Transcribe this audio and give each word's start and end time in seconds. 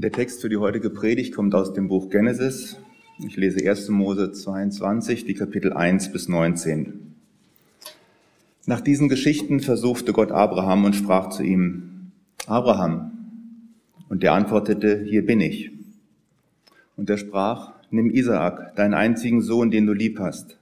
Der 0.00 0.12
Text 0.12 0.42
für 0.42 0.48
die 0.48 0.58
heutige 0.58 0.90
Predigt 0.90 1.34
kommt 1.34 1.56
aus 1.56 1.72
dem 1.72 1.88
Buch 1.88 2.08
Genesis. 2.08 2.76
Ich 3.18 3.36
lese 3.36 3.68
1. 3.68 3.88
Mose 3.88 4.30
22, 4.30 5.24
die 5.24 5.34
Kapitel 5.34 5.72
1 5.72 6.12
bis 6.12 6.28
19. 6.28 7.16
Nach 8.64 8.80
diesen 8.80 9.08
Geschichten 9.08 9.58
versuchte 9.58 10.12
Gott 10.12 10.30
Abraham 10.30 10.84
und 10.84 10.94
sprach 10.94 11.30
zu 11.30 11.42
ihm, 11.42 12.12
Abraham. 12.46 13.10
Und 14.08 14.22
der 14.22 14.34
antwortete, 14.34 15.02
hier 15.02 15.26
bin 15.26 15.40
ich. 15.40 15.72
Und 16.96 17.10
er 17.10 17.18
sprach, 17.18 17.72
nimm 17.90 18.08
Isaak, 18.08 18.76
deinen 18.76 18.94
einzigen 18.94 19.42
Sohn, 19.42 19.72
den 19.72 19.86
du 19.86 19.94
lieb 19.94 20.20
hast, 20.20 20.58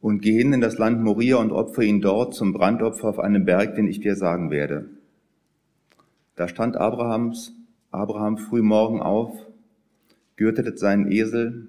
und 0.00 0.22
geh 0.22 0.38
hin 0.38 0.52
in 0.52 0.60
das 0.60 0.78
Land 0.78 1.02
Moria 1.02 1.38
und 1.38 1.50
opfere 1.50 1.86
ihn 1.86 2.00
dort 2.00 2.34
zum 2.34 2.52
Brandopfer 2.52 3.08
auf 3.08 3.18
einem 3.18 3.44
Berg, 3.44 3.74
den 3.74 3.88
ich 3.88 3.98
dir 3.98 4.14
sagen 4.14 4.52
werde. 4.52 4.84
Da 6.36 6.46
stand 6.46 6.76
Abrahams 6.76 7.52
Abraham 7.92 8.38
früh 8.38 8.62
morgen 8.62 9.00
auf, 9.00 9.32
gürtete 10.36 10.76
seinen 10.76 11.10
Esel 11.10 11.68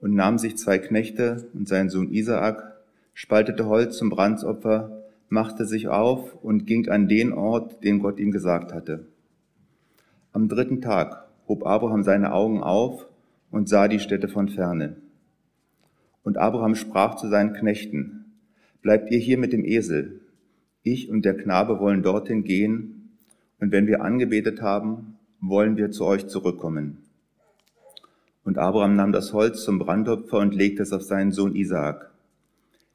und 0.00 0.14
nahm 0.14 0.38
sich 0.38 0.56
zwei 0.56 0.78
Knechte 0.78 1.48
und 1.54 1.66
seinen 1.66 1.90
Sohn 1.90 2.12
Isaak, 2.12 2.76
spaltete 3.14 3.66
Holz 3.66 3.98
zum 3.98 4.10
Brandsopfer, 4.10 5.02
machte 5.28 5.66
sich 5.66 5.88
auf 5.88 6.36
und 6.42 6.66
ging 6.66 6.88
an 6.88 7.08
den 7.08 7.32
Ort, 7.32 7.82
den 7.82 7.98
Gott 7.98 8.20
ihm 8.20 8.30
gesagt 8.30 8.72
hatte. 8.72 9.06
Am 10.32 10.48
dritten 10.48 10.80
Tag 10.80 11.26
hob 11.48 11.66
Abraham 11.66 12.04
seine 12.04 12.32
Augen 12.32 12.62
auf 12.62 13.08
und 13.50 13.68
sah 13.68 13.88
die 13.88 13.98
Städte 13.98 14.28
von 14.28 14.48
ferne. 14.48 14.96
Und 16.22 16.38
Abraham 16.38 16.76
sprach 16.76 17.16
zu 17.16 17.28
seinen 17.28 17.54
Knechten, 17.54 18.24
Bleibt 18.82 19.10
ihr 19.10 19.18
hier 19.18 19.36
mit 19.36 19.52
dem 19.52 19.64
Esel, 19.64 20.20
ich 20.82 21.10
und 21.10 21.24
der 21.24 21.36
Knabe 21.36 21.80
wollen 21.80 22.02
dorthin 22.02 22.44
gehen, 22.44 23.16
und 23.58 23.72
wenn 23.72 23.86
wir 23.86 24.02
angebetet 24.02 24.62
haben, 24.62 25.18
wollen 25.40 25.76
wir 25.76 25.90
zu 25.90 26.04
euch 26.04 26.26
zurückkommen. 26.28 26.98
Und 28.44 28.58
Abraham 28.58 28.96
nahm 28.96 29.12
das 29.12 29.32
Holz 29.32 29.64
zum 29.64 29.78
Brandopfer 29.78 30.38
und 30.38 30.54
legte 30.54 30.82
es 30.82 30.92
auf 30.92 31.02
seinen 31.02 31.32
Sohn 31.32 31.54
Isaak. 31.54 32.10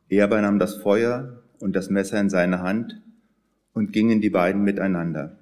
Er 0.09 0.25
aber 0.25 0.41
nahm 0.41 0.59
das 0.59 0.75
Feuer 0.75 1.41
und 1.59 1.75
das 1.75 1.89
Messer 1.89 2.19
in 2.19 2.29
seine 2.29 2.61
Hand 2.61 3.01
und 3.73 3.93
gingen 3.93 4.21
die 4.21 4.29
beiden 4.29 4.63
miteinander. 4.63 5.37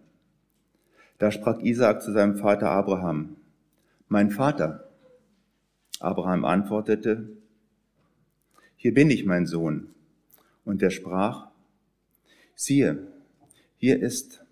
Da 1.19 1.31
sprach 1.31 1.59
Isaak 1.59 2.01
zu 2.01 2.11
seinem 2.11 2.37
Vater 2.37 2.69
Abraham, 2.69 3.35
Mein 4.07 4.31
Vater. 4.31 4.89
Abraham 5.99 6.43
antwortete, 6.45 7.29
Hier 8.75 8.93
bin 8.93 9.09
ich, 9.09 9.25
mein 9.25 9.45
Sohn. 9.45 9.87
Und 10.65 10.81
er 10.81 10.91
sprach, 10.91 11.47
Siehe, 12.55 13.07
hier 13.77 14.01
ist 14.01 14.43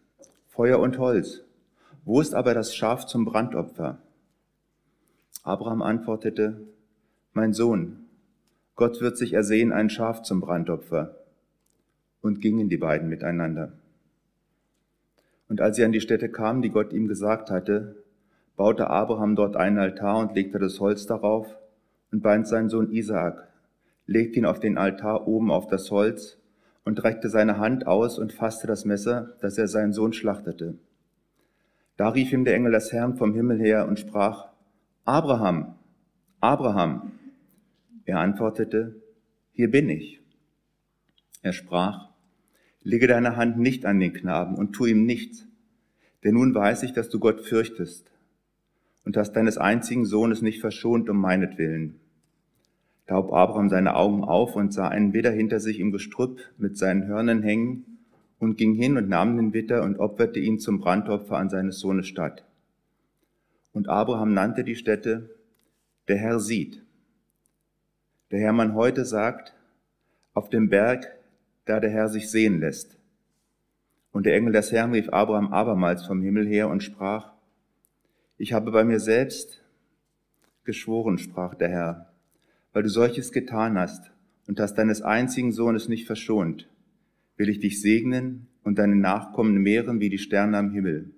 Feuer 0.49 0.79
und 0.79 0.97
Holz 0.97 1.43
wo 2.03 2.19
ist 2.19 2.33
aber 2.33 2.53
das 2.53 2.75
Schaf 2.75 3.05
zum 3.05 3.25
Brandopfer? 3.25 3.99
Abraham 5.43 5.81
antwortete, 5.81 6.61
Mein 7.33 7.53
Sohn, 7.53 8.05
Gott 8.75 9.01
wird 9.01 9.17
sich 9.17 9.33
ersehen 9.33 9.71
ein 9.71 9.89
Schaf 9.89 10.23
zum 10.23 10.41
Brandopfer. 10.41 11.15
Und 12.21 12.41
gingen 12.41 12.69
die 12.69 12.77
beiden 12.77 13.09
miteinander. 13.09 13.73
Und 15.47 15.61
als 15.61 15.75
sie 15.75 15.83
an 15.83 15.91
die 15.91 16.01
Stätte 16.01 16.29
kamen, 16.29 16.61
die 16.61 16.69
Gott 16.69 16.93
ihm 16.93 17.07
gesagt 17.07 17.51
hatte, 17.51 17.95
baute 18.55 18.89
Abraham 18.89 19.35
dort 19.35 19.55
einen 19.55 19.79
Altar 19.79 20.19
und 20.19 20.35
legte 20.35 20.59
das 20.59 20.79
Holz 20.79 21.05
darauf 21.05 21.57
und 22.11 22.21
band 22.21 22.47
seinen 22.47 22.69
Sohn 22.69 22.91
Isaak, 22.91 23.47
legte 24.05 24.39
ihn 24.39 24.45
auf 24.45 24.59
den 24.59 24.77
Altar 24.77 25.27
oben 25.27 25.51
auf 25.51 25.67
das 25.67 25.91
Holz 25.91 26.37
und 26.85 27.03
reckte 27.03 27.29
seine 27.29 27.57
Hand 27.57 27.85
aus 27.85 28.17
und 28.17 28.33
fasste 28.33 28.67
das 28.67 28.85
Messer, 28.85 29.35
dass 29.41 29.57
er 29.57 29.67
seinen 29.67 29.93
Sohn 29.93 30.13
schlachtete. 30.13 30.75
Da 32.01 32.09
rief 32.09 32.33
ihm 32.33 32.45
der 32.45 32.55
Engel 32.55 32.71
des 32.71 32.91
Herrn 32.91 33.15
vom 33.15 33.35
Himmel 33.35 33.59
her 33.59 33.87
und 33.87 33.99
sprach, 33.99 34.47
Abraham, 35.05 35.75
Abraham. 36.39 37.11
Er 38.05 38.17
antwortete, 38.17 38.95
hier 39.51 39.69
bin 39.69 39.87
ich. 39.87 40.19
Er 41.43 41.53
sprach, 41.53 42.09
lege 42.81 43.05
deine 43.05 43.35
Hand 43.35 43.59
nicht 43.59 43.85
an 43.85 43.99
den 43.99 44.13
Knaben 44.13 44.55
und 44.55 44.73
tu 44.73 44.87
ihm 44.87 45.05
nichts, 45.05 45.45
denn 46.23 46.33
nun 46.33 46.55
weiß 46.55 46.81
ich, 46.81 46.93
dass 46.93 47.09
du 47.09 47.19
Gott 47.19 47.41
fürchtest 47.41 48.09
und 49.05 49.15
hast 49.15 49.33
deines 49.33 49.59
einzigen 49.59 50.07
Sohnes 50.07 50.41
nicht 50.41 50.59
verschont 50.59 51.07
um 51.07 51.17
meinetwillen. 51.17 51.99
Da 53.05 53.17
hob 53.17 53.31
Abraham 53.31 53.69
seine 53.69 53.95
Augen 53.95 54.23
auf 54.23 54.55
und 54.55 54.73
sah 54.73 54.87
einen 54.87 55.13
Widder 55.13 55.29
hinter 55.29 55.59
sich 55.59 55.79
im 55.79 55.91
Gestrüpp 55.91 56.39
mit 56.57 56.79
seinen 56.79 57.05
Hörnern 57.05 57.43
hängen 57.43 57.90
und 58.41 58.57
ging 58.57 58.73
hin 58.73 58.97
und 58.97 59.07
nahm 59.07 59.37
den 59.37 59.53
Witter 59.53 59.83
und 59.83 59.99
opferte 59.99 60.39
ihn 60.39 60.57
zum 60.57 60.79
Brandopfer 60.79 61.37
an 61.37 61.51
seines 61.51 61.79
Sohnes 61.79 62.07
Stadt. 62.07 62.43
Und 63.71 63.87
Abraham 63.87 64.33
nannte 64.33 64.63
die 64.63 64.75
Stätte, 64.75 65.29
der 66.07 66.17
Herr 66.17 66.39
sieht. 66.39 66.83
Der 68.31 68.39
Herr 68.39 68.73
heute 68.73 69.05
sagt, 69.05 69.53
auf 70.33 70.49
dem 70.49 70.69
Berg, 70.69 71.07
da 71.65 71.79
der 71.79 71.91
Herr 71.91 72.09
sich 72.09 72.31
sehen 72.31 72.59
lässt. 72.59 72.97
Und 74.11 74.25
der 74.25 74.35
Engel 74.35 74.53
des 74.53 74.71
Herrn 74.71 74.91
rief 74.91 75.09
Abraham 75.09 75.53
abermals 75.53 76.07
vom 76.07 76.23
Himmel 76.23 76.47
her 76.47 76.67
und 76.67 76.81
sprach, 76.81 77.33
ich 78.39 78.53
habe 78.53 78.71
bei 78.71 78.83
mir 78.83 78.99
selbst 78.99 79.61
geschworen, 80.63 81.19
sprach 81.19 81.53
der 81.53 81.69
Herr, 81.69 82.11
weil 82.73 82.81
du 82.81 82.89
solches 82.89 83.31
getan 83.31 83.77
hast 83.77 84.11
und 84.47 84.59
hast 84.59 84.75
deines 84.79 85.03
einzigen 85.03 85.51
Sohnes 85.51 85.87
nicht 85.87 86.07
verschont, 86.07 86.67
will 87.41 87.49
ich 87.49 87.59
dich 87.59 87.81
segnen 87.81 88.45
und 88.63 88.77
deine 88.77 88.95
Nachkommen 88.95 89.63
mehren 89.63 89.99
wie 89.99 90.09
die 90.09 90.19
Sterne 90.19 90.59
am 90.59 90.69
Himmel 90.69 91.09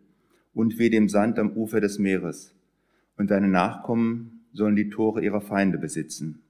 und 0.54 0.80
wie 0.80 0.90
dem 0.90 1.10
Sand 1.10 1.38
am 1.38 1.52
Ufer 1.52 1.82
des 1.82 2.00
Meeres. 2.00 2.56
Und 3.18 3.30
deine 3.30 3.50
Nachkommen 3.50 4.46
sollen 4.54 4.78
die 4.78 4.90
Tore 4.90 5.22
ihrer 5.22 5.42
Feinde 5.42 5.78
besitzen. 5.78 6.42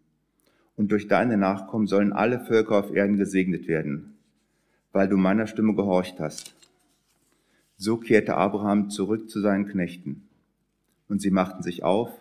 Und 0.76 0.92
durch 0.92 1.08
deine 1.08 1.38
Nachkommen 1.38 1.88
sollen 1.88 2.14
alle 2.14 2.40
Völker 2.40 2.78
auf 2.78 2.94
Erden 2.94 3.18
gesegnet 3.18 3.68
werden, 3.68 4.14
weil 4.92 5.08
du 5.08 5.18
meiner 5.18 5.48
Stimme 5.48 5.74
gehorcht 5.74 6.20
hast. 6.20 6.56
So 7.76 7.98
kehrte 7.98 8.36
Abraham 8.36 8.92
zurück 8.92 9.28
zu 9.28 9.42
seinen 9.42 9.68
Knechten. 9.68 10.28
Und 11.08 11.20
sie 11.20 11.32
machten 11.32 11.64
sich 11.64 11.84
auf 11.84 12.12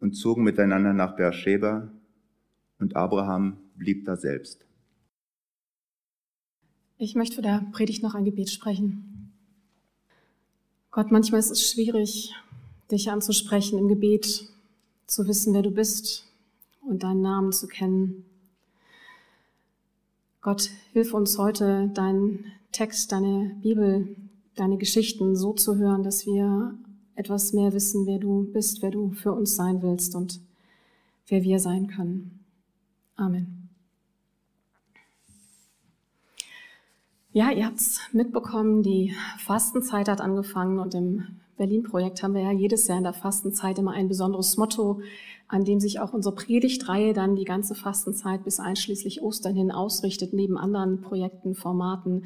und 0.00 0.14
zogen 0.14 0.42
miteinander 0.42 0.94
nach 0.94 1.16
Beersheba, 1.16 1.90
und 2.78 2.96
Abraham 2.96 3.58
blieb 3.76 4.06
da 4.06 4.16
selbst. 4.16 4.67
Ich 7.00 7.14
möchte 7.14 7.36
für 7.36 7.42
der 7.42 7.64
Predigt 7.70 8.02
noch 8.02 8.16
ein 8.16 8.24
Gebet 8.24 8.50
sprechen. 8.50 9.32
Gott, 10.90 11.12
manchmal 11.12 11.38
ist 11.38 11.52
es 11.52 11.70
schwierig, 11.70 12.34
dich 12.90 13.08
anzusprechen 13.08 13.78
im 13.78 13.86
Gebet, 13.86 14.48
zu 15.06 15.28
wissen, 15.28 15.54
wer 15.54 15.62
du 15.62 15.70
bist 15.70 16.24
und 16.80 17.04
deinen 17.04 17.22
Namen 17.22 17.52
zu 17.52 17.68
kennen. 17.68 18.24
Gott, 20.40 20.70
hilf 20.92 21.14
uns 21.14 21.38
heute, 21.38 21.88
deinen 21.94 22.46
Text, 22.72 23.12
deine 23.12 23.56
Bibel, 23.62 24.16
deine 24.56 24.76
Geschichten 24.76 25.36
so 25.36 25.52
zu 25.52 25.76
hören, 25.76 26.02
dass 26.02 26.26
wir 26.26 26.76
etwas 27.14 27.52
mehr 27.52 27.72
wissen, 27.72 28.06
wer 28.06 28.18
du 28.18 28.42
bist, 28.52 28.82
wer 28.82 28.90
du 28.90 29.12
für 29.12 29.32
uns 29.32 29.54
sein 29.54 29.82
willst 29.82 30.16
und 30.16 30.40
wer 31.28 31.44
wir 31.44 31.60
sein 31.60 31.86
können. 31.86 32.40
Amen. 33.14 33.57
Ja, 37.38 37.52
ihr 37.52 37.66
habt 37.66 37.78
es 37.78 38.00
mitbekommen, 38.10 38.82
die 38.82 39.14
Fastenzeit 39.38 40.08
hat 40.08 40.20
angefangen 40.20 40.80
und 40.80 40.92
im 40.96 41.36
Berlin-Projekt 41.56 42.20
haben 42.20 42.34
wir 42.34 42.42
ja 42.42 42.50
jedes 42.50 42.88
Jahr 42.88 42.98
in 42.98 43.04
der 43.04 43.12
Fastenzeit 43.12 43.78
immer 43.78 43.92
ein 43.92 44.08
besonderes 44.08 44.56
Motto, 44.56 45.02
an 45.46 45.64
dem 45.64 45.78
sich 45.78 46.00
auch 46.00 46.12
unsere 46.12 46.34
Predigtreihe 46.34 47.12
dann 47.12 47.36
die 47.36 47.44
ganze 47.44 47.76
Fastenzeit 47.76 48.42
bis 48.42 48.58
einschließlich 48.58 49.22
Ostern 49.22 49.54
hin 49.54 49.70
ausrichtet, 49.70 50.32
neben 50.32 50.58
anderen 50.58 51.00
Projekten, 51.00 51.54
Formaten. 51.54 52.24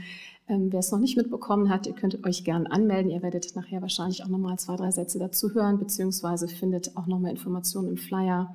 Ähm, 0.49 0.73
wer 0.73 0.81
es 0.81 0.91
noch 0.91 0.99
nicht 0.99 1.19
mitbekommen 1.19 1.69
hat, 1.69 1.87
ihr 1.87 1.93
könnt 1.93 2.25
euch 2.25 2.43
gern 2.43 2.67
anmelden. 2.67 3.11
Ihr 3.11 3.21
werdet 3.21 3.55
nachher 3.55 3.83
wahrscheinlich 3.83 4.25
auch 4.25 4.29
nochmal 4.29 4.59
zwei, 4.59 4.77
drei 4.77 4.93
Sätze 4.93 5.19
dazu 5.19 5.53
hören, 5.53 5.79
beziehungsweise 5.79 6.49
findet 6.49 6.97
auch 6.97 7.07
nochmal 7.07 7.33
Informationen 7.33 7.89
im 7.89 7.97
Flyer. 7.99 8.55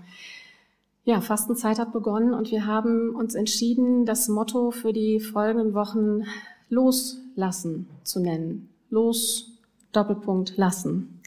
Ja, 1.07 1.21
Fastenzeit 1.21 1.79
hat 1.79 1.93
begonnen 1.93 2.33
und 2.33 2.51
wir 2.51 2.65
haben 2.65 3.15
uns 3.15 3.33
entschieden, 3.33 4.05
das 4.05 4.27
Motto 4.27 4.71
für 4.71 4.91
die 4.91 5.21
folgenden 5.21 5.73
Wochen 5.73 6.23
Loslassen 6.67 7.87
zu 8.03 8.19
nennen. 8.19 8.67
Los, 8.89 9.57
Doppelpunkt, 9.93 10.57
lassen. 10.57 11.21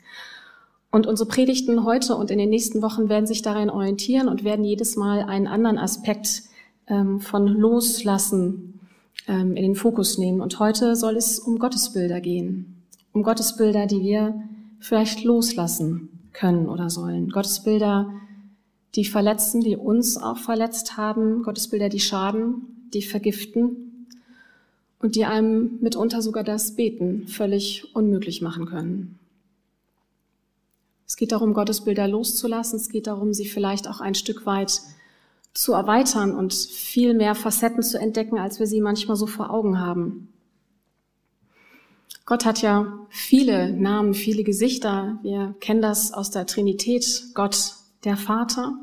Und 0.91 1.07
unsere 1.07 1.27
Predigten 1.27 1.83
heute 1.83 2.15
und 2.15 2.31
in 2.31 2.37
den 2.37 2.51
nächsten 2.51 2.83
Wochen 2.83 3.09
werden 3.09 3.27
sich 3.27 3.41
darin 3.41 3.71
orientieren 3.71 4.29
und 4.29 4.45
werden 4.45 4.67
jedes 4.67 4.97
Mal 4.97 5.23
einen 5.23 5.47
anderen 5.47 5.79
Aspekt 5.79 6.43
ähm, 6.87 7.21
von 7.21 7.47
Loslassen 7.47 8.81
ähm, 9.29 9.57
in 9.57 9.63
den 9.63 9.77
Fokus 9.77 10.19
nehmen. 10.19 10.43
Und 10.43 10.59
heute 10.59 10.95
soll 10.95 11.17
es 11.17 11.39
um 11.39 11.59
Gottesbilder 11.59 12.21
gehen. 12.21 12.83
Um 13.15 13.23
Gottesbilder, 13.23 13.87
die 13.87 14.03
wir 14.03 14.43
vielleicht 14.79 15.25
loslassen 15.25 16.29
können 16.35 16.69
oder 16.69 16.91
sollen. 16.91 17.31
Gottesbilder, 17.31 18.13
die 18.95 19.05
verletzen, 19.05 19.61
die 19.61 19.77
uns 19.77 20.17
auch 20.17 20.39
verletzt 20.39 20.97
haben, 20.97 21.43
Gottesbilder, 21.43 21.89
die 21.89 22.01
schaden, 22.01 22.89
die 22.93 23.03
vergiften 23.03 24.07
und 25.01 25.15
die 25.15 25.25
einem 25.25 25.79
mitunter 25.81 26.23
sogar 26.23 26.45
das 26.45 26.77
Beten 26.77 27.29
völlig 27.29 27.95
unmöglich 27.95 28.43
machen 28.43 28.67
können. 28.67 29.19
Es 31.07 31.17
geht 31.17 31.33
darum, 31.33 31.55
Gottesbilder 31.55 32.07
loszulassen. 32.07 32.77
Es 32.77 32.89
geht 32.89 33.09
darum, 33.09 33.35
sie 33.35 33.47
vielleicht 33.47 33.89
auch 33.89 34.01
ein 34.01 34.15
Stück 34.15 34.47
weit 34.47 34.81
zu 35.55 35.73
erweitern 35.73 36.35
und 36.37 36.55
viel 36.55 37.15
mehr 37.15 37.35
Facetten 37.35 37.83
zu 37.83 37.99
entdecken, 37.99 38.39
als 38.39 38.61
wir 38.61 38.67
sie 38.69 38.81
manchmal 38.81 39.17
so 39.17 39.27
vor 39.27 39.51
Augen 39.51 39.81
haben. 39.81 40.29
Gott 42.27 42.45
hat 42.45 42.63
ja 42.63 43.07
viele 43.09 43.73
Namen, 43.73 44.15
viele 44.15 44.45
Gesichter. 44.45 45.19
Wir 45.23 45.57
kennen 45.59 45.83
das 45.83 46.13
aus 46.13 46.31
der 46.31 46.47
Trinität. 46.47 47.25
Gott, 47.35 47.75
der 48.05 48.17
Vater. 48.17 48.75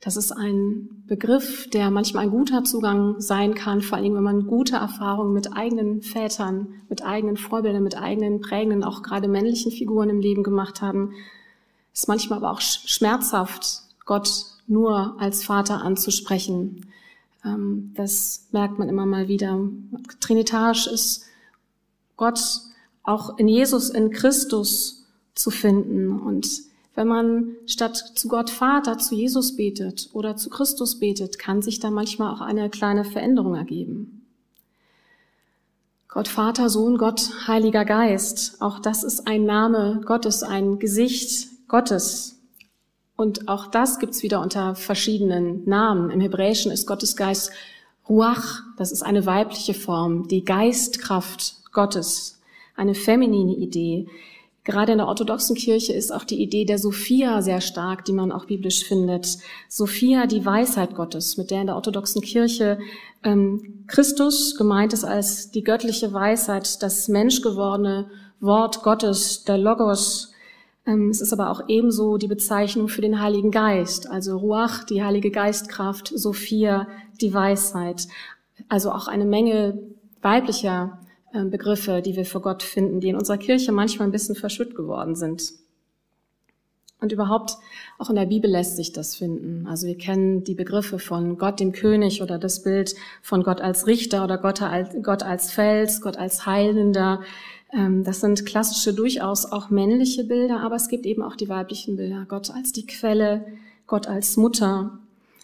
Das 0.00 0.16
ist 0.16 0.32
ein 0.32 1.04
Begriff, 1.06 1.70
der 1.70 1.90
manchmal 1.90 2.24
ein 2.24 2.30
guter 2.30 2.64
Zugang 2.64 3.20
sein 3.20 3.54
kann, 3.54 3.82
vor 3.82 3.98
allem 3.98 4.14
wenn 4.14 4.22
man 4.22 4.46
gute 4.46 4.76
Erfahrungen 4.76 5.32
mit 5.32 5.52
eigenen 5.52 6.02
Vätern, 6.02 6.74
mit 6.88 7.04
eigenen 7.04 7.36
Vorbildern, 7.36 7.84
mit 7.84 7.96
eigenen 7.96 8.40
prägenden, 8.40 8.82
auch 8.82 9.02
gerade 9.02 9.28
männlichen 9.28 9.70
Figuren 9.70 10.10
im 10.10 10.20
Leben 10.20 10.42
gemacht 10.42 10.82
haben. 10.82 11.12
Ist 11.92 12.08
manchmal 12.08 12.38
aber 12.38 12.50
auch 12.50 12.60
schmerzhaft, 12.60 13.82
Gott 14.04 14.46
nur 14.66 15.20
als 15.20 15.44
Vater 15.44 15.82
anzusprechen. 15.82 16.86
Ähm, 17.44 17.92
das 17.94 18.48
merkt 18.50 18.78
man 18.78 18.88
immer 18.88 19.06
mal 19.06 19.28
wieder. 19.28 19.60
Trinitarisch 20.20 20.86
ist 20.86 21.26
Gott 22.16 22.40
auch 23.02 23.38
in 23.38 23.48
Jesus, 23.48 23.90
in 23.90 24.10
Christus 24.10 25.06
zu 25.34 25.50
finden. 25.50 26.18
Und 26.18 26.48
wenn 26.94 27.08
man 27.08 27.56
statt 27.66 27.96
zu 28.14 28.28
Gott 28.28 28.50
Vater 28.50 28.98
zu 28.98 29.14
Jesus 29.14 29.56
betet 29.56 30.10
oder 30.12 30.36
zu 30.36 30.50
Christus 30.50 30.98
betet, 30.98 31.38
kann 31.38 31.62
sich 31.62 31.80
da 31.80 31.90
manchmal 31.90 32.34
auch 32.34 32.40
eine 32.40 32.68
kleine 32.70 33.04
Veränderung 33.04 33.54
ergeben. 33.54 34.26
Gott 36.08 36.28
Vater, 36.28 36.68
Sohn, 36.68 36.98
Gott, 36.98 37.46
Heiliger 37.46 37.86
Geist. 37.86 38.60
Auch 38.60 38.78
das 38.78 39.02
ist 39.02 39.26
ein 39.26 39.46
Name 39.46 40.02
Gottes, 40.04 40.42
ein 40.42 40.78
Gesicht 40.78 41.48
Gottes. 41.68 42.38
Und 43.16 43.48
auch 43.48 43.66
das 43.68 43.98
gibt's 43.98 44.22
wieder 44.22 44.42
unter 44.42 44.74
verschiedenen 44.74 45.64
Namen. 45.64 46.10
Im 46.10 46.20
Hebräischen 46.20 46.70
ist 46.70 46.86
Gottes 46.86 47.16
Geist 47.16 47.50
Ruach, 48.08 48.62
das 48.76 48.92
ist 48.92 49.02
eine 49.02 49.24
weibliche 49.24 49.74
Form, 49.74 50.28
die 50.28 50.44
Geistkraft 50.44 51.56
Gottes 51.72 52.42
eine 52.76 52.94
feminine 52.94 53.54
Idee. 53.54 54.08
Gerade 54.64 54.92
in 54.92 54.98
der 54.98 55.08
orthodoxen 55.08 55.56
Kirche 55.56 55.92
ist 55.92 56.12
auch 56.12 56.22
die 56.22 56.40
Idee 56.40 56.64
der 56.64 56.78
Sophia 56.78 57.42
sehr 57.42 57.60
stark, 57.60 58.04
die 58.04 58.12
man 58.12 58.30
auch 58.30 58.44
biblisch 58.44 58.84
findet. 58.84 59.38
Sophia, 59.68 60.26
die 60.26 60.46
Weisheit 60.46 60.94
Gottes, 60.94 61.36
mit 61.36 61.50
der 61.50 61.62
in 61.62 61.66
der 61.66 61.74
orthodoxen 61.74 62.22
Kirche 62.22 62.78
ähm, 63.24 63.84
Christus 63.88 64.56
gemeint 64.56 64.92
ist 64.92 65.04
als 65.04 65.50
die 65.50 65.64
göttliche 65.64 66.12
Weisheit, 66.12 66.80
das 66.80 67.08
menschgewordene 67.08 68.08
Wort 68.38 68.84
Gottes, 68.84 69.42
der 69.42 69.58
Logos. 69.58 70.32
Ähm, 70.86 71.10
es 71.10 71.20
ist 71.20 71.32
aber 71.32 71.50
auch 71.50 71.62
ebenso 71.66 72.16
die 72.16 72.28
Bezeichnung 72.28 72.86
für 72.86 73.02
den 73.02 73.20
Heiligen 73.20 73.50
Geist, 73.50 74.08
also 74.08 74.36
Ruach, 74.38 74.84
die 74.84 75.02
Heilige 75.02 75.32
Geistkraft, 75.32 76.12
Sophia, 76.14 76.86
die 77.20 77.34
Weisheit. 77.34 78.06
Also 78.68 78.92
auch 78.92 79.08
eine 79.08 79.24
Menge 79.24 79.78
weiblicher 80.20 81.00
Begriffe, 81.32 82.02
die 82.02 82.16
wir 82.16 82.24
für 82.24 82.40
Gott 82.40 82.62
finden, 82.62 83.00
die 83.00 83.08
in 83.08 83.16
unserer 83.16 83.38
Kirche 83.38 83.72
manchmal 83.72 84.08
ein 84.08 84.12
bisschen 84.12 84.34
verschütt 84.34 84.74
geworden 84.74 85.14
sind. 85.14 85.54
Und 87.02 87.10
überhaupt, 87.10 87.56
auch 87.98 88.10
in 88.10 88.16
der 88.16 88.26
Bibel 88.26 88.48
lässt 88.48 88.76
sich 88.76 88.92
das 88.92 89.16
finden. 89.16 89.66
Also 89.66 89.88
wir 89.88 89.98
kennen 89.98 90.44
die 90.44 90.54
Begriffe 90.54 91.00
von 91.00 91.36
Gott 91.36 91.58
dem 91.58 91.72
König 91.72 92.22
oder 92.22 92.38
das 92.38 92.62
Bild 92.62 92.94
von 93.22 93.42
Gott 93.42 93.60
als 93.60 93.88
Richter 93.88 94.22
oder 94.22 94.38
Gott 94.38 94.62
als, 94.62 94.90
Gott 95.02 95.24
als 95.24 95.50
Fels, 95.50 96.00
Gott 96.00 96.16
als 96.16 96.46
Heilender. 96.46 97.22
Ähm, 97.72 98.04
das 98.04 98.20
sind 98.20 98.46
klassische, 98.46 98.94
durchaus 98.94 99.50
auch 99.50 99.68
männliche 99.68 100.22
Bilder, 100.22 100.60
aber 100.60 100.76
es 100.76 100.88
gibt 100.88 101.04
eben 101.04 101.22
auch 101.22 101.34
die 101.34 101.48
weiblichen 101.48 101.96
Bilder. 101.96 102.24
Gott 102.28 102.50
als 102.50 102.70
die 102.70 102.86
Quelle, 102.86 103.46
Gott 103.88 104.06
als 104.06 104.36
Mutter, 104.36 105.00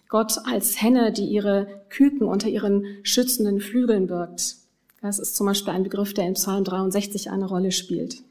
Gott 0.09 0.39
als 0.45 0.81
Henne, 0.81 1.11
die 1.11 1.27
ihre 1.27 1.67
Küken 1.89 2.29
unter 2.29 2.49
ihren 2.49 2.85
schützenden 3.03 3.61
Flügeln 3.61 4.07
birgt. 4.07 4.59
Das 5.01 5.19
ist 5.19 5.37
zum 5.37 5.47
Beispiel 5.47 5.73
ein 5.73 5.85
Begriff, 5.85 6.13
der 6.13 6.27
in 6.27 6.35
Psalm 6.35 6.65
63 6.65 7.31
eine 7.31 7.47
Rolle 7.47 7.71
spielt. 7.71 8.23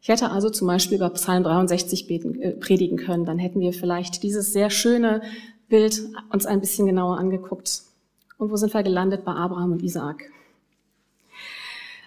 Ich 0.00 0.08
hätte 0.08 0.30
also 0.30 0.50
zum 0.50 0.66
Beispiel 0.66 0.96
über 0.96 1.10
Psalm 1.10 1.44
63 1.44 2.06
beten, 2.06 2.40
äh, 2.40 2.52
predigen 2.52 2.98
können. 2.98 3.24
Dann 3.24 3.38
hätten 3.38 3.60
wir 3.60 3.72
vielleicht 3.72 4.22
dieses 4.22 4.52
sehr 4.52 4.70
schöne 4.70 5.22
Bild 5.68 6.02
uns 6.30 6.46
ein 6.46 6.60
bisschen 6.60 6.86
genauer 6.86 7.18
angeguckt. 7.18 7.82
Und 8.38 8.50
wo 8.50 8.56
sind 8.56 8.74
wir 8.74 8.82
gelandet? 8.82 9.24
Bei 9.24 9.32
Abraham 9.32 9.72
und 9.72 9.82
Isaak. 9.82 10.24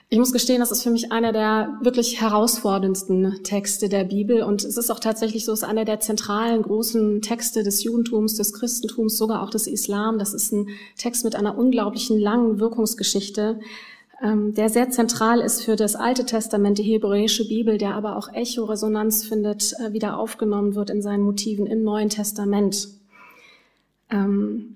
Ich 0.08 0.20
muss 0.20 0.32
gestehen, 0.32 0.60
das 0.60 0.72
ist 0.72 0.84
für 0.84 0.92
mich 0.92 1.12
einer 1.12 1.32
der 1.32 1.80
wirklich 1.82 2.22
herausforderndsten 2.22 3.44
Texte 3.44 3.90
der 3.90 4.04
Bibel 4.04 4.44
und 4.44 4.64
es 4.64 4.78
ist 4.78 4.92
auch 4.92 5.00
tatsächlich 5.00 5.46
so, 5.46 5.52
es 5.52 5.64
ist 5.64 5.68
einer 5.68 5.84
der 5.84 6.00
zentralen 6.00 6.62
großen 6.62 7.22
Texte 7.22 7.64
des 7.64 7.84
Judentums, 7.84 8.36
des 8.36 8.54
Christentums, 8.54 9.18
sogar 9.18 9.42
auch 9.42 9.50
des 9.50 9.66
Islam. 9.66 10.20
Das 10.20 10.36
ist 10.36 10.54
ein 10.54 10.70
Text 10.96 11.26
mit 11.26 11.36
einer 11.36 11.58
unglaublichen 11.58 12.20
langen 12.20 12.60
Wirkungsgeschichte, 12.60 13.60
ähm, 14.22 14.54
der 14.54 14.70
sehr 14.70 14.92
zentral 14.92 15.42
ist 15.42 15.64
für 15.64 15.76
das 15.76 15.96
Alte 15.96 16.26
Testament, 16.26 16.78
die 16.78 16.84
hebräische 16.84 17.48
Bibel, 17.48 17.78
der 17.78 17.96
aber 17.96 18.16
auch 18.16 18.32
Echo-Resonanz 18.32 19.26
findet, 19.26 19.74
äh, 19.80 19.92
wieder 19.92 20.18
aufgenommen 20.20 20.76
wird 20.76 20.92
in 20.92 21.02
seinen 21.02 21.24
Motiven 21.24 21.66
im 21.66 21.84
Neuen 21.84 22.10
Testament. 22.10 22.90
Ähm, 24.10 24.76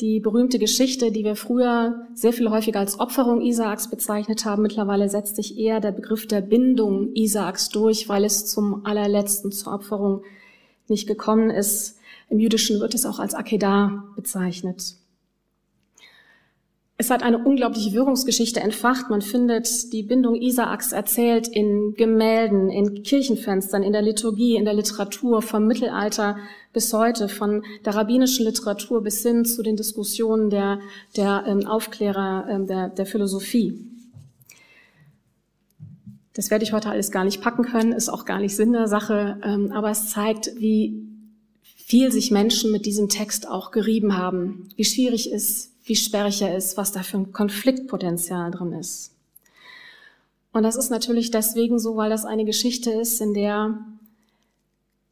die 0.00 0.20
berühmte 0.20 0.58
Geschichte, 0.58 1.10
die 1.10 1.24
wir 1.24 1.34
früher 1.34 2.06
sehr 2.14 2.32
viel 2.32 2.50
häufiger 2.50 2.78
als 2.78 3.00
Opferung 3.00 3.40
Isaaks 3.40 3.90
bezeichnet 3.90 4.44
haben, 4.44 4.62
mittlerweile 4.62 5.08
setzt 5.08 5.36
sich 5.36 5.58
eher 5.58 5.80
der 5.80 5.90
Begriff 5.90 6.28
der 6.28 6.40
Bindung 6.40 7.14
Isaaks 7.14 7.68
durch, 7.70 8.08
weil 8.08 8.24
es 8.24 8.46
zum 8.46 8.86
allerletzten 8.86 9.50
zur 9.50 9.74
Opferung 9.74 10.22
nicht 10.86 11.08
gekommen 11.08 11.50
ist. 11.50 11.98
Im 12.30 12.38
Jüdischen 12.38 12.78
wird 12.80 12.94
es 12.94 13.06
auch 13.06 13.18
als 13.18 13.34
Akedah 13.34 14.04
bezeichnet. 14.14 14.94
Es 17.00 17.10
hat 17.10 17.22
eine 17.22 17.38
unglaubliche 17.38 17.92
Wirkungsgeschichte 17.92 18.58
entfacht. 18.58 19.08
Man 19.08 19.22
findet 19.22 19.92
die 19.92 20.02
Bindung 20.02 20.34
Isaaks 20.34 20.90
erzählt 20.90 21.46
in 21.46 21.94
Gemälden, 21.94 22.70
in 22.70 23.04
Kirchenfenstern, 23.04 23.84
in 23.84 23.92
der 23.92 24.02
Liturgie, 24.02 24.56
in 24.56 24.64
der 24.64 24.74
Literatur, 24.74 25.40
vom 25.40 25.68
Mittelalter 25.68 26.38
bis 26.72 26.92
heute, 26.92 27.28
von 27.28 27.62
der 27.84 27.94
rabbinischen 27.94 28.46
Literatur 28.46 29.00
bis 29.00 29.22
hin 29.22 29.44
zu 29.44 29.62
den 29.62 29.76
Diskussionen 29.76 30.50
der, 30.50 30.80
der 31.16 31.44
ähm, 31.46 31.68
Aufklärer 31.68 32.48
ähm, 32.50 32.66
der, 32.66 32.88
der 32.88 33.06
Philosophie. 33.06 33.78
Das 36.34 36.50
werde 36.50 36.64
ich 36.64 36.72
heute 36.72 36.90
alles 36.90 37.12
gar 37.12 37.24
nicht 37.24 37.40
packen 37.40 37.62
können, 37.62 37.92
ist 37.92 38.08
auch 38.08 38.24
gar 38.24 38.40
nicht 38.40 38.56
Sinn 38.56 38.72
der 38.72 38.88
Sache, 38.88 39.38
ähm, 39.44 39.70
aber 39.70 39.90
es 39.90 40.10
zeigt, 40.10 40.50
wie 40.58 41.00
viel 41.62 42.10
sich 42.10 42.32
Menschen 42.32 42.72
mit 42.72 42.86
diesem 42.86 43.08
Text 43.08 43.48
auch 43.48 43.70
gerieben 43.70 44.16
haben, 44.16 44.68
wie 44.74 44.84
schwierig 44.84 45.30
ist, 45.30 45.77
wie 45.88 45.96
sperrig 45.96 46.42
er 46.42 46.56
ist, 46.56 46.76
was 46.76 46.92
da 46.92 47.02
für 47.02 47.16
ein 47.16 47.32
Konfliktpotenzial 47.32 48.50
drin 48.50 48.72
ist. 48.74 49.14
Und 50.52 50.62
das 50.62 50.76
ist 50.76 50.90
natürlich 50.90 51.30
deswegen 51.30 51.78
so, 51.78 51.96
weil 51.96 52.10
das 52.10 52.24
eine 52.24 52.44
Geschichte 52.44 52.90
ist, 52.90 53.20
in 53.20 53.34
der 53.34 53.78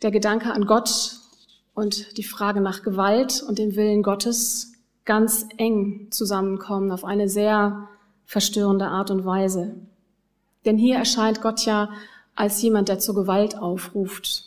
der 0.03 0.11
Gedanke 0.11 0.53
an 0.53 0.67
Gott 0.67 1.21
und 1.75 2.19
die 2.19 2.23
Frage 2.23 2.61
nach 2.61 2.83
Gewalt 2.83 3.43
und 3.43 3.59
dem 3.59 3.77
Willen 3.77 4.03
Gottes 4.03 4.73
ganz 5.07 5.47
eng 5.57 6.09
zusammenkommen 6.11 6.91
auf 6.91 7.05
eine 7.05 7.29
sehr 7.29 7.89
verstörende 8.27 8.89
Art 8.89 9.11
und 9.11 9.25
Weise. 9.25 9.75
Denn 10.67 10.77
hier 10.77 10.97
erscheint 10.97 11.41
Gott 11.41 11.65
ja 11.65 11.91
als 12.35 12.61
jemand, 12.61 12.89
der 12.89 12.99
zur 12.99 13.15
Gewalt 13.15 13.57
aufruft 13.57 14.46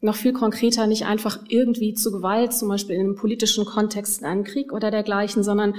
noch 0.00 0.16
viel 0.16 0.32
konkreter 0.32 0.86
nicht 0.86 1.06
einfach 1.06 1.40
irgendwie 1.48 1.94
zu 1.94 2.12
Gewalt, 2.12 2.52
zum 2.52 2.68
Beispiel 2.68 2.94
in 2.94 3.00
einem 3.02 3.16
politischen 3.16 3.64
Kontext, 3.64 4.20
in 4.20 4.26
einem 4.26 4.44
Krieg 4.44 4.72
oder 4.72 4.90
dergleichen, 4.90 5.42
sondern 5.42 5.74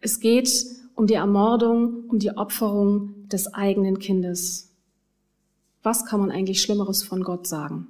es 0.00 0.20
geht 0.20 0.66
um 0.94 1.06
die 1.06 1.14
Ermordung, 1.14 2.04
um 2.08 2.18
die 2.18 2.36
Opferung 2.36 3.28
des 3.28 3.54
eigenen 3.54 3.98
Kindes. 3.98 4.70
Was 5.82 6.04
kann 6.04 6.20
man 6.20 6.30
eigentlich 6.30 6.60
Schlimmeres 6.60 7.02
von 7.02 7.22
Gott 7.22 7.46
sagen? 7.46 7.88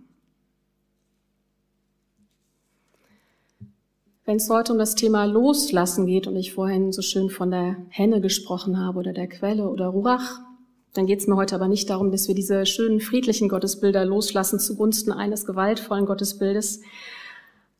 Wenn 4.25 4.37
es 4.37 4.49
heute 4.49 4.73
um 4.73 4.79
das 4.79 4.95
Thema 4.95 5.25
Loslassen 5.25 6.07
geht 6.07 6.27
und 6.27 6.37
ich 6.37 6.53
vorhin 6.53 6.93
so 6.93 7.03
schön 7.03 7.29
von 7.29 7.51
der 7.51 7.77
Henne 7.89 8.21
gesprochen 8.21 8.79
habe 8.79 9.01
oder 9.01 9.13
der 9.13 9.27
Quelle 9.27 9.69
oder 9.69 9.89
Ruach, 9.89 10.41
dann 10.95 11.07
geht 11.07 11.21
es 11.21 11.27
mir 11.27 11.37
heute 11.37 11.55
aber 11.55 11.69
nicht 11.69 11.89
darum, 11.89 12.11
dass 12.11 12.29
wir 12.29 12.35
diese 12.35 12.67
schönen 12.67 13.01
friedlichen 13.01 13.49
Gottesbilder 13.49 14.05
loslassen 14.05 14.59
zugunsten 14.59 15.13
eines 15.13 15.47
gewaltvollen 15.47 16.07
Gottesbildes. 16.07 16.81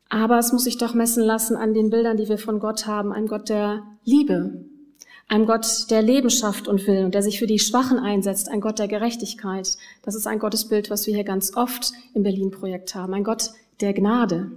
Aber 0.09 0.39
es 0.39 0.53
muss 0.53 0.65
sich 0.65 0.79
doch 0.79 0.95
messen 0.95 1.23
lassen 1.23 1.57
an 1.57 1.75
den 1.75 1.91
Bildern, 1.91 2.17
die 2.17 2.29
wir 2.29 2.39
von 2.39 2.59
Gott 2.59 2.87
haben. 2.87 3.13
Ein 3.13 3.27
Gott 3.27 3.49
der 3.49 3.83
Liebe, 4.05 4.65
ein 5.29 5.47
Gott, 5.47 5.91
der 5.91 6.03
Leben 6.03 6.31
schafft 6.31 6.69
und 6.69 6.87
will 6.87 7.05
und 7.05 7.15
der 7.15 7.23
sich 7.23 7.39
für 7.39 7.47
die 7.47 7.59
Schwachen 7.59 7.99
einsetzt, 7.99 8.51
ein 8.51 8.61
Gott 8.61 8.79
der 8.79 8.89
Gerechtigkeit. 8.89 9.77
Das 10.03 10.15
ist 10.15 10.27
ein 10.27 10.39
Gottesbild, 10.39 10.91
was 10.91 11.07
wir 11.07 11.15
hier 11.15 11.25
ganz 11.25 11.57
oft 11.57 11.93
im 12.15 12.23
Berlin-Projekt 12.23 12.95
haben. 12.95 13.15
Ein 13.15 13.25
Gott 13.25 13.51
der 13.81 13.95
Gnade. 13.95 14.53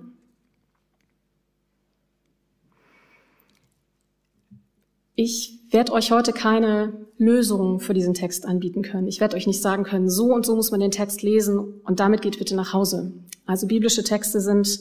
Ich 5.15 5.59
werde 5.69 5.93
euch 5.93 6.11
heute 6.11 6.33
keine 6.33 7.07
Lösung 7.17 7.79
für 7.79 7.93
diesen 7.93 8.13
Text 8.13 8.45
anbieten 8.45 8.81
können. 8.81 9.07
Ich 9.07 9.21
werde 9.21 9.37
euch 9.37 9.47
nicht 9.47 9.61
sagen 9.61 9.83
können, 9.83 10.09
so 10.09 10.33
und 10.33 10.45
so 10.45 10.55
muss 10.55 10.71
man 10.71 10.81
den 10.81 10.91
Text 10.91 11.21
lesen 11.21 11.57
und 11.57 11.99
damit 12.01 12.21
geht 12.21 12.37
bitte 12.37 12.55
nach 12.55 12.73
Hause. 12.73 13.13
Also 13.45 13.65
biblische 13.67 14.03
Texte 14.03 14.41
sind 14.41 14.79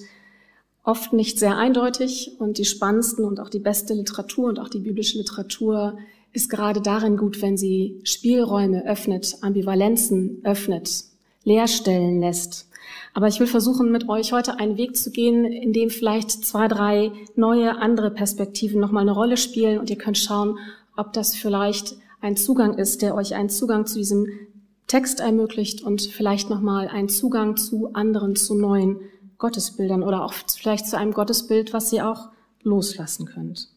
oft 0.82 1.12
nicht 1.12 1.38
sehr 1.38 1.56
eindeutig 1.56 2.32
und 2.40 2.58
die 2.58 2.64
spannendsten 2.64 3.24
und 3.24 3.38
auch 3.38 3.48
die 3.48 3.60
beste 3.60 3.94
Literatur 3.94 4.48
und 4.48 4.58
auch 4.58 4.68
die 4.68 4.80
biblische 4.80 5.18
Literatur 5.18 5.98
ist 6.32 6.50
gerade 6.50 6.80
darin 6.80 7.16
gut, 7.16 7.40
wenn 7.40 7.56
sie 7.56 8.00
Spielräume 8.02 8.84
öffnet, 8.84 9.36
Ambivalenzen 9.40 10.40
öffnet, 10.42 11.04
Leerstellen 11.44 12.20
lässt. 12.20 12.66
Aber 13.14 13.28
ich 13.28 13.38
will 13.38 13.46
versuchen, 13.46 13.92
mit 13.92 14.08
euch 14.08 14.32
heute 14.32 14.58
einen 14.58 14.76
Weg 14.76 14.96
zu 14.96 15.12
gehen, 15.12 15.44
in 15.44 15.72
dem 15.72 15.88
vielleicht 15.88 16.32
zwei, 16.44 16.66
drei 16.66 17.12
neue, 17.36 17.78
andere 17.78 18.10
Perspektiven 18.10 18.80
nochmal 18.80 19.02
eine 19.02 19.12
Rolle 19.12 19.36
spielen 19.36 19.78
und 19.78 19.88
ihr 19.88 19.96
könnt 19.96 20.18
schauen, 20.18 20.58
ob 20.96 21.12
das 21.12 21.34
vielleicht 21.34 21.96
ein 22.20 22.36
Zugang 22.36 22.76
ist, 22.76 23.02
der 23.02 23.14
euch 23.14 23.34
einen 23.34 23.50
Zugang 23.50 23.86
zu 23.86 23.98
diesem 23.98 24.26
Text 24.88 25.20
ermöglicht 25.20 25.82
und 25.82 26.02
vielleicht 26.02 26.50
nochmal 26.50 26.88
einen 26.88 27.08
Zugang 27.08 27.56
zu 27.56 27.92
anderen, 27.94 28.34
zu 28.34 28.54
neuen 28.56 29.00
Gottesbildern 29.38 30.02
oder 30.02 30.24
auch 30.24 30.32
vielleicht 30.32 30.88
zu 30.88 30.98
einem 30.98 31.12
Gottesbild, 31.12 31.72
was 31.72 31.92
ihr 31.92 32.08
auch 32.08 32.30
loslassen 32.62 33.26
könnt. 33.26 33.68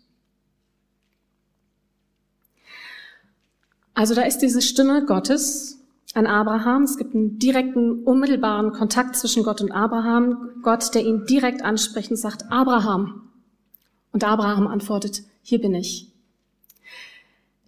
Also 3.93 4.15
da 4.15 4.23
ist 4.23 4.39
diese 4.39 4.61
Stimme 4.61 5.05
Gottes 5.05 5.76
an 6.13 6.27
Abraham. 6.27 6.83
Es 6.83 6.97
gibt 6.97 7.13
einen 7.13 7.39
direkten, 7.39 8.03
unmittelbaren 8.03 8.71
Kontakt 8.71 9.15
zwischen 9.15 9.43
Gott 9.43 9.61
und 9.61 9.71
Abraham. 9.71 10.49
Gott, 10.63 10.93
der 10.95 11.03
ihn 11.03 11.25
direkt 11.25 11.63
anspricht 11.63 12.11
und 12.11 12.17
sagt, 12.17 12.45
Abraham. 12.49 13.29
Und 14.11 14.23
Abraham 14.23 14.67
antwortet, 14.67 15.23
hier 15.41 15.59
bin 15.59 15.75
ich. 15.75 16.11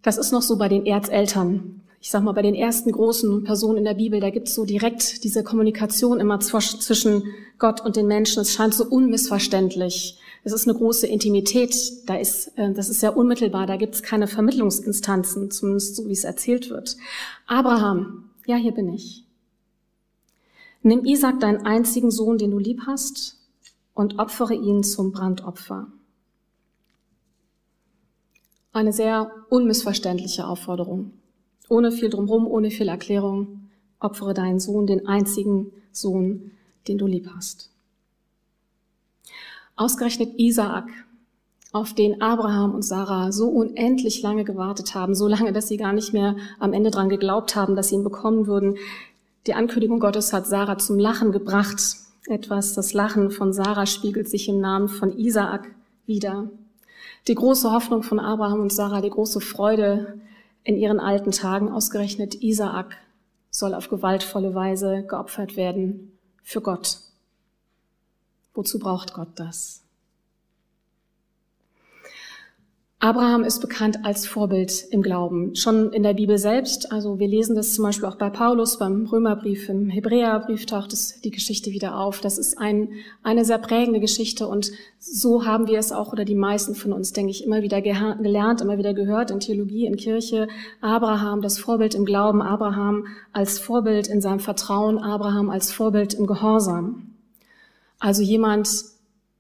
Das 0.01 0.17
ist 0.17 0.31
noch 0.31 0.41
so 0.41 0.58
bei 0.58 0.69
den 0.69 0.86
Erzeltern. 0.86 1.81
Ich 2.01 2.12
sag 2.12 2.24
mal, 2.24 2.31
bei 2.31 2.41
den 2.41 2.55
ersten 2.55 2.91
großen 2.93 3.43
Personen 3.43 3.79
in 3.79 3.84
der 3.84 3.96
Bibel, 3.96 4.22
da 4.22 4.29
gibt's 4.29 4.55
so 4.55 4.63
direkt 4.63 5.24
diese 5.25 5.43
Kommunikation 5.43 6.22
immer 6.22 6.39
zwischen 6.39 7.24
Gott 7.58 7.81
und 7.81 7.98
den 7.98 8.08
Menschen. 8.08 8.41
Es 8.41 8.53
scheint 8.53 8.74
so 8.74 8.86
unmissverständlich. 8.86 10.17
Es 10.46 10.53
ist 10.53 10.67
eine 10.67 10.77
große 10.77 11.08
Intimität. 11.08 11.75
Da 12.08 12.15
ist, 12.15 12.58
äh, 12.58 12.72
das 12.72 12.88
ist 12.88 13.01
sehr 13.01 13.17
unmittelbar. 13.17 13.67
Da 13.67 13.75
gibt's 13.75 14.01
keine 14.01 14.27
Vermittlungsinstanzen, 14.27 15.51
zumindest 15.51 15.98
so 15.98 16.08
wie 16.08 16.13
es 16.13 16.24
erzählt 16.24 16.69
wird. 16.69 16.96
Abraham, 17.46 18.28
ja, 18.49 18.55
hier 18.55 18.71
bin 18.71 18.91
ich. 18.91 19.25
Nimm 20.81 21.05
Isaac, 21.05 21.39
deinen 21.39 21.67
einzigen 21.67 22.09
Sohn, 22.09 22.39
den 22.39 22.49
du 22.49 22.57
lieb 22.57 22.81
hast, 22.87 23.37
und 23.93 24.17
opfere 24.17 24.55
ihn 24.55 24.81
zum 24.81 25.11
Brandopfer. 25.11 25.87
Eine 28.71 28.91
sehr 28.91 29.31
unmissverständliche 29.49 30.47
Aufforderung. 30.47 31.13
Ohne 31.67 31.91
viel 31.91 32.09
drumherum, 32.09 32.47
ohne 32.47 32.71
viel 32.71 32.87
Erklärung. 32.87 33.69
Opfere 33.99 34.33
deinen 34.33 34.59
Sohn, 34.59 34.87
den 34.87 35.05
einzigen 35.05 35.71
Sohn, 35.91 36.51
den 36.87 36.97
du 36.97 37.05
lieb 37.05 37.29
hast. 37.35 37.69
Ausgerechnet 39.75 40.39
Isaak, 40.39 40.89
auf 41.71 41.93
den 41.93 42.21
Abraham 42.21 42.73
und 42.73 42.81
Sarah 42.81 43.31
so 43.31 43.49
unendlich 43.49 44.21
lange 44.21 44.43
gewartet 44.43 44.95
haben, 44.95 45.13
so 45.13 45.27
lange, 45.27 45.53
dass 45.53 45.67
sie 45.67 45.77
gar 45.77 45.93
nicht 45.93 46.13
mehr 46.13 46.35
am 46.59 46.73
Ende 46.73 46.89
dran 46.89 47.09
geglaubt 47.09 47.55
haben, 47.55 47.75
dass 47.75 47.89
sie 47.89 47.95
ihn 47.95 48.03
bekommen 48.03 48.47
würden. 48.47 48.77
Die 49.45 49.53
Ankündigung 49.53 49.99
Gottes 49.99 50.33
hat 50.33 50.47
Sarah 50.47 50.77
zum 50.77 50.97
Lachen 50.97 51.31
gebracht. 51.31 51.79
Etwas, 52.25 52.73
das 52.73 52.93
Lachen 52.93 53.31
von 53.31 53.53
Sarah 53.53 53.85
spiegelt 53.85 54.27
sich 54.29 54.49
im 54.49 54.59
Namen 54.59 54.89
von 54.89 55.17
Isaak 55.17 55.67
wieder. 56.05 56.49
Die 57.27 57.35
große 57.35 57.71
Hoffnung 57.71 58.01
von 58.01 58.19
Abraham 58.19 58.61
und 58.61 58.73
Sarah, 58.73 59.01
die 59.01 59.09
große 59.09 59.39
Freude 59.39 60.19
in 60.63 60.75
ihren 60.75 60.99
alten 60.99 61.31
Tagen, 61.31 61.71
ausgerechnet 61.71 62.41
Isaak, 62.41 62.97
soll 63.51 63.73
auf 63.73 63.89
gewaltvolle 63.89 64.55
Weise 64.55 65.03
geopfert 65.07 65.55
werden 65.55 66.17
für 66.43 66.61
Gott. 66.61 66.99
Wozu 68.53 68.79
braucht 68.79 69.13
Gott 69.13 69.29
das? 69.35 69.83
Abraham 73.01 73.45
ist 73.45 73.61
bekannt 73.61 73.99
als 74.03 74.27
Vorbild 74.27 74.83
im 74.91 75.01
Glauben, 75.01 75.55
schon 75.55 75.93
in 75.93 76.03
der 76.03 76.15
Bibel 76.15 76.37
selbst. 76.37 76.91
Also 76.91 77.17
wir 77.17 77.29
lesen 77.29 77.55
das 77.55 77.73
zum 77.73 77.85
Beispiel 77.85 78.09
auch 78.09 78.17
bei 78.17 78.29
Paulus, 78.29 78.77
beim 78.77 79.05
Römerbrief, 79.05 79.69
im 79.69 79.89
Hebräerbrief 79.89 80.65
taucht 80.65 80.91
es 80.91 81.21
die 81.21 81.31
Geschichte 81.31 81.71
wieder 81.71 81.97
auf. 81.97 82.19
Das 82.19 82.37
ist 82.37 82.57
ein, 82.57 82.89
eine 83.23 83.45
sehr 83.45 83.57
prägende 83.57 84.01
Geschichte 84.01 84.49
und 84.49 84.73
so 84.99 85.45
haben 85.45 85.67
wir 85.67 85.79
es 85.79 85.93
auch 85.93 86.11
oder 86.11 86.25
die 86.25 86.35
meisten 86.35 86.75
von 86.75 86.91
uns, 86.91 87.13
denke 87.13 87.31
ich, 87.31 87.45
immer 87.45 87.61
wieder 87.61 87.81
gelernt, 87.81 88.59
immer 88.59 88.77
wieder 88.77 88.93
gehört 88.93 89.31
in 89.31 89.39
Theologie, 89.39 89.85
in 89.85 89.95
Kirche. 89.95 90.49
Abraham, 90.81 91.41
das 91.41 91.57
Vorbild 91.57 91.95
im 91.95 92.03
Glauben, 92.03 92.41
Abraham 92.41 93.07
als 93.31 93.59
Vorbild 93.59 94.09
in 94.09 94.19
seinem 94.19 94.41
Vertrauen, 94.41 94.97
Abraham 94.97 95.49
als 95.49 95.71
Vorbild 95.71 96.15
im 96.15 96.27
Gehorsam. 96.27 97.13
Also 97.97 98.23
jemand, 98.23 98.67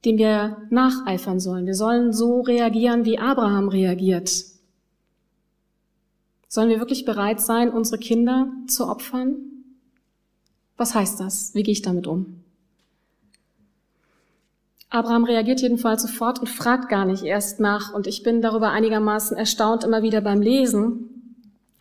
dem 0.05 0.17
wir 0.17 0.57
nacheifern 0.69 1.39
sollen. 1.39 1.65
Wir 1.65 1.75
sollen 1.75 2.13
so 2.13 2.41
reagieren, 2.41 3.05
wie 3.05 3.19
Abraham 3.19 3.67
reagiert. 3.67 4.45
Sollen 6.47 6.69
wir 6.69 6.79
wirklich 6.79 7.05
bereit 7.05 7.41
sein, 7.41 7.69
unsere 7.69 7.99
Kinder 7.99 8.47
zu 8.67 8.87
opfern? 8.87 9.35
Was 10.77 10.95
heißt 10.95 11.19
das? 11.19 11.53
Wie 11.53 11.63
gehe 11.63 11.73
ich 11.73 11.81
damit 11.81 12.07
um? 12.07 12.41
Abraham 14.89 15.25
reagiert 15.25 15.61
jedenfalls 15.61 16.01
sofort 16.01 16.39
und 16.39 16.47
fragt 16.47 16.89
gar 16.89 17.05
nicht 17.05 17.23
erst 17.23 17.59
nach. 17.59 17.93
Und 17.93 18.07
ich 18.07 18.23
bin 18.23 18.41
darüber 18.41 18.71
einigermaßen 18.71 19.37
erstaunt 19.37 19.83
immer 19.83 20.01
wieder 20.01 20.21
beim 20.21 20.41
Lesen, 20.41 21.35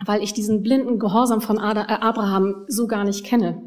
weil 0.04 0.22
ich 0.22 0.34
diesen 0.34 0.62
blinden 0.62 0.98
Gehorsam 0.98 1.40
von 1.40 1.56
äh, 1.56 1.60
Abraham 1.60 2.66
so 2.68 2.86
gar 2.86 3.04
nicht 3.04 3.24
kenne. 3.24 3.62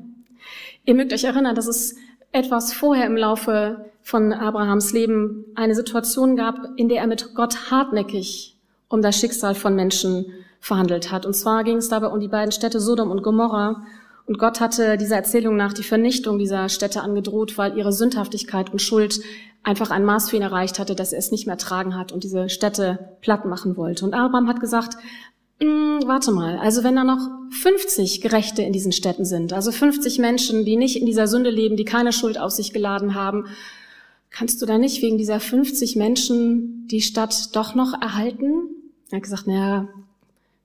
Ihr 0.85 0.93
mögt 0.93 1.13
euch 1.13 1.23
erinnern, 1.23 1.55
dass 1.55 1.67
es 1.67 1.95
etwas 2.31 2.73
vorher 2.73 3.07
im 3.07 3.17
Laufe 3.17 3.90
von 4.01 4.33
Abrahams 4.33 4.93
Leben 4.93 5.45
eine 5.55 5.75
Situation 5.75 6.35
gab, 6.35 6.57
in 6.75 6.89
der 6.89 7.01
er 7.01 7.07
mit 7.07 7.35
Gott 7.35 7.71
hartnäckig 7.71 8.57
um 8.87 9.01
das 9.01 9.17
Schicksal 9.17 9.55
von 9.55 9.75
Menschen 9.75 10.25
verhandelt 10.59 11.11
hat. 11.11 11.25
Und 11.25 11.33
zwar 11.33 11.63
ging 11.63 11.77
es 11.77 11.89
dabei 11.89 12.07
um 12.07 12.19
die 12.19 12.27
beiden 12.27 12.51
Städte 12.51 12.79
Sodom 12.79 13.09
und 13.09 13.23
Gomorra. 13.23 13.83
Und 14.25 14.37
Gott 14.37 14.59
hatte 14.59 14.97
dieser 14.97 15.15
Erzählung 15.15 15.55
nach 15.55 15.73
die 15.73 15.83
Vernichtung 15.83 16.37
dieser 16.37 16.69
Städte 16.69 17.01
angedroht, 17.01 17.57
weil 17.57 17.77
ihre 17.77 17.93
Sündhaftigkeit 17.93 18.71
und 18.71 18.81
Schuld 18.81 19.21
einfach 19.63 19.91
ein 19.91 20.05
Maß 20.05 20.29
für 20.29 20.35
ihn 20.35 20.41
erreicht 20.41 20.79
hatte, 20.79 20.95
dass 20.95 21.13
er 21.13 21.19
es 21.19 21.31
nicht 21.31 21.47
mehr 21.47 21.57
tragen 21.57 21.97
hat 21.97 22.11
und 22.11 22.23
diese 22.23 22.49
Städte 22.49 23.15
platt 23.21 23.45
machen 23.45 23.77
wollte. 23.77 24.05
Und 24.05 24.13
Abraham 24.13 24.47
hat 24.47 24.59
gesagt, 24.59 24.97
hm, 25.59 26.01
warte 26.05 26.31
mal, 26.31 26.57
also 26.57 26.83
wenn 26.83 26.95
da 26.95 27.03
noch 27.03 27.29
50 27.51 28.21
Gerechte 28.21 28.63
in 28.63 28.73
diesen 28.73 28.91
Städten 28.91 29.25
sind, 29.25 29.53
also 29.53 29.71
50 29.71 30.17
Menschen, 30.17 30.65
die 30.65 30.75
nicht 30.75 30.95
in 30.99 31.05
dieser 31.05 31.27
Sünde 31.27 31.49
leben, 31.51 31.75
die 31.75 31.85
keine 31.85 32.13
Schuld 32.13 32.39
auf 32.39 32.51
sich 32.51 32.73
geladen 32.73 33.13
haben, 33.13 33.45
kannst 34.31 34.61
du 34.61 34.65
da 34.65 34.77
nicht 34.77 35.01
wegen 35.01 35.17
dieser 35.17 35.39
50 35.39 35.95
Menschen 35.95 36.87
die 36.87 37.01
Stadt 37.01 37.55
doch 37.55 37.75
noch 37.75 37.93
erhalten? 38.01 38.69
Er 39.11 39.17
hat 39.17 39.23
gesagt, 39.23 39.47
naja, 39.47 39.87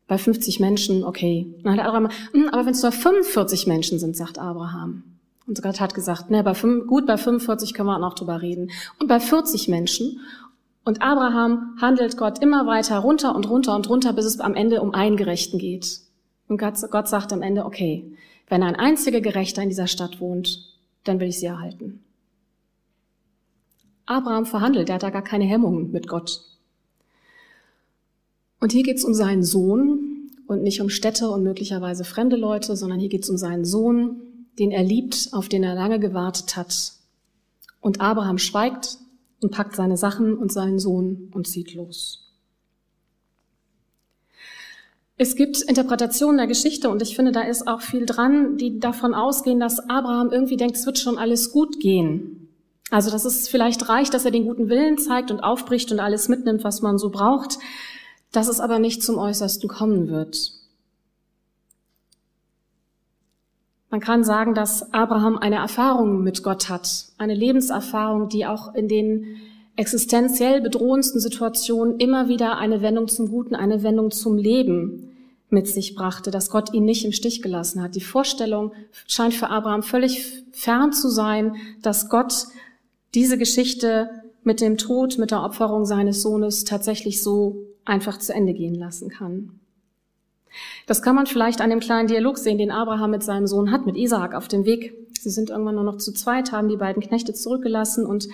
bei 0.06 0.18
50 0.18 0.60
Menschen, 0.60 1.04
okay. 1.04 1.52
Dann 1.62 1.78
hat 1.78 1.84
Abraham, 1.84 2.08
hm, 2.32 2.48
aber 2.48 2.64
wenn 2.64 2.72
es 2.72 2.82
nur 2.82 2.92
45 2.92 3.66
Menschen 3.66 3.98
sind, 3.98 4.16
sagt 4.16 4.38
Abraham. 4.38 5.02
Und 5.46 5.62
Gott 5.62 5.80
hat 5.80 5.94
gesagt, 5.94 6.30
ne, 6.30 6.42
bei 6.42 6.54
5, 6.54 6.86
gut, 6.86 7.06
bei 7.06 7.16
45 7.16 7.74
können 7.74 7.88
wir 7.88 7.96
auch 7.96 8.00
noch 8.00 8.14
drüber 8.14 8.40
reden. 8.40 8.70
Und 8.98 9.08
bei 9.08 9.20
40 9.20 9.68
Menschen. 9.68 10.20
Und 10.84 11.02
Abraham 11.02 11.76
handelt 11.80 12.16
Gott 12.16 12.40
immer 12.40 12.66
weiter 12.66 12.98
runter 12.98 13.34
und 13.34 13.48
runter 13.48 13.74
und 13.74 13.88
runter, 13.88 14.12
bis 14.12 14.24
es 14.24 14.40
am 14.40 14.54
Ende 14.54 14.80
um 14.80 14.94
einen 14.94 15.16
Gerechten 15.16 15.58
geht. 15.58 16.00
Und 16.48 16.58
Gott, 16.58 16.74
Gott 16.90 17.08
sagt 17.08 17.32
am 17.32 17.42
Ende, 17.42 17.64
okay, 17.64 18.12
wenn 18.48 18.62
ein 18.62 18.76
einziger 18.76 19.20
Gerechter 19.20 19.62
in 19.62 19.68
dieser 19.68 19.88
Stadt 19.88 20.20
wohnt, 20.20 20.60
dann 21.02 21.18
will 21.18 21.28
ich 21.28 21.40
sie 21.40 21.46
erhalten. 21.46 22.04
Abraham 24.06 24.46
verhandelt, 24.46 24.88
er 24.88 24.96
hat 24.96 25.02
da 25.02 25.10
gar 25.10 25.22
keine 25.22 25.44
Hemmungen 25.44 25.90
mit 25.90 26.06
Gott. 26.08 26.40
Und 28.60 28.72
hier 28.72 28.84
geht 28.84 28.96
es 28.96 29.04
um 29.04 29.14
seinen 29.14 29.42
Sohn 29.42 30.30
und 30.46 30.62
nicht 30.62 30.80
um 30.80 30.88
Städte 30.88 31.28
und 31.30 31.42
möglicherweise 31.42 32.04
fremde 32.04 32.36
Leute, 32.36 32.76
sondern 32.76 33.00
hier 33.00 33.08
geht 33.08 33.24
es 33.24 33.30
um 33.30 33.36
seinen 33.36 33.64
Sohn, 33.64 34.22
den 34.58 34.70
er 34.70 34.84
liebt, 34.84 35.30
auf 35.32 35.48
den 35.48 35.62
er 35.62 35.74
lange 35.74 36.00
gewartet 36.00 36.56
hat. 36.56 36.92
Und 37.80 38.00
Abraham 38.00 38.38
schweigt 38.38 38.98
und 39.40 39.50
packt 39.50 39.76
seine 39.76 39.96
Sachen 39.96 40.36
und 40.36 40.52
seinen 40.52 40.78
Sohn 40.78 41.30
und 41.34 41.46
zieht 41.46 41.74
los. 41.74 42.22
Es 45.18 45.34
gibt 45.34 45.62
Interpretationen 45.62 46.36
der 46.36 46.46
Geschichte 46.46 46.90
und 46.90 47.00
ich 47.00 47.16
finde, 47.16 47.32
da 47.32 47.40
ist 47.42 47.66
auch 47.66 47.80
viel 47.80 48.04
dran, 48.04 48.58
die 48.58 48.78
davon 48.78 49.14
ausgehen, 49.14 49.58
dass 49.60 49.78
Abraham 49.88 50.30
irgendwie 50.30 50.58
denkt, 50.58 50.76
es 50.76 50.84
wird 50.84 50.98
schon 50.98 51.16
alles 51.16 51.52
gut 51.52 51.80
gehen. 51.80 52.45
Also, 52.90 53.10
dass 53.10 53.24
es 53.24 53.48
vielleicht 53.48 53.88
reicht, 53.88 54.14
dass 54.14 54.24
er 54.24 54.30
den 54.30 54.44
guten 54.44 54.68
Willen 54.68 54.98
zeigt 54.98 55.30
und 55.30 55.40
aufbricht 55.40 55.90
und 55.90 56.00
alles 56.00 56.28
mitnimmt, 56.28 56.62
was 56.62 56.82
man 56.82 56.98
so 56.98 57.10
braucht, 57.10 57.58
dass 58.32 58.48
es 58.48 58.60
aber 58.60 58.78
nicht 58.78 59.02
zum 59.02 59.18
Äußersten 59.18 59.68
kommen 59.68 60.08
wird. 60.08 60.52
Man 63.90 64.00
kann 64.00 64.24
sagen, 64.24 64.54
dass 64.54 64.92
Abraham 64.92 65.38
eine 65.38 65.56
Erfahrung 65.56 66.22
mit 66.22 66.42
Gott 66.42 66.68
hat, 66.68 67.06
eine 67.18 67.34
Lebenserfahrung, 67.34 68.28
die 68.28 68.46
auch 68.46 68.74
in 68.74 68.88
den 68.88 69.36
existenziell 69.76 70.60
bedrohendsten 70.60 71.20
Situationen 71.20 71.98
immer 71.98 72.28
wieder 72.28 72.58
eine 72.58 72.82
Wendung 72.82 73.08
zum 73.08 73.28
Guten, 73.28 73.54
eine 73.54 73.82
Wendung 73.82 74.10
zum 74.10 74.36
Leben 74.36 75.10
mit 75.48 75.68
sich 75.68 75.94
brachte, 75.94 76.30
dass 76.30 76.50
Gott 76.50 76.74
ihn 76.74 76.84
nicht 76.84 77.04
im 77.04 77.12
Stich 77.12 77.42
gelassen 77.42 77.82
hat. 77.82 77.94
Die 77.94 78.00
Vorstellung 78.00 78.72
scheint 79.06 79.34
für 79.34 79.48
Abraham 79.48 79.82
völlig 79.82 80.44
fern 80.52 80.92
zu 80.92 81.08
sein, 81.08 81.56
dass 81.82 82.08
Gott 82.08 82.46
diese 83.16 83.38
Geschichte 83.38 84.10
mit 84.44 84.60
dem 84.60 84.76
Tod, 84.76 85.18
mit 85.18 85.32
der 85.32 85.42
Opferung 85.42 85.86
seines 85.86 86.22
Sohnes 86.22 86.64
tatsächlich 86.64 87.22
so 87.22 87.64
einfach 87.84 88.18
zu 88.18 88.32
Ende 88.32 88.52
gehen 88.52 88.74
lassen 88.74 89.08
kann. 89.08 89.58
Das 90.86 91.02
kann 91.02 91.16
man 91.16 91.26
vielleicht 91.26 91.60
an 91.60 91.70
dem 91.70 91.80
kleinen 91.80 92.08
Dialog 92.08 92.38
sehen, 92.38 92.58
den 92.58 92.70
Abraham 92.70 93.10
mit 93.10 93.22
seinem 93.22 93.46
Sohn 93.46 93.72
hat, 93.72 93.86
mit 93.86 93.96
Isaak 93.96 94.34
auf 94.34 94.48
dem 94.48 94.64
Weg. 94.66 94.94
Sie 95.18 95.30
sind 95.30 95.50
irgendwann 95.50 95.74
nur 95.74 95.84
noch 95.84 95.96
zu 95.96 96.12
zweit, 96.12 96.52
haben 96.52 96.68
die 96.68 96.76
beiden 96.76 97.02
Knechte 97.02 97.32
zurückgelassen 97.32 98.06
und 98.06 98.28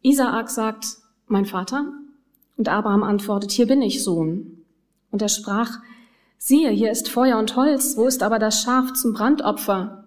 Isaak 0.00 0.48
sagt, 0.48 0.86
mein 1.26 1.44
Vater? 1.44 1.92
Und 2.56 2.68
Abraham 2.68 3.02
antwortet, 3.02 3.50
hier 3.50 3.66
bin 3.66 3.82
ich, 3.82 4.02
Sohn. 4.02 4.64
Und 5.10 5.22
er 5.22 5.28
sprach, 5.28 5.78
siehe, 6.38 6.70
hier 6.70 6.90
ist 6.90 7.08
Feuer 7.08 7.38
und 7.38 7.56
Holz, 7.56 7.96
wo 7.96 8.06
ist 8.06 8.22
aber 8.22 8.38
das 8.38 8.62
Schaf 8.62 8.92
zum 8.94 9.12
Brandopfer? 9.12 9.97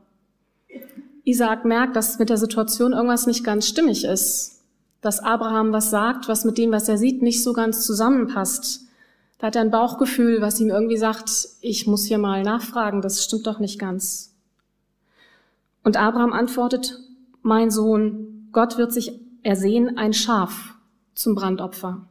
Isaak 1.24 1.66
merkt, 1.66 1.96
dass 1.96 2.20
mit 2.20 2.30
der 2.30 2.38
Situation 2.38 2.94
irgendwas 2.94 3.28
nicht 3.28 3.44
ganz 3.44 3.68
stimmig 3.68 4.06
ist, 4.06 4.64
dass 5.02 5.20
Abraham 5.20 5.72
was 5.72 5.90
sagt, 5.90 6.28
was 6.28 6.46
mit 6.46 6.58
dem, 6.58 6.72
was 6.72 6.88
er 6.88 6.98
sieht, 6.98 7.22
nicht 7.22 7.44
so 7.44 7.54
ganz 7.54 7.86
zusammenpasst. 7.86 8.88
Da 9.38 9.48
hat 9.48 9.56
er 9.56 9.62
ein 9.62 9.72
Bauchgefühl, 9.72 10.42
was 10.42 10.60
ihm 10.60 10.70
irgendwie 10.70 10.98
sagt, 10.98 11.50
ich 11.62 11.88
muss 11.88 12.06
hier 12.06 12.18
mal 12.18 12.44
nachfragen, 12.44 13.02
das 13.02 13.24
stimmt 13.24 13.48
doch 13.48 13.60
nicht 13.60 13.80
ganz. 13.80 14.36
Und 15.84 15.98
Abraham 15.98 16.34
antwortet, 16.34 17.00
mein 17.42 17.72
Sohn, 17.72 18.50
Gott 18.52 18.78
wird 18.78 18.94
sich 18.94 19.20
ersehen 19.42 19.98
ein 19.98 20.14
Schaf 20.14 20.76
zum 21.16 21.34
Brandopfer. 21.34 22.08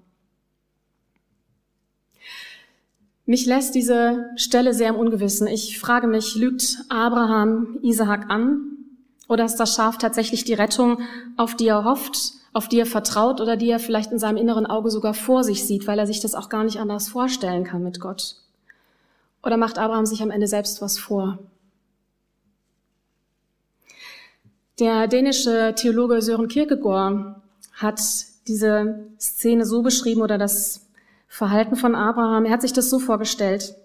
Mich 3.27 3.47
lässt 3.47 3.77
diese 3.77 4.29
Stelle 4.35 4.75
sehr 4.75 4.89
im 4.89 4.97
Ungewissen. 4.97 5.47
Ich 5.47 5.79
frage 5.79 6.09
mich, 6.09 6.35
lügt 6.35 6.79
Abraham 6.89 7.79
Isaak 7.83 8.29
an? 8.29 8.80
Oder 9.31 9.45
ist 9.45 9.61
das 9.61 9.77
Schaf 9.77 9.97
tatsächlich 9.97 10.43
die 10.43 10.55
Rettung, 10.55 11.03
auf 11.37 11.55
die 11.55 11.69
er 11.69 11.85
hofft, 11.85 12.33
auf 12.53 12.67
die 12.67 12.81
er 12.81 12.87
vertraut 12.87 13.41
oder 13.41 13.57
die 13.57 13.71
er 13.71 13.79
vielleicht 13.79 14.11
in 14.11 14.19
seinem 14.19 14.37
inneren 14.37 14.67
Auge 14.67 14.91
sogar 14.91 15.15
vor 15.15 15.45
sich 15.45 15.65
sieht, 15.65 15.87
weil 15.87 16.01
er 16.01 16.07
sich 16.09 16.19
das 16.19 16.35
auch 16.35 16.49
gar 16.49 16.65
nicht 16.65 16.81
anders 16.81 17.09
vorstellen 17.09 17.63
kann 17.63 17.85
mit 17.85 18.01
Gott? 18.01 18.35
Oder 19.45 19.57
macht 19.57 19.79
Abraham 19.79 20.05
sich 20.05 20.21
am 20.21 20.33
Ende 20.33 20.49
selbst 20.49 20.83
was 20.83 20.99
vor? 20.99 21.39
Der 24.81 25.07
dänische 25.07 25.75
Theologe 25.77 26.23
Søren 26.23 26.49
Kierkegaard 26.49 27.37
hat 27.75 28.01
diese 28.49 29.07
Szene 29.21 29.65
so 29.65 29.83
beschrieben 29.83 30.23
oder 30.23 30.39
das 30.39 30.89
Verhalten 31.29 31.77
von 31.77 31.95
Abraham. 31.95 32.47
Er 32.47 32.53
hat 32.53 32.63
sich 32.63 32.73
das 32.73 32.91
so 32.91 32.99
vorgestellt. 32.99 33.77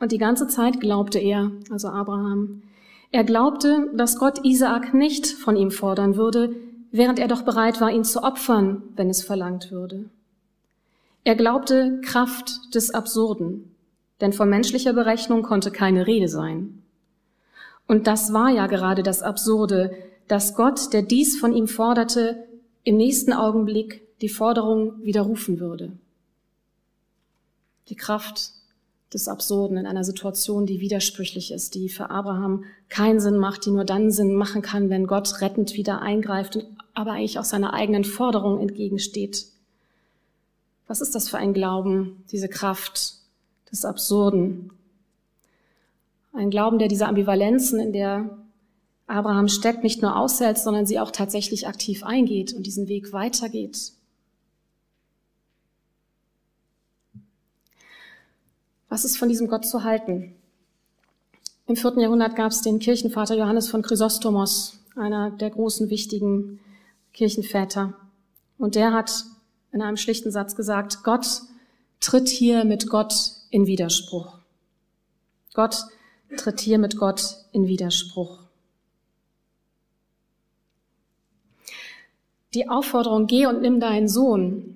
Und 0.00 0.12
die 0.12 0.18
ganze 0.18 0.48
Zeit 0.48 0.80
glaubte 0.80 1.18
er, 1.18 1.50
also 1.70 1.88
Abraham, 1.88 2.62
er 3.14 3.22
glaubte, 3.22 3.92
dass 3.94 4.18
Gott 4.18 4.44
Isaak 4.44 4.92
nicht 4.92 5.28
von 5.28 5.54
ihm 5.54 5.70
fordern 5.70 6.16
würde, 6.16 6.56
während 6.90 7.20
er 7.20 7.28
doch 7.28 7.42
bereit 7.42 7.80
war, 7.80 7.92
ihn 7.92 8.02
zu 8.02 8.24
opfern, 8.24 8.82
wenn 8.96 9.08
es 9.08 9.22
verlangt 9.22 9.70
würde. 9.70 10.10
Er 11.22 11.36
glaubte 11.36 12.00
Kraft 12.00 12.74
des 12.74 12.92
Absurden, 12.92 13.72
denn 14.20 14.32
von 14.32 14.50
menschlicher 14.50 14.92
Berechnung 14.92 15.44
konnte 15.44 15.70
keine 15.70 16.08
Rede 16.08 16.26
sein. 16.26 16.82
Und 17.86 18.08
das 18.08 18.32
war 18.32 18.50
ja 18.50 18.66
gerade 18.66 19.04
das 19.04 19.22
Absurde, 19.22 19.96
dass 20.26 20.56
Gott, 20.56 20.92
der 20.92 21.02
dies 21.02 21.38
von 21.38 21.52
ihm 21.52 21.68
forderte, 21.68 22.48
im 22.82 22.96
nächsten 22.96 23.32
Augenblick 23.32 24.02
die 24.22 24.28
Forderung 24.28 25.04
widerrufen 25.04 25.60
würde. 25.60 25.92
Die 27.90 27.96
Kraft 27.96 28.50
des 29.14 29.28
Absurden 29.28 29.76
in 29.76 29.86
einer 29.86 30.04
Situation, 30.04 30.66
die 30.66 30.80
widersprüchlich 30.80 31.52
ist, 31.52 31.74
die 31.74 31.88
für 31.88 32.10
Abraham 32.10 32.64
keinen 32.88 33.20
Sinn 33.20 33.36
macht, 33.36 33.64
die 33.64 33.70
nur 33.70 33.84
dann 33.84 34.10
Sinn 34.10 34.34
machen 34.34 34.60
kann, 34.60 34.90
wenn 34.90 35.06
Gott 35.06 35.40
rettend 35.40 35.74
wieder 35.74 36.02
eingreift, 36.02 36.58
aber 36.92 37.12
eigentlich 37.12 37.38
auch 37.38 37.44
seiner 37.44 37.72
eigenen 37.72 38.04
Forderung 38.04 38.60
entgegensteht. 38.60 39.46
Was 40.86 41.00
ist 41.00 41.14
das 41.14 41.28
für 41.28 41.38
ein 41.38 41.54
Glauben, 41.54 42.24
diese 42.30 42.48
Kraft 42.48 43.14
des 43.72 43.84
Absurden? 43.84 44.70
Ein 46.34 46.50
Glauben, 46.50 46.78
der 46.78 46.88
diese 46.88 47.06
Ambivalenzen, 47.06 47.80
in 47.80 47.92
der 47.92 48.36
Abraham 49.06 49.48
steckt, 49.48 49.82
nicht 49.82 50.02
nur 50.02 50.16
aushält, 50.16 50.58
sondern 50.58 50.86
sie 50.86 50.98
auch 50.98 51.10
tatsächlich 51.10 51.66
aktiv 51.68 52.04
eingeht 52.04 52.52
und 52.52 52.66
diesen 52.66 52.88
Weg 52.88 53.12
weitergeht. 53.12 53.93
Was 58.94 59.04
ist 59.04 59.18
von 59.18 59.28
diesem 59.28 59.48
Gott 59.48 59.66
zu 59.66 59.82
halten? 59.82 60.36
Im 61.66 61.74
vierten 61.74 61.98
Jahrhundert 61.98 62.36
gab 62.36 62.52
es 62.52 62.62
den 62.62 62.78
Kirchenvater 62.78 63.34
Johannes 63.34 63.68
von 63.68 63.82
Chrysostomos, 63.82 64.78
einer 64.94 65.32
der 65.32 65.50
großen 65.50 65.90
wichtigen 65.90 66.60
Kirchenväter. 67.12 67.94
Und 68.56 68.76
der 68.76 68.92
hat 68.92 69.24
in 69.72 69.82
einem 69.82 69.96
schlichten 69.96 70.30
Satz 70.30 70.54
gesagt, 70.54 71.02
Gott 71.02 71.26
tritt 71.98 72.28
hier 72.28 72.64
mit 72.64 72.88
Gott 72.88 73.32
in 73.50 73.66
Widerspruch. 73.66 74.38
Gott 75.54 75.86
tritt 76.36 76.60
hier 76.60 76.78
mit 76.78 76.96
Gott 76.96 77.38
in 77.50 77.66
Widerspruch. 77.66 78.44
Die 82.54 82.68
Aufforderung, 82.68 83.26
geh 83.26 83.46
und 83.46 83.60
nimm 83.60 83.80
deinen 83.80 84.06
Sohn, 84.06 84.73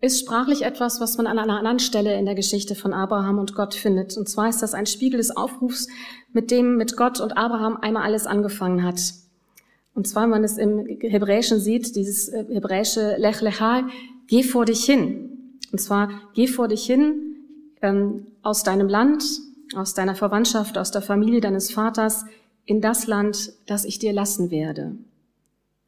ist 0.00 0.20
sprachlich 0.20 0.62
etwas, 0.62 1.00
was 1.00 1.16
man 1.16 1.26
an 1.26 1.38
einer 1.38 1.58
anderen 1.58 1.80
Stelle 1.80 2.16
in 2.16 2.24
der 2.24 2.36
Geschichte 2.36 2.74
von 2.74 2.92
Abraham 2.92 3.38
und 3.38 3.54
Gott 3.54 3.74
findet. 3.74 4.16
Und 4.16 4.28
zwar 4.28 4.48
ist 4.48 4.62
das 4.62 4.74
ein 4.74 4.86
Spiegel 4.86 5.18
des 5.18 5.36
Aufrufs, 5.36 5.88
mit 6.32 6.50
dem 6.50 6.76
mit 6.76 6.96
Gott 6.96 7.20
und 7.20 7.36
Abraham 7.36 7.78
einmal 7.78 8.04
alles 8.04 8.26
angefangen 8.26 8.84
hat. 8.84 9.00
Und 9.94 10.06
zwar, 10.06 10.24
wenn 10.24 10.30
man 10.30 10.44
es 10.44 10.58
im 10.58 10.86
Hebräischen 11.00 11.58
sieht, 11.58 11.96
dieses 11.96 12.28
äh, 12.28 12.44
hebräische 12.48 13.16
Lech 13.18 13.40
Lecha, 13.40 13.88
geh 14.28 14.44
vor 14.44 14.64
dich 14.64 14.84
hin. 14.84 15.58
Und 15.72 15.80
zwar, 15.80 16.10
geh 16.34 16.46
vor 16.46 16.68
dich 16.68 16.86
hin 16.86 17.36
ähm, 17.82 18.28
aus 18.42 18.62
deinem 18.62 18.88
Land, 18.88 19.24
aus 19.74 19.94
deiner 19.94 20.14
Verwandtschaft, 20.14 20.78
aus 20.78 20.92
der 20.92 21.02
Familie 21.02 21.40
deines 21.40 21.72
Vaters 21.72 22.24
in 22.64 22.80
das 22.80 23.08
Land, 23.08 23.52
das 23.66 23.84
ich 23.84 23.98
dir 23.98 24.12
lassen 24.12 24.52
werde. 24.52 24.96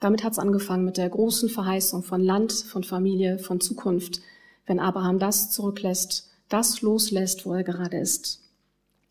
Damit 0.00 0.24
hat 0.24 0.32
es 0.32 0.38
angefangen 0.38 0.84
mit 0.84 0.96
der 0.96 1.08
großen 1.08 1.48
Verheißung 1.48 2.02
von 2.02 2.22
Land, 2.22 2.52
von 2.52 2.82
Familie, 2.82 3.38
von 3.38 3.60
Zukunft, 3.60 4.20
wenn 4.66 4.80
Abraham 4.80 5.18
das 5.18 5.50
zurücklässt, 5.50 6.30
das 6.48 6.80
loslässt, 6.80 7.46
wo 7.46 7.52
er 7.52 7.64
gerade 7.64 7.98
ist. 7.98 8.40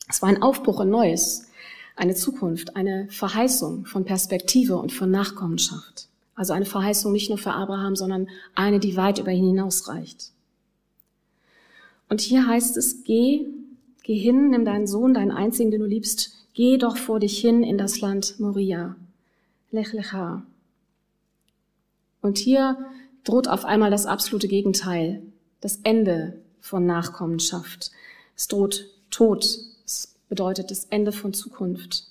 Es 0.10 0.22
war 0.22 0.30
ein 0.30 0.42
Aufbruch 0.42 0.82
in 0.82 0.90
Neues, 0.90 1.48
eine 1.96 2.16
Zukunft, 2.16 2.76
eine 2.76 3.08
Verheißung 3.10 3.86
von 3.86 4.04
Perspektive 4.04 4.78
und 4.78 4.92
von 4.92 5.12
Nachkommenschaft. 5.12 6.08
Also 6.36 6.54
eine 6.54 6.66
Verheißung 6.66 7.12
nicht 7.12 7.30
nur 7.30 7.38
für 7.38 7.54
Abraham, 7.54 7.96
sondern 7.96 8.28
eine, 8.56 8.80
die 8.80 8.98
weit 8.98 9.20
über 9.20 9.32
ihn 9.32 9.46
hinausreicht. 9.46 10.32
Und 12.08 12.22
hier 12.22 12.48
heißt 12.48 12.76
es, 12.78 13.04
geh 13.04 13.46
Geh 14.10 14.18
hin, 14.18 14.50
nimm 14.50 14.66
deinen 14.66 14.88
Sohn, 14.88 15.14
deinen 15.14 15.30
einzigen, 15.30 15.70
den 15.70 15.82
du 15.82 15.86
liebst, 15.86 16.32
geh 16.56 16.80
doch 16.80 16.98
vor 16.98 17.20
dich 17.20 17.38
hin 17.38 17.62
in 17.62 17.78
das 17.78 18.02
Land 18.02 18.40
Moria. 18.40 18.96
Lech 19.70 19.94
lecha. 19.94 20.42
Und 22.22 22.38
hier 22.38 22.78
droht 23.24 23.48
auf 23.48 23.66
einmal 23.66 23.92
das 23.92 24.06
absolute 24.06 24.48
Gegenteil, 24.48 25.22
das 25.62 25.80
Ende 25.84 26.42
von 26.60 26.86
Nachkommenschaft. 26.86 27.92
Es 28.36 28.48
droht 28.48 28.86
Tod. 29.10 29.46
Es 29.86 30.16
bedeutet 30.28 30.72
das 30.72 30.86
Ende 30.86 31.12
von 31.12 31.34
Zukunft. 31.34 32.06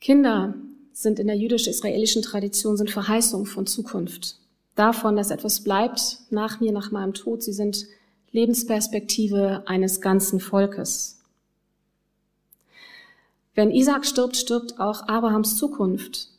Kinder 0.00 0.54
sind 0.92 1.18
in 1.18 1.26
der 1.26 1.36
jüdisch-israelischen 1.36 2.22
Tradition 2.22 2.76
sind 2.76 2.90
Verheißung 2.90 3.46
von 3.46 3.66
Zukunft. 3.66 4.36
Davon, 4.74 5.16
dass 5.16 5.30
etwas 5.30 5.60
bleibt 5.60 6.18
nach 6.30 6.60
mir, 6.60 6.72
nach 6.72 6.90
meinem 6.90 7.14
Tod. 7.14 7.42
Sie 7.42 7.52
sind 7.52 7.86
Lebensperspektive 8.32 9.62
eines 9.66 10.00
ganzen 10.00 10.40
Volkes. 10.40 11.18
Wenn 13.54 13.70
Isaac 13.70 14.06
stirbt, 14.06 14.36
stirbt 14.36 14.78
auch 14.78 15.08
Abrahams 15.08 15.56
Zukunft 15.56 16.30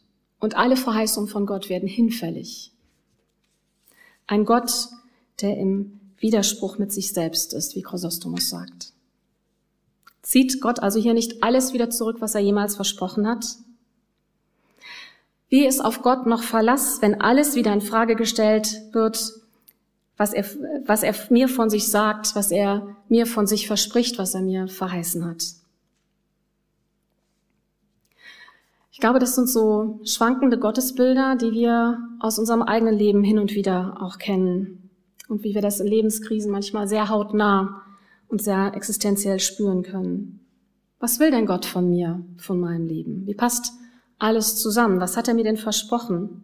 und 0.41 0.57
alle 0.57 0.75
Verheißungen 0.75 1.29
von 1.29 1.45
Gott 1.45 1.69
werden 1.69 1.87
hinfällig. 1.87 2.71
Ein 4.27 4.43
Gott, 4.43 4.89
der 5.39 5.57
im 5.57 5.99
Widerspruch 6.17 6.77
mit 6.77 6.91
sich 6.91 7.13
selbst 7.13 7.53
ist, 7.53 7.75
wie 7.75 7.81
Chrysostomos 7.81 8.49
sagt. 8.49 8.91
Zieht 10.21 10.59
Gott 10.59 10.79
also 10.79 10.99
hier 10.99 11.13
nicht 11.13 11.43
alles 11.43 11.73
wieder 11.73 11.89
zurück, 11.89 12.17
was 12.19 12.35
er 12.35 12.41
jemals 12.41 12.75
versprochen 12.75 13.27
hat? 13.27 13.45
Wie 15.49 15.65
ist 15.65 15.83
auf 15.83 16.01
Gott 16.01 16.25
noch 16.25 16.43
Verlass, 16.43 17.01
wenn 17.01 17.21
alles 17.21 17.55
wieder 17.55 17.73
in 17.73 17.81
Frage 17.81 18.15
gestellt 18.15 18.81
wird, 18.93 19.33
was 20.17 20.33
er, 20.33 20.45
was 20.85 21.03
er 21.03 21.15
mir 21.29 21.49
von 21.49 21.69
sich 21.69 21.89
sagt, 21.89 22.35
was 22.35 22.51
er 22.51 22.95
mir 23.09 23.25
von 23.25 23.47
sich 23.47 23.67
verspricht, 23.67 24.17
was 24.17 24.35
er 24.35 24.41
mir 24.41 24.67
verheißen 24.67 25.25
hat. 25.25 25.43
Ich 29.01 29.03
glaube, 29.03 29.17
das 29.17 29.33
sind 29.33 29.49
so 29.49 29.99
schwankende 30.03 30.59
Gottesbilder, 30.59 31.35
die 31.35 31.53
wir 31.53 31.97
aus 32.19 32.37
unserem 32.37 32.61
eigenen 32.61 32.95
Leben 32.95 33.23
hin 33.23 33.39
und 33.39 33.55
wieder 33.55 33.97
auch 33.99 34.19
kennen. 34.19 34.91
Und 35.27 35.43
wie 35.43 35.55
wir 35.55 35.61
das 35.63 35.79
in 35.79 35.87
Lebenskrisen 35.87 36.51
manchmal 36.51 36.87
sehr 36.87 37.09
hautnah 37.09 37.81
und 38.27 38.43
sehr 38.43 38.75
existenziell 38.75 39.39
spüren 39.39 39.81
können. 39.81 40.45
Was 40.99 41.19
will 41.19 41.31
denn 41.31 41.47
Gott 41.47 41.65
von 41.65 41.89
mir, 41.89 42.23
von 42.37 42.59
meinem 42.59 42.85
Leben? 42.85 43.25
Wie 43.25 43.33
passt 43.33 43.73
alles 44.19 44.57
zusammen? 44.57 44.99
Was 44.99 45.17
hat 45.17 45.27
er 45.27 45.33
mir 45.33 45.45
denn 45.45 45.57
versprochen? 45.57 46.43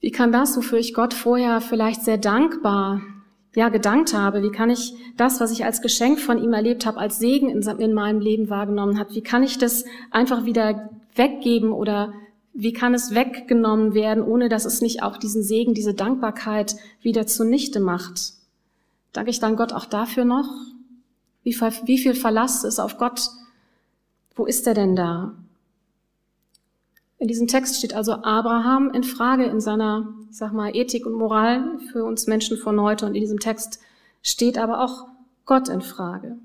Wie 0.00 0.10
kann 0.10 0.32
das, 0.32 0.56
wofür 0.56 0.78
ich 0.78 0.94
Gott 0.94 1.12
vorher 1.12 1.60
vielleicht 1.60 2.02
sehr 2.02 2.16
dankbar 2.16 3.02
ja, 3.54 3.68
gedankt 3.68 4.14
habe, 4.14 4.42
wie 4.42 4.50
kann 4.50 4.70
ich 4.70 4.94
das, 5.16 5.40
was 5.40 5.50
ich 5.50 5.64
als 5.64 5.82
Geschenk 5.82 6.20
von 6.20 6.42
ihm 6.42 6.52
erlebt 6.52 6.86
habe, 6.86 6.98
als 6.98 7.18
Segen 7.18 7.48
in, 7.48 7.62
in 7.62 7.94
meinem 7.94 8.20
Leben 8.20 8.50
wahrgenommen 8.50 8.98
habe, 8.98 9.14
wie 9.14 9.22
kann 9.22 9.42
ich 9.42 9.58
das 9.58 9.84
einfach 10.10 10.44
wieder 10.44 10.90
weggeben 11.14 11.72
oder 11.72 12.12
wie 12.52 12.72
kann 12.72 12.94
es 12.94 13.14
weggenommen 13.14 13.94
werden, 13.94 14.22
ohne 14.22 14.48
dass 14.48 14.64
es 14.64 14.80
nicht 14.80 15.02
auch 15.02 15.16
diesen 15.16 15.42
Segen, 15.42 15.74
diese 15.74 15.94
Dankbarkeit 15.94 16.76
wieder 17.02 17.26
zunichte 17.26 17.80
macht? 17.80 18.32
Danke 19.12 19.30
ich 19.30 19.40
dann 19.40 19.56
Gott 19.56 19.72
auch 19.72 19.86
dafür 19.86 20.24
noch? 20.24 20.48
Wie, 21.42 21.58
wie 21.58 21.98
viel 21.98 22.14
Verlass 22.14 22.64
ist 22.64 22.78
auf 22.78 22.98
Gott? 22.98 23.28
Wo 24.34 24.44
ist 24.44 24.66
er 24.66 24.74
denn 24.74 24.94
da? 24.94 25.34
In 27.18 27.26
diesem 27.26 27.48
Text 27.48 27.76
steht 27.76 27.94
also 27.94 28.12
Abraham 28.12 28.90
in 28.90 29.02
Frage 29.02 29.44
in 29.44 29.60
seiner, 29.60 30.14
sag 30.30 30.52
mal, 30.52 30.74
Ethik 30.74 31.04
und 31.04 31.14
Moral 31.14 31.78
für 31.90 32.04
uns 32.04 32.28
Menschen 32.28 32.56
von 32.56 32.80
heute. 32.80 33.06
Und 33.06 33.14
in 33.16 33.20
diesem 33.20 33.40
Text 33.40 33.80
steht 34.22 34.56
aber 34.56 34.84
auch 34.84 35.08
Gott 35.44 35.68
in 35.68 35.80
Frage. 35.80 36.36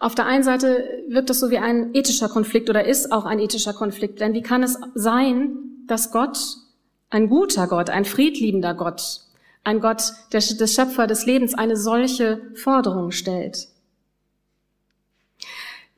Auf 0.00 0.14
der 0.14 0.26
einen 0.26 0.42
Seite 0.42 1.04
wirkt 1.08 1.30
das 1.30 1.40
so 1.40 1.50
wie 1.50 1.58
ein 1.58 1.94
ethischer 1.94 2.28
Konflikt 2.28 2.70
oder 2.70 2.86
ist 2.86 3.12
auch 3.12 3.26
ein 3.26 3.38
ethischer 3.38 3.74
Konflikt. 3.74 4.20
Denn 4.20 4.32
wie 4.34 4.42
kann 4.42 4.62
es 4.62 4.78
sein, 4.94 5.56
dass 5.86 6.10
Gott, 6.10 6.38
ein 7.10 7.28
guter 7.28 7.66
Gott, 7.66 7.90
ein 7.90 8.04
friedliebender 8.04 8.74
Gott, 8.74 9.20
ein 9.64 9.80
Gott, 9.80 10.12
der, 10.32 10.40
Schöpfer 10.40 11.06
des 11.06 11.26
Lebens, 11.26 11.54
eine 11.54 11.76
solche 11.76 12.40
Forderung 12.54 13.10
stellt? 13.10 13.68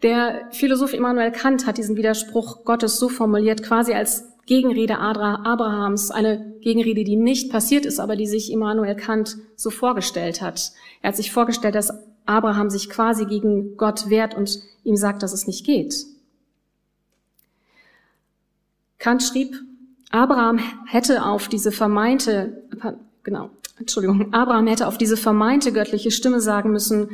Der 0.02 0.48
Philosoph 0.52 0.94
Immanuel 0.94 1.32
Kant 1.32 1.66
hat 1.66 1.76
diesen 1.78 1.96
Widerspruch 1.96 2.64
Gottes 2.64 2.98
so 2.98 3.08
formuliert, 3.08 3.62
quasi 3.62 3.92
als 3.92 4.24
Gegenrede 4.46 4.98
Abrahams, 4.98 6.10
eine 6.10 6.54
Gegenrede, 6.60 7.04
die 7.04 7.16
nicht 7.16 7.50
passiert 7.50 7.84
ist, 7.84 8.00
aber 8.00 8.16
die 8.16 8.26
sich 8.26 8.50
Immanuel 8.50 8.94
Kant 8.94 9.36
so 9.56 9.70
vorgestellt 9.70 10.40
hat. 10.40 10.72
Er 11.02 11.08
hat 11.08 11.16
sich 11.16 11.32
vorgestellt, 11.32 11.74
dass 11.74 11.92
Abraham 12.24 12.70
sich 12.70 12.88
quasi 12.88 13.26
gegen 13.26 13.76
Gott 13.76 14.08
wehrt 14.08 14.34
und 14.34 14.62
ihm 14.84 14.96
sagt, 14.96 15.22
dass 15.22 15.32
es 15.32 15.46
nicht 15.46 15.66
geht. 15.66 16.06
Kant 18.98 19.22
schrieb, 19.22 19.54
Abraham 20.10 20.58
hätte 20.86 21.26
auf 21.26 21.48
diese 21.48 21.72
vermeinte, 21.72 22.62
genau, 23.22 23.50
Entschuldigung, 23.78 24.32
Abraham 24.32 24.66
hätte 24.66 24.86
auf 24.86 24.96
diese 24.96 25.16
vermeinte 25.16 25.72
göttliche 25.72 26.10
Stimme 26.10 26.40
sagen 26.40 26.70
müssen, 26.70 27.10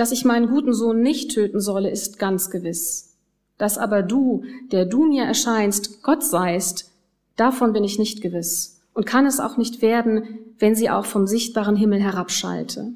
dass 0.00 0.12
ich 0.12 0.24
meinen 0.24 0.48
guten 0.48 0.72
Sohn 0.72 1.02
nicht 1.02 1.32
töten 1.32 1.60
solle, 1.60 1.90
ist 1.90 2.18
ganz 2.18 2.48
gewiss. 2.48 3.18
Dass 3.58 3.76
aber 3.76 4.02
du, 4.02 4.44
der 4.72 4.86
du 4.86 5.04
mir 5.04 5.24
erscheinst, 5.24 6.02
Gott 6.02 6.24
seist, 6.24 6.90
davon 7.36 7.74
bin 7.74 7.84
ich 7.84 7.98
nicht 7.98 8.22
gewiss 8.22 8.80
und 8.94 9.04
kann 9.04 9.26
es 9.26 9.40
auch 9.40 9.58
nicht 9.58 9.82
werden, 9.82 10.38
wenn 10.58 10.74
sie 10.74 10.88
auch 10.88 11.04
vom 11.04 11.26
sichtbaren 11.26 11.76
Himmel 11.76 12.00
herabschalte. 12.00 12.94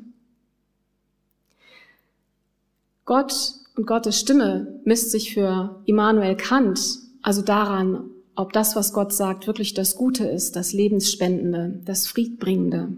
Gott 3.04 3.52
und 3.76 3.86
Gottes 3.86 4.18
Stimme 4.18 4.80
misst 4.84 5.10
sich 5.10 5.34
für 5.34 5.82
Immanuel 5.84 6.36
Kant 6.36 7.00
also 7.20 7.42
daran, 7.42 8.10
ob 8.36 8.52
das, 8.52 8.74
was 8.74 8.92
Gott 8.92 9.12
sagt, 9.12 9.46
wirklich 9.46 9.74
das 9.74 9.96
Gute 9.96 10.26
ist, 10.26 10.56
das 10.56 10.72
Lebensspendende, 10.72 11.80
das 11.84 12.06
Friedbringende. 12.06 12.88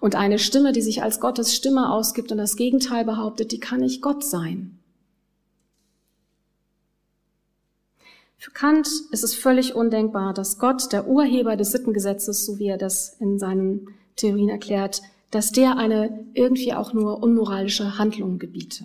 Und 0.00 0.14
eine 0.14 0.38
Stimme, 0.38 0.72
die 0.72 0.82
sich 0.82 1.02
als 1.02 1.20
Gottes 1.20 1.54
Stimme 1.54 1.90
ausgibt 1.90 2.30
und 2.32 2.38
das 2.38 2.56
Gegenteil 2.56 3.04
behauptet, 3.04 3.52
die 3.52 3.60
kann 3.60 3.80
nicht 3.80 4.02
Gott 4.02 4.24
sein. 4.24 4.78
Für 8.36 8.50
Kant 8.50 8.86
ist 9.10 9.24
es 9.24 9.34
völlig 9.34 9.74
undenkbar, 9.74 10.34
dass 10.34 10.58
Gott, 10.58 10.92
der 10.92 11.08
Urheber 11.08 11.56
des 11.56 11.72
Sittengesetzes, 11.72 12.44
so 12.44 12.58
wie 12.58 12.66
er 12.66 12.76
das 12.76 13.16
in 13.18 13.38
seinen 13.38 13.88
Theorien 14.16 14.50
erklärt, 14.50 15.00
dass 15.30 15.50
der 15.50 15.78
eine 15.78 16.26
irgendwie 16.34 16.74
auch 16.74 16.92
nur 16.92 17.22
unmoralische 17.22 17.96
Handlung 17.96 18.38
gebiete. 18.38 18.84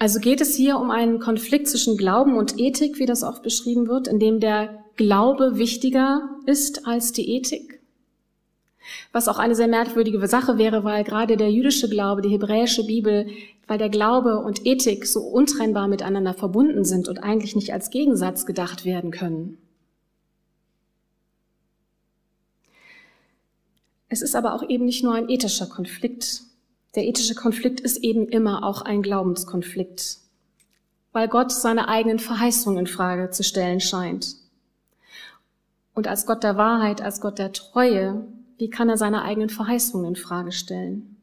Also 0.00 0.18
geht 0.18 0.40
es 0.40 0.54
hier 0.54 0.78
um 0.78 0.90
einen 0.90 1.20
Konflikt 1.20 1.68
zwischen 1.68 1.98
Glauben 1.98 2.38
und 2.38 2.58
Ethik, 2.58 2.98
wie 2.98 3.04
das 3.04 3.22
oft 3.22 3.42
beschrieben 3.42 3.86
wird, 3.86 4.08
in 4.08 4.18
dem 4.18 4.40
der 4.40 4.82
Glaube 4.96 5.58
wichtiger 5.58 6.26
ist 6.46 6.86
als 6.86 7.12
die 7.12 7.36
Ethik? 7.36 7.82
Was 9.12 9.28
auch 9.28 9.38
eine 9.38 9.54
sehr 9.54 9.68
merkwürdige 9.68 10.26
Sache 10.26 10.56
wäre, 10.56 10.84
weil 10.84 11.04
gerade 11.04 11.36
der 11.36 11.52
jüdische 11.52 11.90
Glaube, 11.90 12.22
die 12.22 12.30
hebräische 12.30 12.86
Bibel, 12.86 13.26
weil 13.66 13.76
der 13.76 13.90
Glaube 13.90 14.38
und 14.38 14.64
Ethik 14.64 15.04
so 15.04 15.20
untrennbar 15.20 15.86
miteinander 15.86 16.32
verbunden 16.32 16.86
sind 16.86 17.06
und 17.06 17.22
eigentlich 17.22 17.54
nicht 17.54 17.74
als 17.74 17.90
Gegensatz 17.90 18.46
gedacht 18.46 18.86
werden 18.86 19.10
können. 19.10 19.58
Es 24.08 24.22
ist 24.22 24.34
aber 24.34 24.54
auch 24.54 24.66
eben 24.66 24.86
nicht 24.86 25.04
nur 25.04 25.12
ein 25.12 25.28
ethischer 25.28 25.66
Konflikt, 25.66 26.44
der 26.94 27.06
ethische 27.06 27.34
Konflikt 27.34 27.80
ist 27.80 27.98
eben 27.98 28.28
immer 28.28 28.64
auch 28.64 28.82
ein 28.82 29.02
Glaubenskonflikt, 29.02 30.18
weil 31.12 31.28
Gott 31.28 31.52
seine 31.52 31.88
eigenen 31.88 32.18
Verheißungen 32.18 32.80
in 32.80 32.86
Frage 32.86 33.30
zu 33.30 33.44
stellen 33.44 33.80
scheint. 33.80 34.36
Und 35.94 36.08
als 36.08 36.26
Gott 36.26 36.42
der 36.42 36.56
Wahrheit, 36.56 37.00
als 37.00 37.20
Gott 37.20 37.38
der 37.38 37.52
Treue, 37.52 38.26
wie 38.58 38.70
kann 38.70 38.88
er 38.88 38.96
seine 38.96 39.22
eigenen 39.22 39.50
Verheißungen 39.50 40.06
in 40.06 40.16
Frage 40.16 40.52
stellen? 40.52 41.16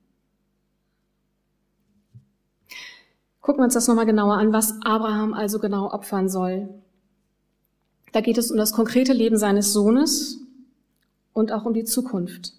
Gucken 3.41 3.61
wir 3.61 3.65
uns 3.65 3.75
das 3.75 3.87
nochmal 3.87 4.05
genauer 4.05 4.35
an, 4.35 4.51
was 4.51 4.73
Abraham 4.81 5.33
also 5.33 5.59
genau 5.59 5.91
opfern 5.93 6.27
soll. 6.27 6.67
Da 8.11 8.21
geht 8.21 8.37
es 8.37 8.51
um 8.51 8.57
das 8.57 8.73
konkrete 8.73 9.13
Leben 9.13 9.37
seines 9.37 9.71
Sohnes 9.71 10.39
und 11.33 11.51
auch 11.51 11.65
um 11.65 11.73
die 11.73 11.85
Zukunft. 11.85 12.56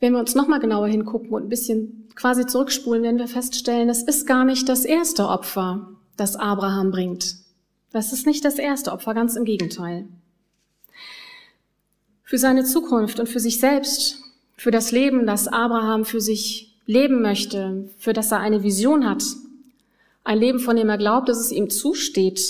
Wenn 0.00 0.12
wir 0.12 0.20
uns 0.20 0.34
nochmal 0.34 0.60
genauer 0.60 0.88
hingucken 0.88 1.30
und 1.30 1.44
ein 1.44 1.48
bisschen 1.48 2.08
quasi 2.14 2.46
zurückspulen, 2.46 3.02
werden 3.02 3.18
wir 3.18 3.28
feststellen, 3.28 3.88
es 3.88 4.02
ist 4.02 4.26
gar 4.26 4.44
nicht 4.44 4.68
das 4.68 4.84
erste 4.84 5.28
Opfer, 5.28 5.88
das 6.16 6.36
Abraham 6.36 6.90
bringt. 6.90 7.36
Das 7.92 8.12
ist 8.12 8.26
nicht 8.26 8.44
das 8.44 8.58
erste 8.58 8.92
Opfer, 8.92 9.14
ganz 9.14 9.36
im 9.36 9.44
Gegenteil. 9.44 10.06
Für 12.22 12.38
seine 12.38 12.64
Zukunft 12.64 13.20
und 13.20 13.28
für 13.28 13.40
sich 13.40 13.60
selbst, 13.60 14.18
für 14.56 14.70
das 14.70 14.92
Leben, 14.92 15.26
das 15.26 15.48
Abraham 15.48 16.04
für 16.04 16.20
sich 16.20 16.74
leben 16.86 17.22
möchte, 17.22 17.88
für 17.98 18.12
das 18.12 18.32
er 18.32 18.40
eine 18.40 18.62
Vision 18.62 19.08
hat, 19.08 19.24
ein 20.24 20.38
Leben, 20.38 20.58
von 20.58 20.76
dem 20.76 20.88
er 20.88 20.98
glaubt, 20.98 21.28
dass 21.28 21.38
es 21.38 21.52
ihm 21.52 21.70
zusteht, 21.70 22.40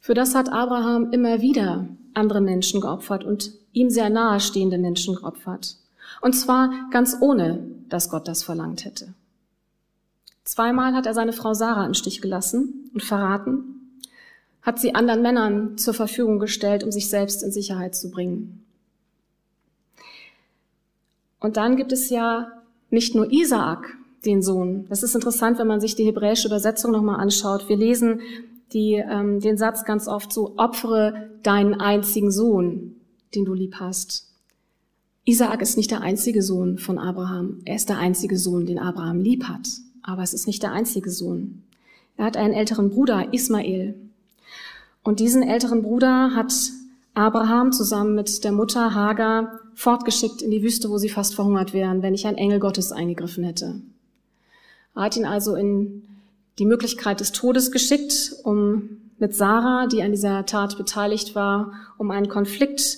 für 0.00 0.14
das 0.14 0.34
hat 0.34 0.50
Abraham 0.50 1.12
immer 1.12 1.40
wieder 1.40 1.88
andere 2.14 2.40
Menschen 2.40 2.80
geopfert 2.80 3.24
und 3.24 3.52
ihm 3.72 3.90
sehr 3.90 4.10
nahestehende 4.10 4.78
Menschen 4.78 5.14
geopfert. 5.14 5.76
Und 6.20 6.34
zwar 6.34 6.88
ganz 6.90 7.16
ohne, 7.20 7.64
dass 7.88 8.10
Gott 8.10 8.28
das 8.28 8.42
verlangt 8.42 8.84
hätte. 8.84 9.14
Zweimal 10.44 10.94
hat 10.94 11.06
er 11.06 11.14
seine 11.14 11.32
Frau 11.32 11.54
Sarah 11.54 11.86
im 11.86 11.94
Stich 11.94 12.22
gelassen 12.22 12.90
und 12.94 13.02
verraten, 13.02 14.00
hat 14.62 14.78
sie 14.78 14.94
anderen 14.94 15.22
Männern 15.22 15.78
zur 15.78 15.94
Verfügung 15.94 16.38
gestellt, 16.38 16.84
um 16.84 16.90
sich 16.90 17.08
selbst 17.10 17.42
in 17.42 17.52
Sicherheit 17.52 17.94
zu 17.94 18.10
bringen. 18.10 18.64
Und 21.40 21.56
dann 21.56 21.76
gibt 21.76 21.92
es 21.92 22.10
ja 22.10 22.50
nicht 22.90 23.14
nur 23.14 23.30
Isaak, 23.30 23.96
den 24.24 24.42
Sohn. 24.42 24.86
Das 24.88 25.02
ist 25.02 25.14
interessant, 25.14 25.58
wenn 25.58 25.66
man 25.66 25.80
sich 25.80 25.94
die 25.94 26.04
hebräische 26.04 26.48
Übersetzung 26.48 26.90
nochmal 26.90 27.20
anschaut. 27.20 27.68
Wir 27.68 27.76
lesen 27.76 28.20
die, 28.72 28.94
ähm, 28.94 29.40
den 29.40 29.56
Satz 29.56 29.84
ganz 29.84 30.08
oft 30.08 30.32
so, 30.32 30.54
opfere 30.56 31.30
deinen 31.42 31.74
einzigen 31.74 32.30
Sohn, 32.30 32.96
den 33.34 33.44
du 33.44 33.54
lieb 33.54 33.76
hast. 33.76 34.27
Isaak 35.28 35.60
ist 35.60 35.76
nicht 35.76 35.90
der 35.90 36.00
einzige 36.00 36.40
Sohn 36.40 36.78
von 36.78 36.98
Abraham. 36.98 37.60
Er 37.66 37.76
ist 37.76 37.90
der 37.90 37.98
einzige 37.98 38.38
Sohn, 38.38 38.64
den 38.64 38.78
Abraham 38.78 39.20
lieb 39.20 39.44
hat. 39.44 39.68
Aber 40.02 40.22
es 40.22 40.32
ist 40.32 40.46
nicht 40.46 40.62
der 40.62 40.72
einzige 40.72 41.10
Sohn. 41.10 41.64
Er 42.16 42.24
hat 42.24 42.38
einen 42.38 42.54
älteren 42.54 42.88
Bruder, 42.88 43.34
Ismael. 43.34 43.94
Und 45.02 45.20
diesen 45.20 45.42
älteren 45.42 45.82
Bruder 45.82 46.34
hat 46.34 46.54
Abraham 47.12 47.72
zusammen 47.72 48.14
mit 48.14 48.42
der 48.42 48.52
Mutter 48.52 48.94
Hagar 48.94 49.60
fortgeschickt 49.74 50.40
in 50.40 50.50
die 50.50 50.62
Wüste, 50.62 50.88
wo 50.88 50.96
sie 50.96 51.10
fast 51.10 51.34
verhungert 51.34 51.74
wären, 51.74 52.00
wenn 52.00 52.12
nicht 52.12 52.24
ein 52.24 52.38
Engel 52.38 52.58
Gottes 52.58 52.90
eingegriffen 52.90 53.44
hätte. 53.44 53.82
Er 54.94 55.02
hat 55.02 55.16
ihn 55.18 55.26
also 55.26 55.56
in 55.56 56.04
die 56.58 56.64
Möglichkeit 56.64 57.20
des 57.20 57.32
Todes 57.32 57.70
geschickt, 57.70 58.32
um 58.44 58.96
mit 59.18 59.34
Sarah, 59.34 59.88
die 59.88 60.02
an 60.02 60.12
dieser 60.12 60.46
Tat 60.46 60.78
beteiligt 60.78 61.34
war, 61.34 61.74
um 61.98 62.10
einen 62.10 62.30
Konflikt 62.30 62.96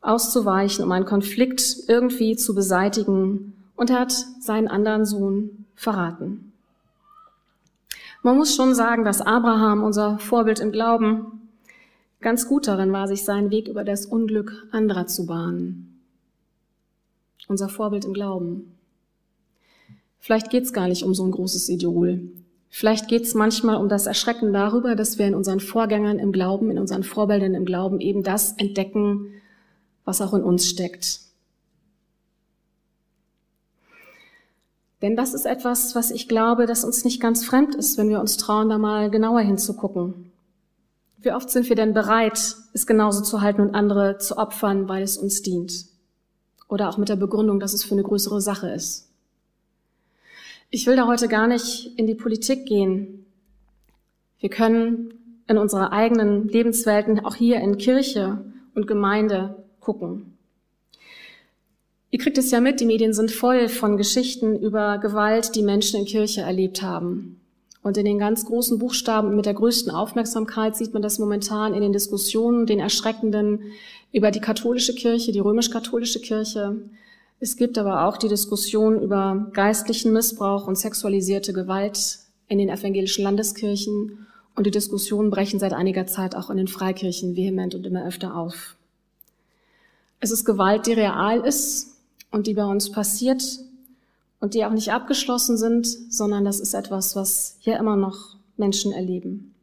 auszuweichen, 0.00 0.84
um 0.84 0.92
einen 0.92 1.04
Konflikt 1.04 1.76
irgendwie 1.88 2.36
zu 2.36 2.54
beseitigen. 2.54 3.54
Und 3.76 3.90
hat 3.90 4.12
seinen 4.40 4.68
anderen 4.68 5.06
Sohn 5.06 5.64
verraten. 5.74 6.52
Man 8.22 8.36
muss 8.36 8.54
schon 8.54 8.74
sagen, 8.74 9.04
dass 9.04 9.22
Abraham, 9.22 9.82
unser 9.82 10.18
Vorbild 10.18 10.60
im 10.60 10.72
Glauben, 10.72 11.48
ganz 12.20 12.46
gut 12.46 12.68
darin 12.68 12.92
war, 12.92 13.08
sich 13.08 13.24
seinen 13.24 13.50
Weg 13.50 13.68
über 13.68 13.82
das 13.82 14.04
Unglück 14.04 14.66
anderer 14.70 15.06
zu 15.06 15.24
bahnen. 15.24 16.02
Unser 17.48 17.70
Vorbild 17.70 18.04
im 18.04 18.12
Glauben. 18.12 18.76
Vielleicht 20.18 20.50
geht 20.50 20.64
es 20.64 20.74
gar 20.74 20.86
nicht 20.86 21.02
um 21.02 21.14
so 21.14 21.24
ein 21.24 21.30
großes 21.30 21.70
Idol. 21.70 22.20
Vielleicht 22.68 23.08
geht 23.08 23.22
es 23.22 23.34
manchmal 23.34 23.76
um 23.76 23.88
das 23.88 24.06
Erschrecken 24.06 24.52
darüber, 24.52 24.94
dass 24.94 25.18
wir 25.18 25.26
in 25.26 25.34
unseren 25.34 25.60
Vorgängern 25.60 26.18
im 26.18 26.32
Glauben, 26.32 26.70
in 26.70 26.78
unseren 26.78 27.02
Vorbildern 27.02 27.54
im 27.54 27.64
Glauben 27.64 28.00
eben 28.00 28.22
das 28.22 28.52
entdecken, 28.58 29.39
was 30.04 30.20
auch 30.20 30.34
in 30.34 30.42
uns 30.42 30.68
steckt. 30.68 31.20
Denn 35.02 35.16
das 35.16 35.32
ist 35.32 35.46
etwas, 35.46 35.94
was 35.94 36.10
ich 36.10 36.28
glaube, 36.28 36.66
das 36.66 36.84
uns 36.84 37.04
nicht 37.04 37.20
ganz 37.20 37.44
fremd 37.44 37.74
ist, 37.74 37.96
wenn 37.96 38.10
wir 38.10 38.20
uns 38.20 38.36
trauen, 38.36 38.68
da 38.68 38.76
mal 38.76 39.10
genauer 39.10 39.40
hinzugucken. 39.40 40.30
Wie 41.18 41.32
oft 41.32 41.50
sind 41.50 41.68
wir 41.68 41.76
denn 41.76 41.94
bereit, 41.94 42.56
es 42.72 42.86
genauso 42.86 43.22
zu 43.22 43.40
halten 43.40 43.62
und 43.62 43.74
andere 43.74 44.18
zu 44.18 44.36
opfern, 44.36 44.88
weil 44.88 45.02
es 45.02 45.16
uns 45.16 45.42
dient? 45.42 45.86
Oder 46.68 46.88
auch 46.88 46.98
mit 46.98 47.08
der 47.08 47.16
Begründung, 47.16 47.60
dass 47.60 47.72
es 47.72 47.84
für 47.84 47.92
eine 47.92 48.02
größere 48.02 48.40
Sache 48.40 48.70
ist. 48.70 49.08
Ich 50.70 50.86
will 50.86 50.96
da 50.96 51.06
heute 51.06 51.28
gar 51.28 51.46
nicht 51.46 51.98
in 51.98 52.06
die 52.06 52.14
Politik 52.14 52.64
gehen. 52.66 53.26
Wir 54.38 54.50
können 54.50 55.42
in 55.46 55.58
unserer 55.58 55.92
eigenen 55.92 56.48
Lebenswelten, 56.48 57.24
auch 57.24 57.34
hier 57.34 57.60
in 57.60 57.76
Kirche 57.76 58.44
und 58.74 58.86
Gemeinde, 58.86 59.59
gucken. 59.80 60.36
Ihr 62.12 62.18
kriegt 62.18 62.38
es 62.38 62.50
ja 62.50 62.60
mit, 62.60 62.80
die 62.80 62.86
Medien 62.86 63.12
sind 63.12 63.30
voll 63.30 63.68
von 63.68 63.96
Geschichten 63.96 64.58
über 64.58 64.98
Gewalt, 64.98 65.54
die 65.54 65.62
Menschen 65.62 66.00
in 66.00 66.06
Kirche 66.06 66.40
erlebt 66.40 66.82
haben. 66.82 67.40
Und 67.82 67.96
in 67.96 68.04
den 68.04 68.18
ganz 68.18 68.44
großen 68.44 68.78
Buchstaben 68.78 69.36
mit 69.36 69.46
der 69.46 69.54
größten 69.54 69.92
Aufmerksamkeit 69.92 70.76
sieht 70.76 70.92
man 70.92 71.02
das 71.02 71.18
momentan 71.18 71.72
in 71.72 71.80
den 71.80 71.92
Diskussionen, 71.92 72.66
den 72.66 72.80
erschreckenden 72.80 73.60
über 74.12 74.30
die 74.30 74.40
katholische 74.40 74.94
Kirche, 74.94 75.32
die 75.32 75.38
römisch-katholische 75.38 76.20
Kirche. 76.20 76.76
Es 77.38 77.56
gibt 77.56 77.78
aber 77.78 78.06
auch 78.06 78.18
die 78.18 78.28
Diskussion 78.28 79.00
über 79.00 79.48
geistlichen 79.54 80.12
Missbrauch 80.12 80.66
und 80.66 80.76
sexualisierte 80.76 81.52
Gewalt 81.52 82.18
in 82.48 82.58
den 82.58 82.68
evangelischen 82.68 83.24
Landeskirchen. 83.24 84.26
Und 84.56 84.66
die 84.66 84.72
Diskussionen 84.72 85.30
brechen 85.30 85.60
seit 85.60 85.72
einiger 85.72 86.06
Zeit 86.06 86.34
auch 86.34 86.50
in 86.50 86.58
den 86.58 86.68
Freikirchen 86.68 87.36
vehement 87.36 87.74
und 87.74 87.86
immer 87.86 88.04
öfter 88.04 88.36
auf. 88.36 88.76
Es 90.20 90.30
ist 90.30 90.44
Gewalt, 90.44 90.86
die 90.86 90.92
real 90.92 91.40
ist, 91.40 91.90
und 92.30 92.46
die 92.46 92.54
bei 92.54 92.64
uns 92.64 92.90
passiert 92.90 93.42
und 94.38 94.54
die 94.54 94.64
auch 94.64 94.72
nicht 94.72 94.92
abgeschlossen 94.92 95.56
sind, 95.56 95.86
sondern 95.86 96.44
das 96.44 96.60
ist 96.60 96.74
etwas, 96.74 97.16
was 97.16 97.56
hier 97.60 97.78
immer 97.78 97.96
noch 97.96 98.36
Menschen 98.56 98.92
erleben. 98.92 99.54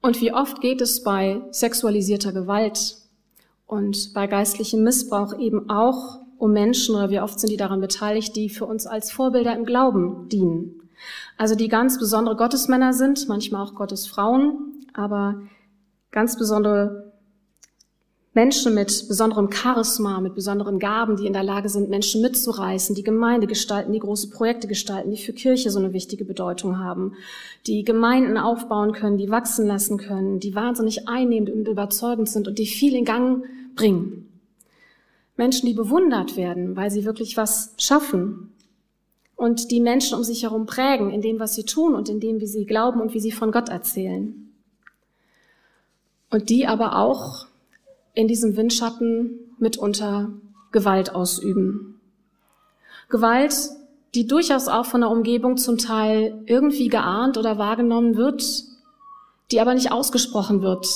Und 0.00 0.20
wie 0.20 0.32
oft 0.32 0.60
geht 0.60 0.80
es 0.80 1.02
bei 1.02 1.40
sexualisierter 1.50 2.32
Gewalt 2.32 2.98
und 3.66 4.12
bei 4.12 4.26
geistlichem 4.26 4.82
Missbrauch 4.82 5.38
eben 5.38 5.70
auch 5.70 6.20
um 6.36 6.52
Menschen 6.52 6.94
oder 6.94 7.08
wie 7.08 7.20
oft 7.20 7.40
sind 7.40 7.50
die 7.50 7.56
daran 7.56 7.80
beteiligt, 7.80 8.36
die 8.36 8.50
für 8.50 8.66
uns 8.66 8.86
als 8.86 9.10
Vorbilder 9.10 9.56
im 9.56 9.64
Glauben 9.64 10.28
dienen. 10.28 10.82
Also 11.38 11.54
die 11.54 11.68
ganz 11.68 11.98
besondere 11.98 12.36
Gottesmänner 12.36 12.92
sind, 12.92 13.28
manchmal 13.28 13.66
auch 13.66 13.74
Gottesfrauen, 13.74 14.84
aber 14.92 15.40
ganz 16.10 16.36
besondere 16.36 17.13
Menschen 18.34 18.74
mit 18.74 19.06
besonderem 19.06 19.50
Charisma, 19.52 20.20
mit 20.20 20.34
besonderen 20.34 20.80
Gaben, 20.80 21.16
die 21.16 21.26
in 21.26 21.32
der 21.32 21.44
Lage 21.44 21.68
sind, 21.68 21.88
Menschen 21.88 22.20
mitzureißen, 22.20 22.96
die 22.96 23.04
Gemeinde 23.04 23.46
gestalten, 23.46 23.92
die 23.92 24.00
große 24.00 24.28
Projekte 24.28 24.66
gestalten, 24.66 25.12
die 25.12 25.22
für 25.22 25.32
Kirche 25.32 25.70
so 25.70 25.78
eine 25.78 25.92
wichtige 25.92 26.24
Bedeutung 26.24 26.80
haben, 26.80 27.12
die 27.68 27.84
Gemeinden 27.84 28.36
aufbauen 28.36 28.92
können, 28.92 29.18
die 29.18 29.30
wachsen 29.30 29.68
lassen 29.68 29.98
können, 29.98 30.40
die 30.40 30.56
wahnsinnig 30.56 31.08
einnehmend 31.08 31.48
und 31.48 31.68
überzeugend 31.68 32.28
sind 32.28 32.48
und 32.48 32.58
die 32.58 32.66
viel 32.66 32.96
in 32.96 33.04
Gang 33.04 33.44
bringen. 33.76 34.28
Menschen, 35.36 35.66
die 35.66 35.74
bewundert 35.74 36.36
werden, 36.36 36.74
weil 36.74 36.90
sie 36.90 37.04
wirklich 37.04 37.36
was 37.36 37.72
schaffen 37.78 38.52
und 39.36 39.70
die 39.70 39.80
Menschen 39.80 40.18
um 40.18 40.24
sich 40.24 40.42
herum 40.42 40.66
prägen 40.66 41.10
in 41.10 41.22
dem, 41.22 41.38
was 41.38 41.54
sie 41.54 41.64
tun 41.64 41.94
und 41.94 42.08
in 42.08 42.18
dem, 42.18 42.40
wie 42.40 42.46
sie 42.48 42.66
glauben 42.66 43.00
und 43.00 43.14
wie 43.14 43.20
sie 43.20 43.32
von 43.32 43.52
Gott 43.52 43.68
erzählen. 43.68 44.50
Und 46.30 46.50
die 46.50 46.66
aber 46.66 46.98
auch 46.98 47.46
in 48.14 48.28
diesem 48.28 48.56
Windschatten 48.56 49.38
mitunter 49.58 50.32
Gewalt 50.72 51.14
ausüben. 51.14 52.00
Gewalt, 53.08 53.54
die 54.14 54.26
durchaus 54.26 54.68
auch 54.68 54.86
von 54.86 55.02
der 55.02 55.10
Umgebung 55.10 55.56
zum 55.56 55.78
Teil 55.78 56.42
irgendwie 56.46 56.88
geahnt 56.88 57.36
oder 57.36 57.58
wahrgenommen 57.58 58.16
wird, 58.16 58.42
die 59.50 59.60
aber 59.60 59.74
nicht 59.74 59.92
ausgesprochen 59.92 60.62
wird, 60.62 60.86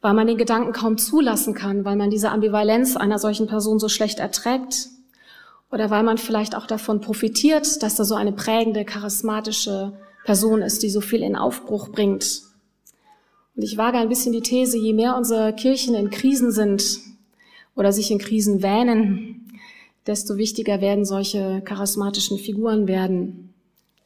weil 0.00 0.14
man 0.14 0.26
den 0.26 0.36
Gedanken 0.36 0.72
kaum 0.72 0.98
zulassen 0.98 1.54
kann, 1.54 1.84
weil 1.84 1.96
man 1.96 2.10
diese 2.10 2.30
Ambivalenz 2.30 2.96
einer 2.96 3.18
solchen 3.18 3.46
Person 3.46 3.78
so 3.78 3.88
schlecht 3.88 4.18
erträgt 4.18 4.88
oder 5.72 5.90
weil 5.90 6.02
man 6.02 6.18
vielleicht 6.18 6.54
auch 6.54 6.66
davon 6.66 7.00
profitiert, 7.00 7.82
dass 7.82 7.96
da 7.96 8.04
so 8.04 8.14
eine 8.14 8.32
prägende, 8.32 8.84
charismatische 8.84 9.92
Person 10.24 10.62
ist, 10.62 10.82
die 10.82 10.90
so 10.90 11.00
viel 11.00 11.22
in 11.22 11.36
Aufbruch 11.36 11.88
bringt 11.88 12.43
und 13.56 13.62
ich 13.62 13.76
wage 13.76 13.98
ein 13.98 14.08
bisschen 14.08 14.32
die 14.32 14.42
These, 14.42 14.78
je 14.78 14.92
mehr 14.92 15.16
unsere 15.16 15.52
Kirchen 15.54 15.94
in 15.94 16.10
Krisen 16.10 16.50
sind 16.50 17.00
oder 17.76 17.92
sich 17.92 18.10
in 18.10 18.18
Krisen 18.18 18.62
wähnen, 18.62 19.58
desto 20.06 20.36
wichtiger 20.36 20.80
werden 20.80 21.04
solche 21.04 21.62
charismatischen 21.62 22.38
Figuren 22.38 22.88
werden, 22.88 23.54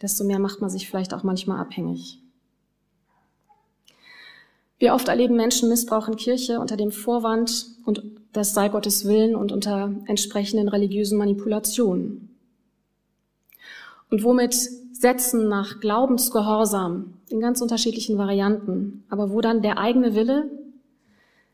desto 0.02 0.24
mehr 0.24 0.38
macht 0.38 0.60
man 0.60 0.70
sich 0.70 0.88
vielleicht 0.88 1.14
auch 1.14 1.22
manchmal 1.22 1.60
abhängig. 1.60 2.20
Wie 4.78 4.90
oft 4.92 5.08
erleben 5.08 5.34
Menschen 5.34 5.68
Missbrauch 5.68 6.06
in 6.06 6.16
Kirche 6.16 6.60
unter 6.60 6.76
dem 6.76 6.92
Vorwand, 6.92 7.66
und 7.84 8.02
das 8.32 8.54
sei 8.54 8.68
Gottes 8.68 9.06
Willen 9.06 9.34
und 9.34 9.50
unter 9.50 9.92
entsprechenden 10.06 10.68
religiösen 10.68 11.18
Manipulationen. 11.18 12.36
Und 14.10 14.22
womit 14.22 14.54
Sätzen 14.92 15.48
nach 15.48 15.80
Glaubensgehorsam 15.80 17.17
in 17.32 17.40
ganz 17.40 17.60
unterschiedlichen 17.60 18.18
Varianten, 18.18 19.04
aber 19.08 19.30
wo 19.30 19.40
dann 19.40 19.62
der 19.62 19.78
eigene 19.78 20.14
Wille, 20.14 20.50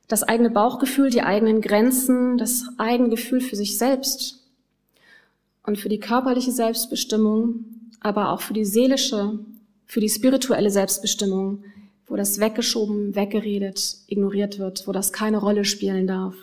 das 0.08 0.22
eigene 0.22 0.50
Bauchgefühl, 0.50 1.10
die 1.10 1.22
eigenen 1.22 1.60
Grenzen, 1.60 2.38
das 2.38 2.66
eigene 2.78 3.08
Gefühl 3.08 3.40
für 3.40 3.56
sich 3.56 3.78
selbst 3.78 4.42
und 5.64 5.78
für 5.78 5.88
die 5.88 6.00
körperliche 6.00 6.52
Selbstbestimmung, 6.52 7.64
aber 8.00 8.30
auch 8.30 8.42
für 8.42 8.52
die 8.52 8.64
seelische, 8.64 9.38
für 9.86 10.00
die 10.00 10.08
spirituelle 10.08 10.70
Selbstbestimmung, 10.70 11.64
wo 12.06 12.16
das 12.16 12.38
weggeschoben, 12.38 13.14
weggeredet, 13.14 13.96
ignoriert 14.06 14.58
wird, 14.58 14.86
wo 14.86 14.92
das 14.92 15.12
keine 15.12 15.38
Rolle 15.38 15.64
spielen 15.64 16.06
darf. 16.06 16.34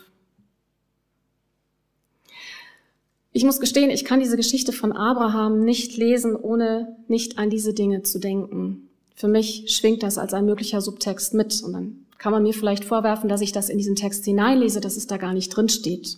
Ich 3.34 3.46
muss 3.46 3.60
gestehen, 3.60 3.90
ich 3.90 4.04
kann 4.04 4.20
diese 4.20 4.36
Geschichte 4.36 4.74
von 4.74 4.92
Abraham 4.92 5.64
nicht 5.64 5.96
lesen, 5.96 6.36
ohne 6.36 6.98
nicht 7.08 7.38
an 7.38 7.50
diese 7.50 7.74
Dinge 7.74 8.04
zu 8.04 8.20
denken. 8.20 8.90
Für 9.22 9.28
mich 9.28 9.66
schwingt 9.68 10.02
das 10.02 10.18
als 10.18 10.34
ein 10.34 10.46
möglicher 10.46 10.82
Subtext 10.82 11.36
mit 11.36 11.62
und 11.62 11.74
dann 11.74 12.08
kann 12.18 12.32
man 12.32 12.42
mir 12.42 12.56
vielleicht 12.56 12.84
vorwerfen, 12.84 13.30
dass 13.30 13.42
ich 13.42 13.52
das 13.52 13.70
in 13.70 13.78
diesen 13.78 13.96
Text 13.96 14.26
hineinlese, 14.26 14.82
dass 14.82 14.98
es 14.98 15.06
da 15.06 15.18
gar 15.18 15.32
nicht 15.32 15.56
drin 15.56 15.70
steht. 15.70 16.18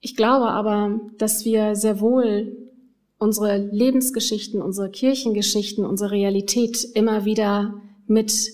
Ich 0.00 0.14
glaube 0.14 0.46
aber, 0.46 1.00
dass 1.18 1.44
wir 1.44 1.74
sehr 1.74 1.98
wohl 1.98 2.56
unsere 3.18 3.58
Lebensgeschichten, 3.58 4.62
unsere 4.62 4.88
Kirchengeschichten, 4.88 5.84
unsere 5.84 6.12
Realität 6.12 6.84
immer 6.94 7.24
wieder 7.24 7.82
mit 8.06 8.52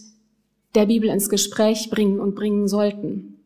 der 0.75 0.87
Bibel 0.87 1.11
ins 1.11 1.29
Gespräch 1.29 1.91
bringen 1.91 2.19
und 2.19 2.35
bringen 2.35 2.67
sollten. 2.67 3.43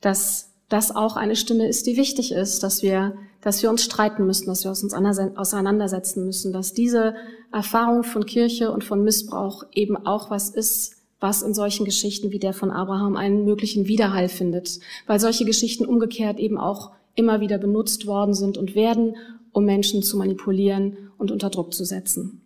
Dass 0.00 0.50
das 0.72 0.94
auch 0.94 1.16
eine 1.16 1.36
Stimme 1.36 1.68
ist, 1.68 1.86
die 1.86 1.96
wichtig 1.96 2.32
ist, 2.32 2.62
dass 2.62 2.82
wir, 2.82 3.14
dass 3.40 3.62
wir 3.62 3.70
uns 3.70 3.84
streiten 3.84 4.26
müssen, 4.26 4.46
dass 4.46 4.64
wir 4.64 4.70
uns 4.70 4.94
auseinandersetzen 4.94 6.24
müssen, 6.24 6.52
dass 6.52 6.72
diese 6.72 7.14
Erfahrung 7.52 8.04
von 8.04 8.26
Kirche 8.26 8.72
und 8.72 8.84
von 8.84 9.04
Missbrauch 9.04 9.64
eben 9.72 9.96
auch 9.96 10.30
was 10.30 10.50
ist, 10.50 10.96
was 11.20 11.42
in 11.42 11.54
solchen 11.54 11.84
Geschichten 11.84 12.32
wie 12.32 12.38
der 12.38 12.52
von 12.52 12.70
Abraham 12.70 13.16
einen 13.16 13.44
möglichen 13.44 13.86
Widerhall 13.86 14.28
findet, 14.28 14.80
weil 15.06 15.20
solche 15.20 15.44
Geschichten 15.44 15.86
umgekehrt 15.86 16.38
eben 16.38 16.58
auch 16.58 16.90
immer 17.14 17.40
wieder 17.40 17.58
benutzt 17.58 18.06
worden 18.06 18.34
sind 18.34 18.58
und 18.58 18.74
werden, 18.74 19.16
um 19.52 19.64
Menschen 19.64 20.02
zu 20.02 20.16
manipulieren 20.16 20.96
und 21.18 21.30
unter 21.30 21.50
Druck 21.50 21.72
zu 21.74 21.84
setzen. 21.84 22.41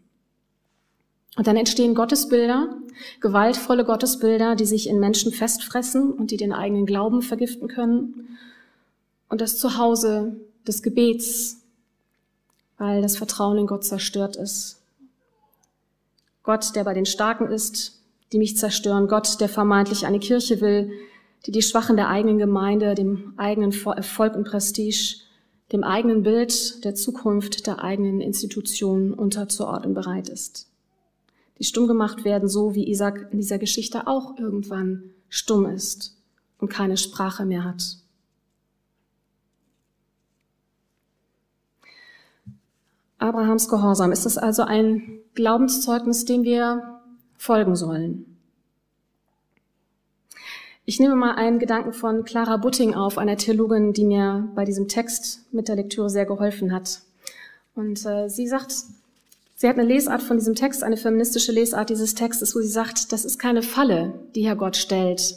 Und 1.37 1.46
dann 1.46 1.57
entstehen 1.57 1.94
Gottesbilder, 1.94 2.75
gewaltvolle 3.20 3.85
Gottesbilder, 3.85 4.57
die 4.57 4.64
sich 4.64 4.88
in 4.88 4.99
Menschen 4.99 5.33
festfressen 5.33 6.12
und 6.12 6.31
die 6.31 6.38
den 6.38 6.53
eigenen 6.53 6.87
Glauben 6.87 7.22
vergiften 7.22 7.68
können. 7.68 8.38
Und 9.29 9.40
das 9.40 9.59
Zuhause 9.59 10.37
des 10.66 10.83
Gebets, 10.83 11.62
weil 12.79 13.03
das 13.03 13.16
Vertrauen 13.16 13.59
in 13.59 13.66
Gott 13.66 13.85
zerstört 13.85 14.37
ist. 14.37 14.83
Gott, 16.42 16.75
der 16.75 16.85
bei 16.85 16.94
den 16.94 17.07
Starken 17.07 17.49
ist, 17.49 18.01
die 18.33 18.38
mich 18.38 18.57
zerstören. 18.57 19.09
Gott, 19.09 19.40
der 19.40 19.49
vermeintlich 19.49 20.07
eine 20.07 20.18
Kirche 20.18 20.61
will, 20.61 20.90
die 21.44 21.53
die 21.53 21.62
Schwachen 21.62 21.96
der 21.96 22.09
eigenen 22.09 22.38
Gemeinde, 22.38 22.94
dem 22.94 23.35
eigenen 23.37 23.72
Erfolg 23.72 24.35
und 24.35 24.44
Prestige 24.44 25.27
dem 25.72 25.83
eigenen 25.83 26.22
Bild 26.22 26.85
der 26.85 26.94
Zukunft 26.94 27.66
der 27.66 27.83
eigenen 27.83 28.20
Institution 28.20 29.12
unterzuordnen 29.12 29.94
bereit 29.94 30.29
ist. 30.29 30.68
Die 31.58 31.64
stumm 31.64 31.86
gemacht 31.88 32.24
werden, 32.24 32.48
so 32.48 32.74
wie 32.74 32.88
Isaac 32.88 33.28
in 33.30 33.38
dieser 33.38 33.58
Geschichte 33.58 34.06
auch 34.06 34.38
irgendwann 34.38 35.10
stumm 35.28 35.66
ist 35.66 36.16
und 36.58 36.68
keine 36.68 36.96
Sprache 36.96 37.44
mehr 37.44 37.64
hat. 37.64 37.98
Abrahams 43.18 43.68
Gehorsam. 43.68 44.12
Ist 44.12 44.26
es 44.26 44.38
also 44.38 44.62
ein 44.62 45.20
Glaubenszeugnis, 45.34 46.24
dem 46.24 46.44
wir 46.44 47.00
folgen 47.36 47.74
sollen? 47.74 48.36
Ich 50.84 51.00
nehme 51.00 51.16
mal 51.16 51.34
einen 51.34 51.58
Gedanken 51.58 51.92
von 51.92 52.24
Clara 52.24 52.58
Butting 52.58 52.94
auf, 52.94 53.18
einer 53.18 53.36
Theologin, 53.36 53.92
die 53.92 54.04
mir 54.04 54.48
bei 54.54 54.64
diesem 54.64 54.86
Text 54.86 55.52
mit 55.52 55.66
der 55.66 55.74
Lektüre 55.74 56.08
sehr 56.08 56.26
geholfen 56.26 56.72
hat. 56.72 57.00
Und 57.74 58.06
äh, 58.06 58.28
sie 58.28 58.46
sagt, 58.46 58.72
sie 59.56 59.68
hat 59.68 59.78
eine 59.78 59.88
Lesart 59.88 60.22
von 60.22 60.38
diesem 60.38 60.54
Text, 60.54 60.84
eine 60.84 60.96
feministische 60.96 61.50
Lesart 61.50 61.90
dieses 61.90 62.14
Textes, 62.14 62.54
wo 62.54 62.60
sie 62.60 62.68
sagt, 62.68 63.12
das 63.12 63.24
ist 63.24 63.38
keine 63.38 63.62
Falle, 63.62 64.20
die 64.34 64.46
Herr 64.46 64.56
Gott 64.56 64.76
stellt. 64.76 65.34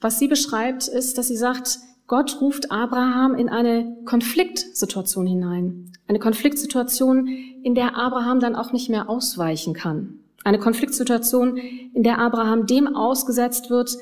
Was 0.00 0.18
sie 0.18 0.28
beschreibt, 0.28 0.88
ist, 0.88 1.16
dass 1.16 1.28
sie 1.28 1.36
sagt, 1.36 1.78
Gott 2.06 2.40
ruft 2.40 2.72
Abraham 2.72 3.34
in 3.36 3.48
eine 3.48 3.96
Konfliktsituation 4.04 5.26
hinein. 5.26 5.92
Eine 6.08 6.18
Konfliktsituation, 6.18 7.28
in 7.62 7.76
der 7.76 7.96
Abraham 7.96 8.40
dann 8.40 8.56
auch 8.56 8.72
nicht 8.72 8.90
mehr 8.90 9.08
ausweichen 9.08 9.74
kann. 9.74 10.18
Eine 10.42 10.58
Konfliktsituation, 10.58 11.56
in 11.56 12.02
der 12.02 12.18
Abraham 12.18 12.66
dem 12.66 12.96
ausgesetzt 12.96 13.70
wird, 13.70 13.96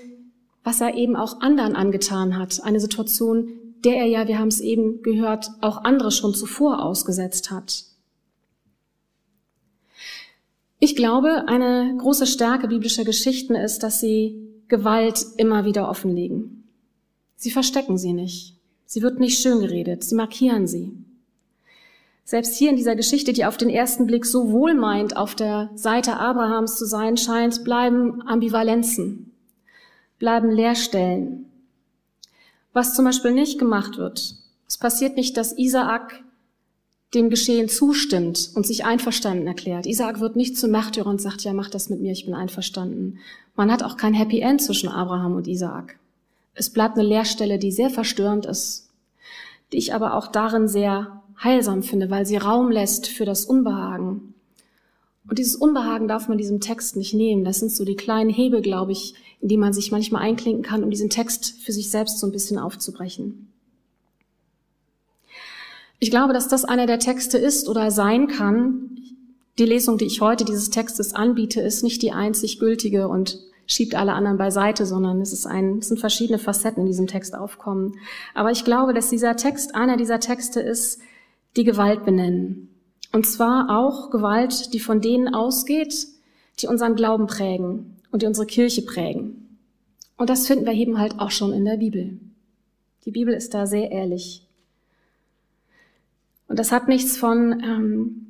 was 0.64 0.80
er 0.80 0.94
eben 0.94 1.16
auch 1.16 1.40
anderen 1.40 1.76
angetan 1.76 2.38
hat. 2.38 2.62
Eine 2.62 2.80
Situation, 2.80 3.48
der 3.84 3.96
er 3.96 4.06
ja, 4.06 4.28
wir 4.28 4.38
haben 4.38 4.48
es 4.48 4.60
eben 4.60 5.02
gehört, 5.02 5.50
auch 5.60 5.84
andere 5.84 6.10
schon 6.10 6.32
zuvor 6.32 6.82
ausgesetzt 6.82 7.50
hat. 7.50 7.84
Ich 10.80 10.94
glaube, 10.94 11.48
eine 11.48 11.96
große 11.98 12.26
Stärke 12.26 12.68
biblischer 12.68 13.04
Geschichten 13.04 13.54
ist, 13.54 13.82
dass 13.82 14.00
sie 14.00 14.48
Gewalt 14.68 15.24
immer 15.36 15.64
wieder 15.64 15.88
offenlegen. 15.88 16.68
Sie 17.36 17.50
verstecken 17.50 17.98
sie 17.98 18.12
nicht. 18.12 18.56
Sie 18.84 19.02
wird 19.02 19.18
nicht 19.18 19.40
schön 19.40 19.60
geredet. 19.60 20.04
Sie 20.04 20.14
markieren 20.14 20.66
sie. 20.66 20.92
Selbst 22.24 22.56
hier 22.56 22.70
in 22.70 22.76
dieser 22.76 22.94
Geschichte, 22.94 23.32
die 23.32 23.46
auf 23.46 23.56
den 23.56 23.70
ersten 23.70 24.06
Blick 24.06 24.26
so 24.26 24.52
wohlmeint 24.52 25.16
auf 25.16 25.34
der 25.34 25.70
Seite 25.74 26.18
Abrahams 26.18 26.76
zu 26.76 26.84
sein 26.84 27.16
scheint, 27.16 27.64
bleiben 27.64 28.22
Ambivalenzen, 28.26 29.32
bleiben 30.18 30.50
Leerstellen. 30.50 31.46
Was 32.74 32.94
zum 32.94 33.06
Beispiel 33.06 33.32
nicht 33.32 33.58
gemacht 33.58 33.96
wird, 33.96 34.36
es 34.68 34.76
passiert 34.76 35.16
nicht, 35.16 35.38
dass 35.38 35.56
Isaak 35.56 36.22
dem 37.14 37.30
Geschehen 37.30 37.68
zustimmt 37.68 38.50
und 38.54 38.66
sich 38.66 38.84
einverstanden 38.84 39.46
erklärt. 39.46 39.86
Isaak 39.86 40.20
wird 40.20 40.36
nicht 40.36 40.58
zum 40.58 40.70
Märtyrer 40.70 41.06
und 41.06 41.20
sagt, 41.20 41.42
ja, 41.42 41.52
mach 41.52 41.70
das 41.70 41.88
mit 41.88 42.00
mir, 42.00 42.12
ich 42.12 42.26
bin 42.26 42.34
einverstanden. 42.34 43.18
Man 43.56 43.72
hat 43.72 43.82
auch 43.82 43.96
kein 43.96 44.14
Happy 44.14 44.40
End 44.40 44.60
zwischen 44.60 44.88
Abraham 44.88 45.34
und 45.34 45.48
Isaak. 45.48 45.98
Es 46.54 46.70
bleibt 46.70 46.98
eine 46.98 47.08
Leerstelle, 47.08 47.58
die 47.58 47.72
sehr 47.72 47.88
verstörend 47.88 48.44
ist, 48.44 48.90
die 49.72 49.78
ich 49.78 49.94
aber 49.94 50.14
auch 50.14 50.26
darin 50.26 50.68
sehr 50.68 51.22
heilsam 51.42 51.82
finde, 51.82 52.10
weil 52.10 52.26
sie 52.26 52.36
Raum 52.36 52.70
lässt 52.70 53.06
für 53.06 53.24
das 53.24 53.44
Unbehagen. 53.44 54.34
Und 55.28 55.38
dieses 55.38 55.56
Unbehagen 55.56 56.08
darf 56.08 56.28
man 56.28 56.38
diesem 56.38 56.60
Text 56.60 56.96
nicht 56.96 57.14
nehmen. 57.14 57.44
Das 57.44 57.60
sind 57.60 57.70
so 57.70 57.84
die 57.84 57.96
kleinen 57.96 58.30
Hebel, 58.30 58.62
glaube 58.62 58.92
ich, 58.92 59.14
in 59.40 59.48
die 59.48 59.56
man 59.56 59.72
sich 59.72 59.92
manchmal 59.92 60.22
einklinken 60.22 60.62
kann, 60.62 60.82
um 60.82 60.90
diesen 60.90 61.10
Text 61.10 61.54
für 61.62 61.72
sich 61.72 61.90
selbst 61.90 62.18
so 62.18 62.26
ein 62.26 62.32
bisschen 62.32 62.58
aufzubrechen. 62.58 63.52
Ich 66.00 66.10
glaube, 66.10 66.32
dass 66.32 66.48
das 66.48 66.64
einer 66.64 66.86
der 66.86 66.98
Texte 66.98 67.38
ist 67.38 67.68
oder 67.68 67.90
sein 67.90 68.28
kann. 68.28 68.96
Die 69.58 69.64
Lesung, 69.64 69.98
die 69.98 70.04
ich 70.04 70.20
heute 70.20 70.44
dieses 70.44 70.70
Textes 70.70 71.14
anbiete, 71.14 71.60
ist 71.60 71.82
nicht 71.82 72.02
die 72.02 72.12
einzig 72.12 72.60
gültige 72.60 73.08
und 73.08 73.38
schiebt 73.66 73.94
alle 73.94 74.12
anderen 74.12 74.38
beiseite, 74.38 74.86
sondern 74.86 75.20
es, 75.20 75.32
ist 75.32 75.46
ein, 75.46 75.78
es 75.78 75.88
sind 75.88 75.98
verschiedene 75.98 76.38
Facetten 76.38 76.82
in 76.82 76.86
diesem 76.86 77.06
Text 77.06 77.34
aufkommen. 77.34 77.96
Aber 78.34 78.50
ich 78.50 78.64
glaube, 78.64 78.94
dass 78.94 79.10
dieser 79.10 79.36
Text 79.36 79.74
einer 79.74 79.96
dieser 79.96 80.20
Texte 80.20 80.60
ist, 80.60 81.00
die 81.56 81.64
Gewalt 81.64 82.04
benennen. 82.04 82.70
Und 83.12 83.26
zwar 83.26 83.76
auch 83.76 84.10
Gewalt, 84.10 84.72
die 84.72 84.80
von 84.80 85.00
denen 85.00 85.34
ausgeht, 85.34 86.06
die 86.60 86.66
unseren 86.66 86.94
Glauben 86.94 87.26
prägen 87.26 87.96
und 88.10 88.22
die 88.22 88.26
unsere 88.26 88.46
Kirche 88.46 88.82
prägen. 88.82 89.58
Und 90.16 90.30
das 90.30 90.46
finden 90.46 90.66
wir 90.66 90.72
eben 90.72 90.98
halt 90.98 91.18
auch 91.18 91.30
schon 91.30 91.52
in 91.52 91.64
der 91.64 91.76
Bibel. 91.76 92.18
Die 93.04 93.10
Bibel 93.10 93.34
ist 93.34 93.54
da 93.54 93.66
sehr 93.66 93.90
ehrlich. 93.90 94.47
Und 96.48 96.58
das 96.58 96.72
hat 96.72 96.88
nichts 96.88 97.16
von, 97.16 97.62
ähm, 97.62 98.28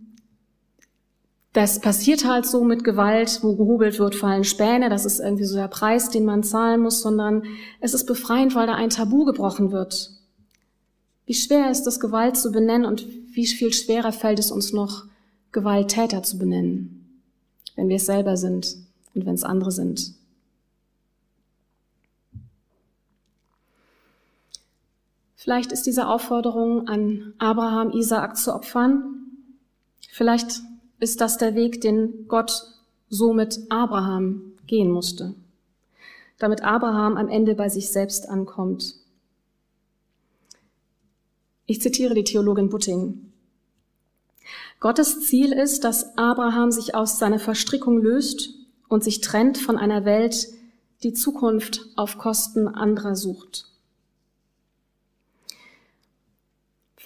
das 1.52 1.80
passiert 1.80 2.26
halt 2.26 2.46
so 2.46 2.62
mit 2.64 2.84
Gewalt, 2.84 3.40
wo 3.42 3.56
gehobelt 3.56 3.98
wird, 3.98 4.14
fallen 4.14 4.44
Späne, 4.44 4.90
das 4.90 5.04
ist 5.04 5.20
irgendwie 5.20 5.44
so 5.44 5.56
der 5.56 5.68
Preis, 5.68 6.10
den 6.10 6.24
man 6.24 6.42
zahlen 6.42 6.82
muss, 6.82 7.00
sondern 7.00 7.44
es 7.80 7.94
ist 7.94 8.04
befreiend, 8.04 8.54
weil 8.54 8.66
da 8.66 8.74
ein 8.74 8.90
Tabu 8.90 9.24
gebrochen 9.24 9.72
wird. 9.72 10.10
Wie 11.26 11.34
schwer 11.34 11.70
ist 11.70 11.86
es, 11.86 12.00
Gewalt 12.00 12.36
zu 12.36 12.52
benennen 12.52 12.84
und 12.84 13.06
wie 13.34 13.46
viel 13.46 13.72
schwerer 13.72 14.12
fällt 14.12 14.38
es 14.38 14.50
uns 14.50 14.72
noch, 14.72 15.04
Gewalttäter 15.52 16.22
zu 16.22 16.38
benennen, 16.38 17.22
wenn 17.76 17.88
wir 17.88 17.96
es 17.96 18.06
selber 18.06 18.36
sind 18.36 18.76
und 19.14 19.24
wenn 19.26 19.34
es 19.34 19.44
andere 19.44 19.72
sind. 19.72 20.17
Vielleicht 25.40 25.72
ist 25.72 25.86
diese 25.86 26.08
Aufforderung 26.08 26.88
an 26.88 27.32
Abraham, 27.38 27.92
Isaak 27.92 28.36
zu 28.36 28.54
opfern. 28.54 29.24
Vielleicht 30.10 30.60
ist 31.00 31.20
das 31.20 31.38
der 31.38 31.54
Weg, 31.54 31.80
den 31.80 32.26
Gott 32.28 32.64
so 33.08 33.32
mit 33.32 33.58
Abraham 33.70 34.52
gehen 34.66 34.90
musste, 34.90 35.34
damit 36.38 36.62
Abraham 36.62 37.16
am 37.16 37.28
Ende 37.28 37.54
bei 37.54 37.70
sich 37.70 37.90
selbst 37.90 38.28
ankommt 38.28 38.98
ich 41.70 41.82
zitiere 41.82 42.14
die 42.14 42.24
Theologin 42.24 42.70
Butting. 42.70 43.30
Gottes 44.80 45.26
Ziel 45.26 45.52
ist, 45.52 45.84
dass 45.84 46.16
Abraham 46.16 46.72
sich 46.72 46.94
aus 46.94 47.18
seiner 47.18 47.38
Verstrickung 47.38 48.00
löst 48.00 48.54
und 48.88 49.04
sich 49.04 49.20
trennt 49.20 49.58
von 49.58 49.76
einer 49.76 50.06
Welt, 50.06 50.48
die 51.02 51.12
Zukunft 51.12 51.84
auf 51.94 52.16
Kosten 52.16 52.68
anderer 52.68 53.16
sucht. 53.16 53.67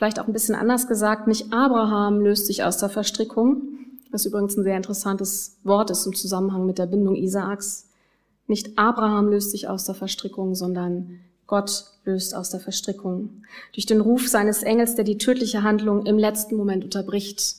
Vielleicht 0.03 0.19
auch 0.19 0.27
ein 0.27 0.33
bisschen 0.33 0.57
anders 0.57 0.89
gesagt, 0.89 1.29
nicht 1.29 1.53
Abraham 1.53 2.19
löst 2.19 2.49
sich 2.49 2.65
aus 2.65 2.77
der 2.77 2.89
Verstrickung, 2.89 3.63
was 4.11 4.27
übrigens 4.27 4.57
ein 4.57 4.65
sehr 4.65 4.77
interessantes 4.77 5.59
Wort 5.63 5.93
ist 5.93 6.05
im 6.07 6.17
Zusammenhang 6.17 6.67
mit 6.67 6.79
der 6.79 6.87
Bindung 6.87 7.15
Isaaks. 7.15 7.89
Nicht 8.49 8.77
Abraham 8.77 9.29
löst 9.29 9.53
sich 9.53 9.69
aus 9.69 9.85
der 9.85 9.95
Verstrickung, 9.95 10.57
sondern 10.57 11.21
Gott 11.47 11.85
löst 12.05 12.35
aus 12.35 12.51
der 12.51 12.59
Verstrickung. 12.59 13.45
Durch 13.75 13.87
den 13.87 14.01
Ruf 14.01 14.27
seines 14.27 14.65
Engels, 14.65 14.97
der 14.97 15.05
die 15.05 15.19
tödliche 15.19 15.63
Handlung 15.63 16.05
im 16.05 16.19
letzten 16.19 16.57
Moment 16.57 16.83
unterbricht. 16.83 17.59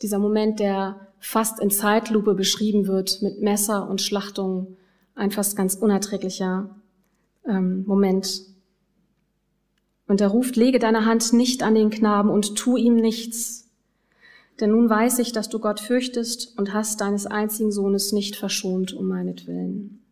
Dieser 0.00 0.18
Moment, 0.18 0.60
der 0.60 0.98
fast 1.20 1.60
in 1.60 1.70
Zeitlupe 1.70 2.32
beschrieben 2.32 2.86
wird, 2.86 3.20
mit 3.20 3.42
Messer 3.42 3.86
und 3.86 4.00
Schlachtung. 4.00 4.78
Ein 5.14 5.30
fast 5.30 5.56
ganz 5.56 5.74
unerträglicher 5.74 6.70
ähm, 7.46 7.84
Moment. 7.86 8.50
Und 10.12 10.20
er 10.20 10.28
ruft, 10.28 10.56
lege 10.56 10.78
deine 10.78 11.06
Hand 11.06 11.32
nicht 11.32 11.62
an 11.62 11.74
den 11.74 11.88
Knaben 11.88 12.28
und 12.28 12.54
tu 12.54 12.76
ihm 12.76 12.96
nichts. 12.96 13.70
Denn 14.60 14.72
nun 14.72 14.90
weiß 14.90 15.20
ich, 15.20 15.32
dass 15.32 15.48
du 15.48 15.58
Gott 15.58 15.80
fürchtest 15.80 16.58
und 16.58 16.74
hast 16.74 17.00
deines 17.00 17.24
einzigen 17.24 17.72
Sohnes 17.72 18.12
nicht 18.12 18.36
verschont 18.36 18.92
um 18.92 19.08
meinetwillen. 19.08 20.02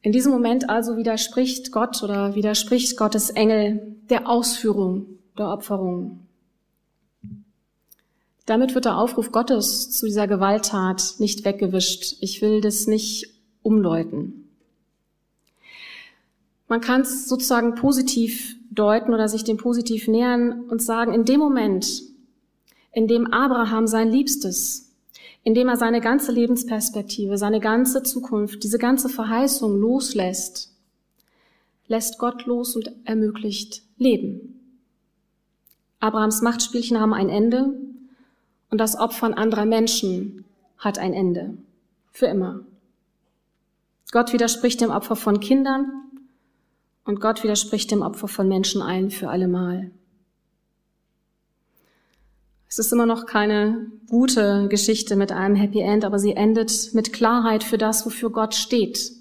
In 0.00 0.12
diesem 0.12 0.30
Moment 0.30 0.70
also 0.70 0.96
widerspricht 0.96 1.72
Gott 1.72 2.04
oder 2.04 2.36
widerspricht 2.36 2.96
Gottes 2.96 3.30
Engel 3.30 3.96
der 4.08 4.28
Ausführung 4.28 5.06
der 5.36 5.48
Opferung. 5.48 6.20
Damit 8.44 8.76
wird 8.76 8.84
der 8.84 8.96
Aufruf 8.96 9.32
Gottes 9.32 9.90
zu 9.90 10.06
dieser 10.06 10.28
Gewalttat 10.28 11.16
nicht 11.18 11.44
weggewischt. 11.44 12.18
Ich 12.20 12.42
will 12.42 12.60
das 12.60 12.86
nicht 12.86 13.34
umdeuten. 13.62 14.45
Man 16.68 16.80
kann 16.80 17.02
es 17.02 17.28
sozusagen 17.28 17.74
positiv 17.74 18.56
deuten 18.70 19.14
oder 19.14 19.28
sich 19.28 19.44
dem 19.44 19.56
positiv 19.56 20.08
nähern 20.08 20.62
und 20.68 20.82
sagen, 20.82 21.14
in 21.14 21.24
dem 21.24 21.40
Moment, 21.40 22.02
in 22.92 23.06
dem 23.06 23.32
Abraham 23.32 23.86
sein 23.86 24.10
Liebstes, 24.10 24.92
indem 25.44 25.68
er 25.68 25.76
seine 25.76 26.00
ganze 26.00 26.32
Lebensperspektive, 26.32 27.38
seine 27.38 27.60
ganze 27.60 28.02
Zukunft, 28.02 28.64
diese 28.64 28.78
ganze 28.78 29.08
Verheißung 29.08 29.78
loslässt, 29.80 30.72
lässt 31.86 32.18
Gott 32.18 32.46
los 32.46 32.74
und 32.74 32.90
ermöglicht 33.04 33.82
Leben. 33.96 34.60
Abrahams 36.00 36.42
Machtspielchen 36.42 37.00
haben 37.00 37.14
ein 37.14 37.28
Ende 37.28 37.74
und 38.70 38.78
das 38.78 38.98
Opfern 38.98 39.34
anderer 39.34 39.66
Menschen 39.66 40.44
hat 40.78 40.98
ein 40.98 41.14
Ende. 41.14 41.56
Für 42.10 42.26
immer. 42.26 42.60
Gott 44.10 44.32
widerspricht 44.32 44.80
dem 44.80 44.90
Opfer 44.90 45.16
von 45.16 45.40
Kindern 45.40 46.05
Und 47.06 47.20
Gott 47.20 47.44
widerspricht 47.44 47.90
dem 47.92 48.02
Opfer 48.02 48.28
von 48.28 48.48
Menschen 48.48 48.82
ein 48.82 49.10
für 49.10 49.30
allemal. 49.30 49.92
Es 52.68 52.80
ist 52.80 52.92
immer 52.92 53.06
noch 53.06 53.26
keine 53.26 53.86
gute 54.08 54.66
Geschichte 54.68 55.14
mit 55.14 55.30
einem 55.30 55.54
Happy 55.54 55.80
End, 55.80 56.04
aber 56.04 56.18
sie 56.18 56.32
endet 56.32 56.92
mit 56.94 57.12
Klarheit 57.12 57.62
für 57.62 57.78
das, 57.78 58.04
wofür 58.04 58.30
Gott 58.30 58.56
steht. 58.56 59.12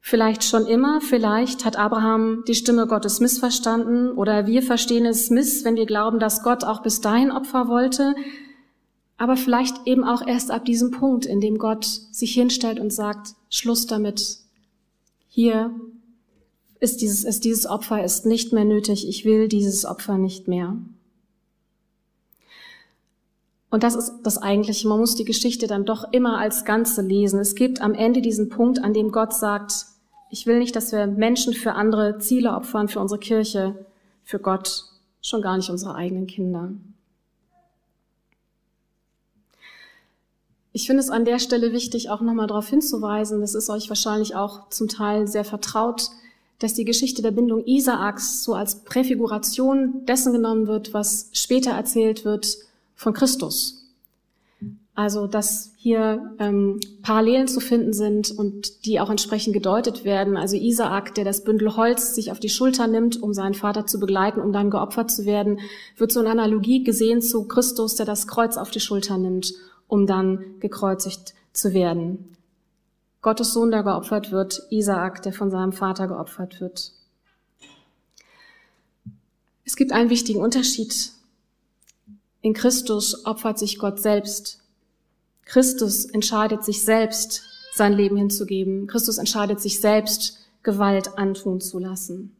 Vielleicht 0.00 0.44
schon 0.44 0.66
immer, 0.66 1.00
vielleicht 1.00 1.64
hat 1.64 1.76
Abraham 1.76 2.44
die 2.46 2.54
Stimme 2.54 2.86
Gottes 2.86 3.18
missverstanden 3.18 4.12
oder 4.12 4.46
wir 4.46 4.62
verstehen 4.62 5.06
es 5.06 5.30
miss, 5.30 5.64
wenn 5.64 5.76
wir 5.76 5.86
glauben, 5.86 6.20
dass 6.20 6.42
Gott 6.44 6.62
auch 6.62 6.82
bis 6.82 7.00
dahin 7.00 7.32
Opfer 7.32 7.66
wollte, 7.66 8.14
aber 9.16 9.36
vielleicht 9.36 9.86
eben 9.86 10.04
auch 10.04 10.24
erst 10.24 10.52
ab 10.52 10.64
diesem 10.64 10.92
Punkt, 10.92 11.26
in 11.26 11.40
dem 11.40 11.58
Gott 11.58 11.84
sich 11.84 12.34
hinstellt 12.34 12.78
und 12.78 12.92
sagt, 12.92 13.34
Schluss 13.48 13.86
damit. 13.86 14.38
Hier 15.28 15.74
ist 16.84 17.00
dieses, 17.00 17.24
ist 17.24 17.44
dieses 17.44 17.66
Opfer 17.66 18.04
ist 18.04 18.26
nicht 18.26 18.52
mehr 18.52 18.64
nötig. 18.64 19.08
Ich 19.08 19.24
will 19.24 19.48
dieses 19.48 19.84
Opfer 19.84 20.18
nicht 20.18 20.46
mehr. 20.46 20.76
Und 23.70 23.82
das 23.82 23.96
ist 23.96 24.20
das 24.22 24.38
Eigentliche. 24.38 24.86
Man 24.86 25.00
muss 25.00 25.16
die 25.16 25.24
Geschichte 25.24 25.66
dann 25.66 25.84
doch 25.84 26.12
immer 26.12 26.38
als 26.38 26.64
Ganze 26.64 27.02
lesen. 27.02 27.40
Es 27.40 27.56
gibt 27.56 27.80
am 27.80 27.94
Ende 27.94 28.20
diesen 28.22 28.50
Punkt, 28.50 28.78
an 28.84 28.94
dem 28.94 29.10
Gott 29.10 29.34
sagt, 29.34 29.86
ich 30.30 30.46
will 30.46 30.58
nicht, 30.58 30.76
dass 30.76 30.92
wir 30.92 31.06
Menschen 31.06 31.54
für 31.54 31.72
andere 31.72 32.18
Ziele 32.18 32.54
opfern, 32.54 32.88
für 32.88 33.00
unsere 33.00 33.18
Kirche, 33.18 33.86
für 34.22 34.38
Gott, 34.38 34.84
schon 35.22 35.42
gar 35.42 35.56
nicht 35.56 35.70
unsere 35.70 35.94
eigenen 35.94 36.26
Kinder. 36.26 36.72
Ich 40.72 40.86
finde 40.86 41.00
es 41.00 41.10
an 41.10 41.24
der 41.24 41.38
Stelle 41.38 41.72
wichtig, 41.72 42.10
auch 42.10 42.20
nochmal 42.20 42.48
darauf 42.48 42.68
hinzuweisen, 42.68 43.40
das 43.40 43.54
ist 43.54 43.70
euch 43.70 43.88
wahrscheinlich 43.88 44.34
auch 44.34 44.68
zum 44.70 44.88
Teil 44.88 45.28
sehr 45.28 45.44
vertraut, 45.44 46.10
dass 46.64 46.72
die 46.72 46.86
Geschichte 46.86 47.20
der 47.20 47.30
Bindung 47.30 47.62
Isaaks 47.66 48.42
so 48.42 48.54
als 48.54 48.84
Präfiguration 48.84 50.06
dessen 50.06 50.32
genommen 50.32 50.66
wird, 50.66 50.94
was 50.94 51.28
später 51.34 51.72
erzählt 51.72 52.24
wird 52.24 52.56
von 52.94 53.12
Christus. 53.12 53.84
Also, 54.94 55.26
dass 55.26 55.72
hier 55.76 56.34
ähm, 56.38 56.80
Parallelen 57.02 57.48
zu 57.48 57.60
finden 57.60 57.92
sind 57.92 58.30
und 58.30 58.86
die 58.86 58.98
auch 58.98 59.10
entsprechend 59.10 59.52
gedeutet 59.52 60.06
werden. 60.06 60.38
Also 60.38 60.56
Isaak, 60.56 61.14
der 61.14 61.24
das 61.24 61.44
Bündel 61.44 61.76
Holz 61.76 62.14
sich 62.14 62.32
auf 62.32 62.40
die 62.40 62.48
Schulter 62.48 62.86
nimmt, 62.86 63.22
um 63.22 63.34
seinen 63.34 63.52
Vater 63.52 63.86
zu 63.86 64.00
begleiten, 64.00 64.40
um 64.40 64.54
dann 64.54 64.70
geopfert 64.70 65.10
zu 65.10 65.26
werden, 65.26 65.60
wird 65.98 66.12
so 66.12 66.20
in 66.20 66.26
Analogie 66.26 66.82
gesehen 66.82 67.20
zu 67.20 67.46
Christus, 67.46 67.96
der 67.96 68.06
das 68.06 68.26
Kreuz 68.26 68.56
auf 68.56 68.70
die 68.70 68.80
Schulter 68.80 69.18
nimmt, 69.18 69.52
um 69.86 70.06
dann 70.06 70.42
gekreuzigt 70.60 71.34
zu 71.52 71.74
werden. 71.74 72.34
Gottes 73.24 73.52
Sohn, 73.52 73.72
der 73.72 73.82
geopfert 73.82 74.30
wird, 74.30 74.62
Isaak, 74.70 75.22
der 75.22 75.32
von 75.32 75.50
seinem 75.50 75.72
Vater 75.72 76.06
geopfert 76.06 76.60
wird. 76.60 76.92
Es 79.64 79.74
gibt 79.74 79.90
einen 79.90 80.10
wichtigen 80.10 80.40
Unterschied. 80.40 81.10
In 82.40 82.54
Christus 82.54 83.26
opfert 83.26 83.58
sich 83.58 83.78
Gott 83.80 83.98
selbst 83.98 84.60
Christus 85.44 86.06
entscheidet 86.06 86.64
sich 86.64 86.82
selbst, 86.82 87.42
sein 87.74 87.92
Leben 87.92 88.16
hinzugeben. 88.16 88.86
Christus 88.86 89.18
entscheidet 89.18 89.60
sich 89.60 89.80
selbst, 89.80 90.38
Gewalt 90.62 91.18
antun 91.18 91.60
zu 91.60 91.78
lassen. 91.78 92.34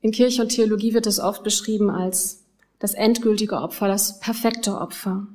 In 0.00 0.12
Kirche 0.12 0.42
und 0.42 0.50
Theologie 0.50 0.94
wird 0.94 1.06
es 1.06 1.18
oft 1.18 1.42
beschrieben 1.42 1.90
als 1.90 2.42
das 2.78 2.94
endgültige 2.94 3.56
Opfer, 3.56 3.88
das 3.88 4.20
perfekte 4.20 4.78
Opfer. 4.78 5.26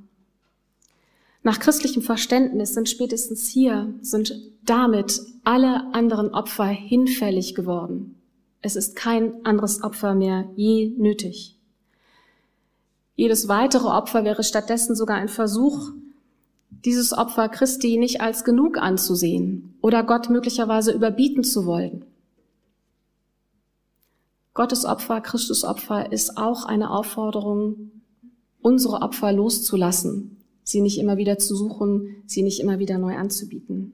Nach 1.48 1.60
christlichem 1.60 2.02
Verständnis 2.02 2.74
sind 2.74 2.90
spätestens 2.90 3.48
hier, 3.48 3.94
sind 4.02 4.38
damit 4.66 5.22
alle 5.46 5.94
anderen 5.94 6.34
Opfer 6.34 6.66
hinfällig 6.66 7.56
geworden. 7.56 8.20
Es 8.60 8.76
ist 8.76 8.98
kein 8.98 9.46
anderes 9.46 9.82
Opfer 9.82 10.14
mehr 10.14 10.50
je 10.58 10.90
nötig. 10.98 11.58
Jedes 13.16 13.48
weitere 13.48 13.88
Opfer 13.88 14.26
wäre 14.26 14.44
stattdessen 14.44 14.94
sogar 14.94 15.16
ein 15.16 15.30
Versuch, 15.30 15.92
dieses 16.70 17.14
Opfer 17.14 17.48
Christi 17.48 17.96
nicht 17.96 18.20
als 18.20 18.44
genug 18.44 18.78
anzusehen 18.78 19.78
oder 19.82 20.04
Gott 20.04 20.30
möglicherweise 20.30 20.92
überbieten 20.92 21.46
zu 21.46 21.66
wollen. 21.66 22.04
Gottes 24.54 24.84
Opfer, 24.84 25.22
Christus 25.22 25.64
Opfer 25.64 26.12
ist 26.12 26.38
auch 26.38 26.66
eine 26.66 26.92
Aufforderung, 26.92 27.92
unsere 28.62 29.02
Opfer 29.02 29.32
loszulassen, 29.32 30.37
sie 30.68 30.82
nicht 30.82 31.00
immer 31.00 31.16
wieder 31.16 31.38
zu 31.38 31.56
suchen, 31.56 32.18
sie 32.26 32.44
nicht 32.44 32.60
immer 32.60 32.78
wieder 32.78 32.98
neu 32.98 33.16
anzubieten. 33.16 33.94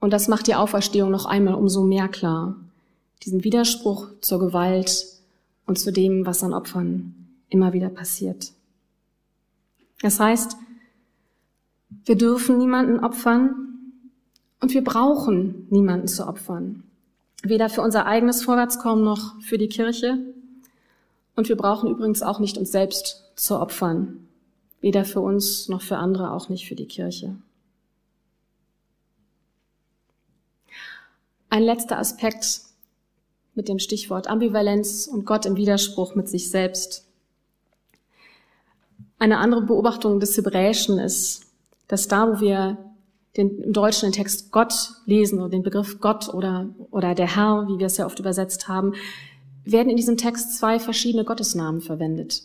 Und 0.00 0.14
das 0.14 0.28
macht 0.28 0.46
die 0.46 0.54
Auferstehung 0.54 1.10
noch 1.10 1.26
einmal 1.26 1.54
umso 1.54 1.82
mehr 1.82 2.08
klar. 2.08 2.56
Diesen 3.22 3.44
Widerspruch 3.44 4.08
zur 4.22 4.38
Gewalt 4.38 5.04
und 5.66 5.78
zu 5.78 5.92
dem, 5.92 6.24
was 6.24 6.42
an 6.42 6.54
Opfern 6.54 7.14
immer 7.50 7.74
wieder 7.74 7.90
passiert. 7.90 8.52
Das 10.00 10.20
heißt, 10.20 10.56
wir 12.06 12.16
dürfen 12.16 12.56
niemanden 12.56 13.00
opfern 13.00 13.92
und 14.60 14.72
wir 14.72 14.82
brauchen 14.82 15.66
niemanden 15.68 16.08
zu 16.08 16.26
opfern. 16.26 16.84
Weder 17.42 17.68
für 17.68 17.82
unser 17.82 18.06
eigenes 18.06 18.42
Vorwärtskommen 18.42 19.04
noch 19.04 19.38
für 19.42 19.58
die 19.58 19.68
Kirche. 19.68 20.18
Und 21.36 21.50
wir 21.50 21.56
brauchen 21.56 21.90
übrigens 21.90 22.22
auch 22.22 22.40
nicht 22.40 22.56
uns 22.56 22.72
selbst 22.72 23.24
zu 23.36 23.60
opfern. 23.60 24.27
Weder 24.80 25.04
für 25.04 25.20
uns 25.20 25.68
noch 25.68 25.82
für 25.82 25.96
andere, 25.96 26.32
auch 26.32 26.48
nicht 26.48 26.68
für 26.68 26.76
die 26.76 26.86
Kirche. 26.86 27.36
Ein 31.50 31.62
letzter 31.62 31.98
Aspekt 31.98 32.60
mit 33.54 33.68
dem 33.68 33.78
Stichwort 33.78 34.28
Ambivalenz 34.28 35.06
und 35.06 35.24
Gott 35.26 35.46
im 35.46 35.56
Widerspruch 35.56 36.14
mit 36.14 36.28
sich 36.28 36.50
selbst. 36.50 37.06
Eine 39.18 39.38
andere 39.38 39.62
Beobachtung 39.62 40.20
des 40.20 40.36
Hebräischen 40.36 40.98
ist, 40.98 41.46
dass 41.88 42.06
da, 42.06 42.28
wo 42.28 42.40
wir 42.40 42.78
den, 43.36 43.58
im 43.58 43.72
Deutschen 43.72 44.08
den 44.08 44.12
Text 44.12 44.52
Gott 44.52 44.92
lesen 45.06 45.40
oder 45.40 45.48
den 45.48 45.62
Begriff 45.62 46.00
Gott 46.00 46.32
oder, 46.32 46.68
oder 46.90 47.14
der 47.14 47.34
Herr, 47.34 47.66
wie 47.68 47.78
wir 47.78 47.86
es 47.86 47.96
ja 47.96 48.06
oft 48.06 48.18
übersetzt 48.18 48.68
haben, 48.68 48.94
werden 49.64 49.90
in 49.90 49.96
diesem 49.96 50.16
Text 50.16 50.56
zwei 50.56 50.78
verschiedene 50.78 51.24
Gottesnamen 51.24 51.80
verwendet. 51.80 52.42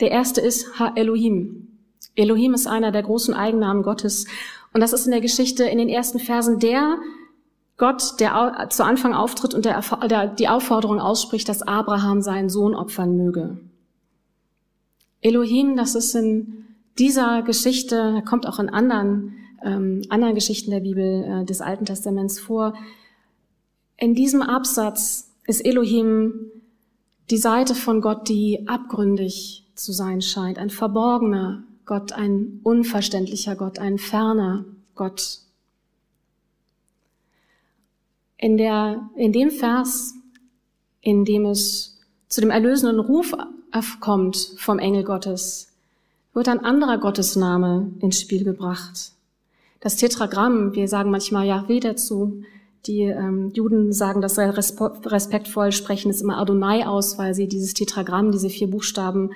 Der 0.00 0.10
erste 0.10 0.40
ist 0.40 0.78
Ha 0.78 0.92
Elohim. 0.94 1.68
Elohim 2.14 2.54
ist 2.54 2.66
einer 2.66 2.92
der 2.92 3.02
großen 3.02 3.34
Eigennamen 3.34 3.82
Gottes. 3.82 4.26
Und 4.72 4.80
das 4.80 4.92
ist 4.92 5.06
in 5.06 5.12
der 5.12 5.20
Geschichte 5.20 5.64
in 5.64 5.78
den 5.78 5.88
ersten 5.88 6.18
Versen 6.18 6.58
der 6.58 6.98
Gott, 7.78 8.20
der 8.20 8.68
zu 8.70 8.84
Anfang 8.84 9.12
auftritt 9.12 9.54
und 9.54 9.64
der, 9.64 9.82
der 10.08 10.28
die 10.28 10.48
Aufforderung 10.48 10.98
ausspricht, 10.98 11.48
dass 11.48 11.62
Abraham 11.62 12.22
seinen 12.22 12.48
Sohn 12.48 12.74
opfern 12.74 13.16
möge. 13.16 13.58
Elohim, 15.20 15.76
das 15.76 15.94
ist 15.94 16.14
in 16.14 16.64
dieser 16.98 17.42
Geschichte, 17.42 18.22
kommt 18.26 18.46
auch 18.46 18.58
in 18.58 18.70
anderen, 18.70 19.34
ähm, 19.62 20.02
anderen 20.08 20.34
Geschichten 20.34 20.70
der 20.70 20.80
Bibel 20.80 21.24
äh, 21.24 21.44
des 21.44 21.60
Alten 21.60 21.84
Testaments 21.84 22.38
vor. 22.38 22.74
In 23.98 24.14
diesem 24.14 24.40
Absatz 24.40 25.30
ist 25.46 25.64
Elohim 25.64 26.50
die 27.30 27.38
Seite 27.38 27.74
von 27.74 28.00
Gott, 28.00 28.28
die 28.28 28.66
abgründig 28.66 29.65
zu 29.76 29.92
sein 29.92 30.22
scheint, 30.22 30.58
ein 30.58 30.70
verborgener 30.70 31.62
Gott, 31.84 32.12
ein 32.12 32.60
unverständlicher 32.64 33.54
Gott, 33.54 33.78
ein 33.78 33.98
ferner 33.98 34.64
Gott. 34.94 35.40
In, 38.38 38.56
der, 38.56 39.08
in 39.16 39.32
dem 39.32 39.50
Vers, 39.50 40.14
in 41.00 41.24
dem 41.24 41.46
es 41.46 41.98
zu 42.28 42.40
dem 42.40 42.50
erlösenden 42.50 42.98
Ruf 42.98 43.34
kommt 44.00 44.36
vom 44.56 44.78
Engel 44.78 45.04
Gottes, 45.04 45.68
wird 46.32 46.48
ein 46.48 46.64
anderer 46.64 46.98
Gottesname 46.98 47.92
ins 48.00 48.20
Spiel 48.20 48.44
gebracht. 48.44 49.12
Das 49.80 49.96
Tetragramm, 49.96 50.74
wir 50.74 50.88
sagen 50.88 51.10
manchmal 51.10 51.46
Yahweh 51.46 51.80
dazu, 51.80 52.42
die 52.86 53.02
ähm, 53.02 53.50
Juden 53.52 53.92
sagen 53.92 54.20
das 54.20 54.36
sehr 54.36 54.56
respektvoll, 54.56 55.72
sprechen 55.72 56.10
es 56.10 56.22
immer 56.22 56.38
Adonai 56.38 56.86
aus, 56.86 57.18
weil 57.18 57.34
sie 57.34 57.48
dieses 57.48 57.74
Tetragramm, 57.74 58.32
diese 58.32 58.48
vier 58.48 58.70
Buchstaben, 58.70 59.30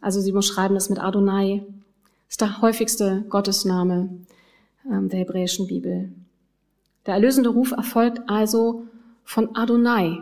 also 0.00 0.20
sie 0.20 0.32
beschreiben 0.32 0.74
das 0.74 0.90
mit 0.90 1.00
Adonai. 1.00 1.62
Das 2.26 2.34
ist 2.34 2.40
der 2.40 2.60
häufigste 2.62 3.24
Gottesname 3.28 4.08
ähm, 4.90 5.08
der 5.08 5.20
hebräischen 5.20 5.66
Bibel. 5.66 6.12
Der 7.06 7.14
erlösende 7.14 7.50
Ruf 7.50 7.72
erfolgt 7.72 8.20
also 8.28 8.84
von 9.24 9.56
Adonai, 9.56 10.20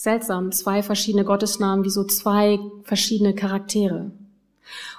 Seltsam, 0.00 0.52
zwei 0.52 0.84
verschiedene 0.84 1.24
Gottesnamen, 1.24 1.84
wie 1.84 1.90
so 1.90 2.04
zwei 2.04 2.60
verschiedene 2.84 3.34
Charaktere. 3.34 4.12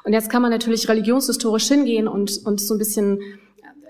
Und 0.04 0.12
jetzt 0.12 0.30
kann 0.30 0.42
man 0.42 0.52
natürlich 0.52 0.90
religionshistorisch 0.90 1.70
hingehen 1.70 2.10
und, 2.10 2.46
und 2.46 2.60
so 2.60 2.76
ein 2.76 2.78
bisschen, 2.78 3.22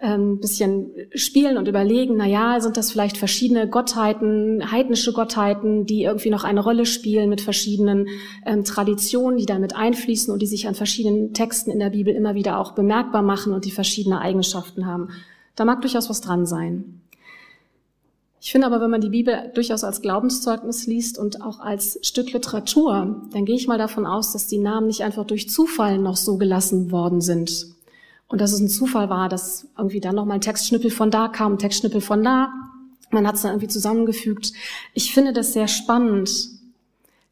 ähm, 0.02 0.40
bisschen 0.40 0.92
spielen 1.14 1.58
und 1.58 1.68
überlegen, 1.68 2.16
na 2.18 2.26
ja, 2.26 2.60
sind 2.60 2.78
das 2.78 2.92
vielleicht 2.92 3.18
verschiedene 3.18 3.68
Gottheiten, 3.68 4.72
heidnische 4.72 5.14
Gottheiten, 5.14 5.86
die 5.86 6.04
irgendwie 6.04 6.30
noch 6.30 6.44
eine 6.44 6.62
Rolle 6.62 6.86
spielen 6.86 7.30
mit 7.30 7.42
verschiedenen 7.42 8.08
ähm, 8.46 8.64
Traditionen, 8.64 9.38
die 9.38 9.46
damit 9.46 9.76
einfließen 9.76 10.34
und 10.34 10.42
die 10.42 10.48
sich 10.48 10.68
an 10.68 10.76
verschiedenen 10.76 11.34
Texten 11.34 11.72
in 11.72 11.80
der 11.80 11.90
Bibel 11.90 12.14
immer 12.14 12.36
wieder 12.36 12.60
auch 12.60 12.74
bemerkbar 12.74 13.22
machen 13.22 13.54
und 13.54 13.66
die 13.66 13.72
verschiedene 13.72 14.22
Eigenschaften 14.22 14.86
haben. 14.86 15.10
Da 15.56 15.66
mag 15.66 15.82
durchaus 15.82 16.10
was 16.10 16.22
dran 16.22 16.46
sein. 16.46 17.02
Ich 18.42 18.52
finde 18.54 18.68
aber, 18.68 18.80
wenn 18.80 18.90
man 18.90 19.02
die 19.02 19.10
Bibel 19.10 19.52
durchaus 19.54 19.84
als 19.84 20.02
Glaubenszeugnis 20.02 20.88
liest 20.88 21.18
und 21.18 21.42
auch 21.42 21.60
als 21.60 22.00
Stück 22.04 22.32
Literatur, 22.32 23.22
dann 23.34 23.44
gehe 23.44 23.56
ich 23.56 23.68
mal 23.68 23.78
davon 23.78 24.06
aus, 24.06 24.32
dass 24.32 24.48
die 24.48 24.60
Namen 24.60 24.88
nicht 24.88 25.04
einfach 25.04 25.26
durch 25.26 25.50
Zufall 25.50 25.98
noch 25.98 26.16
so 26.16 26.38
gelassen 26.38 26.92
worden 26.92 27.20
sind. 27.20 27.76
Und 28.30 28.40
dass 28.40 28.54
es 28.54 28.60
ein 28.60 28.70
Zufall 28.70 29.10
war, 29.10 29.28
dass 29.28 29.68
irgendwie 29.78 30.00
dann 30.00 30.16
nochmal 30.16 30.38
ein 30.38 30.42
Textschnippel 30.42 30.92
von 30.92 31.12
da 31.12 31.28
kam, 31.28 31.54
ein 31.54 31.60
Textschnippel 31.60 32.00
von 32.00 32.24
da. 32.24 32.54
Man 33.10 33.28
hat 33.28 33.36
es 33.36 33.42
dann 33.42 33.52
irgendwie 33.52 33.68
zusammengefügt. 33.68 34.54
Ich 34.94 35.14
finde 35.14 35.34
das 35.34 35.54
sehr 35.54 35.68
spannend, 35.68 36.30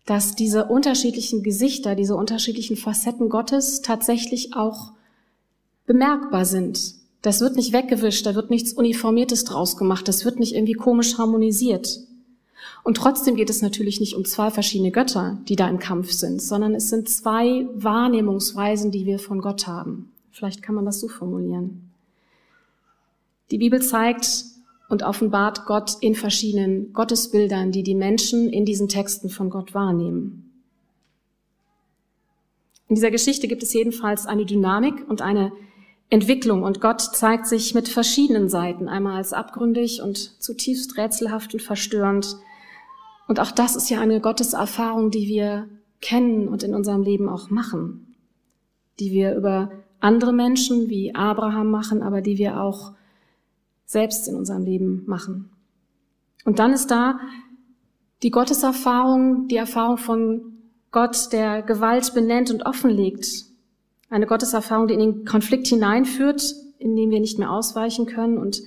dass 0.08 0.36
diese 0.36 0.66
unterschiedlichen 0.66 1.44
Gesichter, 1.44 1.94
diese 1.94 2.16
unterschiedlichen 2.16 2.78
Facetten 2.78 3.30
Gottes 3.30 3.82
tatsächlich 3.82 4.56
auch 4.56 4.94
bemerkbar 5.86 6.46
sind. 6.46 6.96
Das 7.22 7.42
wird 7.42 7.56
nicht 7.56 7.74
weggewischt, 7.74 8.26
da 8.26 8.34
wird 8.34 8.50
nichts 8.50 8.74
Uniformiertes 8.74 9.44
draus 9.44 9.78
gemacht, 9.78 10.08
das 10.08 10.26
wird 10.26 10.40
nicht 10.40 10.56
irgendwie 10.56 10.74
komisch 10.74 11.18
harmonisiert. 11.18 12.00
Und 12.84 12.98
trotzdem 12.98 13.36
geht 13.36 13.50
es 13.50 13.62
natürlich 13.62 14.00
nicht 14.00 14.16
um 14.16 14.26
zwei 14.26 14.50
verschiedene 14.50 14.92
Götter, 14.92 15.38
die 15.48 15.56
da 15.56 15.68
im 15.68 15.78
Kampf 15.78 16.12
sind, 16.12 16.42
sondern 16.42 16.74
es 16.74 16.90
sind 16.90 17.10
zwei 17.10 17.68
Wahrnehmungsweisen, 17.76 18.92
die 18.92 19.06
wir 19.06 19.20
von 19.20 19.42
Gott 19.42 19.68
haben. 19.68 20.12
Vielleicht 20.38 20.62
kann 20.62 20.76
man 20.76 20.86
das 20.86 21.00
so 21.00 21.08
formulieren. 21.08 21.90
Die 23.50 23.58
Bibel 23.58 23.82
zeigt 23.82 24.44
und 24.88 25.02
offenbart 25.02 25.66
Gott 25.66 25.98
in 26.00 26.14
verschiedenen 26.14 26.94
Gottesbildern, 26.94 27.72
die 27.72 27.82
die 27.82 27.96
Menschen 27.96 28.50
in 28.50 28.64
diesen 28.64 28.88
Texten 28.88 29.30
von 29.30 29.50
Gott 29.50 29.74
wahrnehmen. 29.74 30.62
In 32.88 32.94
dieser 32.96 33.10
Geschichte 33.10 33.48
gibt 33.48 33.64
es 33.64 33.74
jedenfalls 33.74 34.28
eine 34.28 34.46
Dynamik 34.46 35.10
und 35.10 35.24
eine 35.24 35.52
Entwicklung 36.12 36.62
und 36.62 36.82
Gott 36.82 37.02
zeigt 37.02 37.48
sich 37.48 37.74
mit 37.74 37.90
verschiedenen 37.90 38.48
Seiten, 38.48 38.88
einmal 38.88 39.16
als 39.16 39.34
abgründig 39.34 40.04
und 40.04 40.40
zutiefst 40.40 40.98
rätselhaft 40.98 41.56
und 41.56 41.64
verstörend. 41.64 42.38
Und 43.28 43.40
auch 43.40 43.52
das 43.52 43.76
ist 43.76 43.90
ja 43.90 44.00
eine 44.00 44.22
Gotteserfahrung, 44.22 45.10
die 45.10 45.28
wir 45.28 45.68
kennen 46.00 46.48
und 46.48 46.62
in 46.62 46.76
unserem 46.76 47.02
Leben 47.02 47.28
auch 47.28 47.50
machen, 47.50 48.16
die 49.00 49.12
wir 49.12 49.36
über 49.36 49.72
andere 50.00 50.34
Menschen 50.34 50.90
wie 50.90 51.16
Abraham 51.16 51.72
machen, 51.72 52.02
aber 52.04 52.22
die 52.22 52.38
wir 52.38 52.62
auch 52.62 52.94
selbst 53.86 54.28
in 54.28 54.36
unserem 54.36 54.64
Leben 54.64 55.04
machen. 55.08 55.50
Und 56.46 56.60
dann 56.60 56.74
ist 56.74 56.92
da 56.92 57.20
die 58.24 58.32
Gotteserfahrung, 58.32 59.48
die 59.48 59.58
Erfahrung 59.58 59.98
von 59.98 60.54
Gott, 60.92 61.32
der 61.32 61.62
Gewalt 61.62 62.14
benennt 62.14 62.50
und 62.52 62.66
offenlegt, 62.66 63.46
eine 64.10 64.26
Gotteserfahrung, 64.26 64.88
die 64.88 64.94
in 64.94 65.00
den 65.00 65.26
Konflikt 65.26 65.68
hineinführt, 65.68 66.56
in 66.80 66.96
dem 66.96 67.10
wir 67.10 67.20
nicht 67.20 67.40
mehr 67.40 67.52
ausweichen 67.52 68.06
können 68.06 68.38
und 68.38 68.62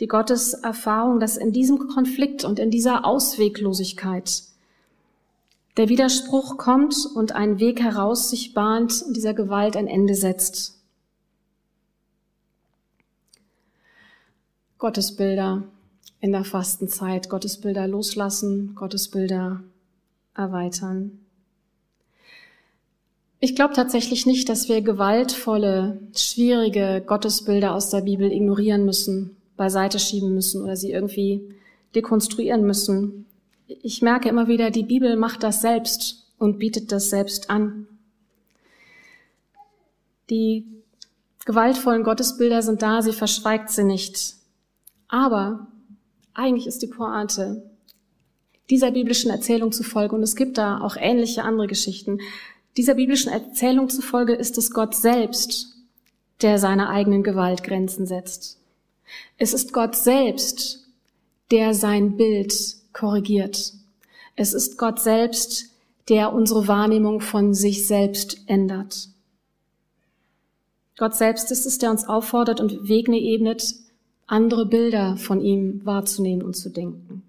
die 0.00 0.06
Gotteserfahrung, 0.06 1.20
dass 1.20 1.36
in 1.36 1.52
diesem 1.52 1.78
Konflikt 1.88 2.44
und 2.44 2.58
in 2.58 2.70
dieser 2.70 3.04
Ausweglosigkeit 3.04 4.44
der 5.80 5.88
Widerspruch 5.88 6.58
kommt 6.58 6.94
und 7.14 7.32
ein 7.32 7.58
Weg 7.58 7.80
heraus 7.80 8.28
sich 8.28 8.52
bahnt 8.52 9.00
und 9.00 9.16
dieser 9.16 9.32
Gewalt 9.32 9.78
ein 9.78 9.86
Ende 9.86 10.14
setzt. 10.14 10.78
Gottesbilder 14.76 15.62
in 16.20 16.32
der 16.32 16.44
Fastenzeit, 16.44 17.30
Gottesbilder 17.30 17.88
loslassen, 17.88 18.74
Gottesbilder 18.74 19.62
erweitern. 20.34 21.18
Ich 23.38 23.56
glaube 23.56 23.72
tatsächlich 23.72 24.26
nicht, 24.26 24.50
dass 24.50 24.68
wir 24.68 24.82
gewaltvolle, 24.82 25.98
schwierige 26.14 27.02
Gottesbilder 27.06 27.74
aus 27.74 27.88
der 27.88 28.02
Bibel 28.02 28.30
ignorieren 28.30 28.84
müssen, 28.84 29.34
beiseite 29.56 29.98
schieben 29.98 30.34
müssen 30.34 30.60
oder 30.62 30.76
sie 30.76 30.92
irgendwie 30.92 31.54
dekonstruieren 31.94 32.66
müssen. 32.66 33.24
Ich 33.82 34.02
merke 34.02 34.28
immer 34.28 34.48
wieder, 34.48 34.70
die 34.70 34.82
Bibel 34.82 35.14
macht 35.14 35.44
das 35.44 35.60
selbst 35.60 36.26
und 36.38 36.58
bietet 36.58 36.90
das 36.90 37.08
selbst 37.08 37.50
an. 37.50 37.86
Die 40.28 40.66
gewaltvollen 41.44 42.02
Gottesbilder 42.02 42.62
sind 42.62 42.82
da, 42.82 43.00
sie 43.00 43.12
verschweigt 43.12 43.70
sie 43.70 43.84
nicht. 43.84 44.34
Aber 45.06 45.68
eigentlich 46.34 46.66
ist 46.66 46.82
die 46.82 46.88
Pointe 46.88 47.70
dieser 48.70 48.90
biblischen 48.90 49.30
Erzählung 49.30 49.70
zufolge, 49.70 50.16
und 50.16 50.22
es 50.22 50.34
gibt 50.34 50.58
da 50.58 50.80
auch 50.80 50.96
ähnliche 50.96 51.44
andere 51.44 51.66
Geschichten, 51.68 52.18
dieser 52.76 52.94
biblischen 52.94 53.32
Erzählung 53.32 53.88
zufolge 53.88 54.32
ist 54.34 54.58
es 54.58 54.72
Gott 54.72 54.94
selbst, 54.94 55.76
der 56.42 56.58
seiner 56.58 56.88
eigenen 56.88 57.22
Gewalt 57.22 57.62
Grenzen 57.62 58.06
setzt. 58.06 58.58
Es 59.38 59.52
ist 59.52 59.72
Gott 59.72 59.96
selbst, 59.96 60.88
der 61.50 61.74
sein 61.74 62.16
Bild 62.16 62.79
korrigiert. 62.92 63.74
Es 64.36 64.52
ist 64.52 64.78
Gott 64.78 65.00
selbst, 65.00 65.70
der 66.08 66.32
unsere 66.32 66.66
Wahrnehmung 66.66 67.20
von 67.20 67.54
sich 67.54 67.86
selbst 67.86 68.42
ändert. 68.46 69.08
Gott 70.98 71.14
selbst 71.14 71.50
ist 71.50 71.66
es, 71.66 71.78
der 71.78 71.90
uns 71.90 72.08
auffordert 72.08 72.60
und 72.60 72.88
Wege 72.88 73.16
ebnet, 73.16 73.74
andere 74.26 74.66
Bilder 74.66 75.16
von 75.16 75.40
ihm 75.40 75.84
wahrzunehmen 75.84 76.42
und 76.44 76.56
zu 76.56 76.68
denken. 76.68 77.22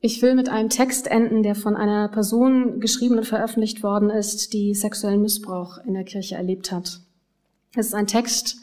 Ich 0.00 0.22
will 0.22 0.34
mit 0.34 0.48
einem 0.48 0.68
Text 0.68 1.08
enden, 1.08 1.42
der 1.42 1.54
von 1.54 1.74
einer 1.74 2.08
Person 2.08 2.80
geschrieben 2.80 3.16
und 3.18 3.26
veröffentlicht 3.26 3.82
worden 3.82 4.10
ist, 4.10 4.52
die 4.52 4.74
sexuellen 4.74 5.22
Missbrauch 5.22 5.78
in 5.84 5.94
der 5.94 6.04
Kirche 6.04 6.36
erlebt 6.36 6.70
hat. 6.70 7.00
Es 7.74 7.86
ist 7.86 7.94
ein 7.94 8.06
Text, 8.06 8.58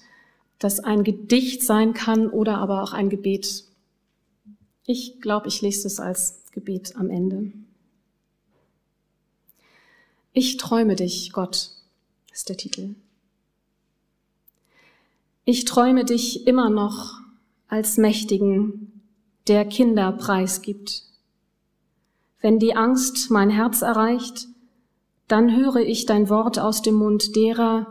das 0.64 0.80
ein 0.80 1.03
Gedicht 1.03 1.64
sein 1.64 1.93
kann 1.93 2.30
oder 2.30 2.57
aber 2.57 2.84
auch 2.84 2.93
ein 2.93 3.09
Gebet. 3.09 3.66
Ich 4.86 5.22
glaube, 5.22 5.47
ich 5.47 5.61
lese 5.61 5.88
es 5.88 5.99
als 5.99 6.43
Gebet 6.51 6.95
am 6.95 7.09
Ende. 7.09 7.51
Ich 10.34 10.57
träume 10.57 10.95
dich, 10.95 11.32
Gott, 11.32 11.72
ist 12.32 12.49
der 12.49 12.57
Titel. 12.57 12.95
Ich 15.45 15.66
träume 15.66 16.05
dich 16.05 16.47
immer 16.47 16.70
noch 16.70 17.20
als 17.68 17.97
Mächtigen, 17.97 19.01
der 19.47 19.66
Kinder 19.66 20.11
preisgibt 20.11 21.03
wenn 22.43 22.59
die 22.59 22.76
Angst 22.76 23.32
mein 23.32 23.49
Herz 23.49 23.82
erreicht, 23.82 24.49
dann 25.30 25.55
höre 25.55 25.78
ich 25.78 26.05
dein 26.05 26.30
Wort 26.30 26.59
aus 26.59 26.82
dem 26.82 26.95
Mund 26.95 27.38
derer, 27.38 27.88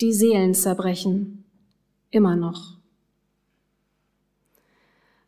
die 0.00 0.12
Seelen 0.12 0.54
zerbrechen, 0.54 1.33
immer 2.14 2.36
noch. 2.36 2.78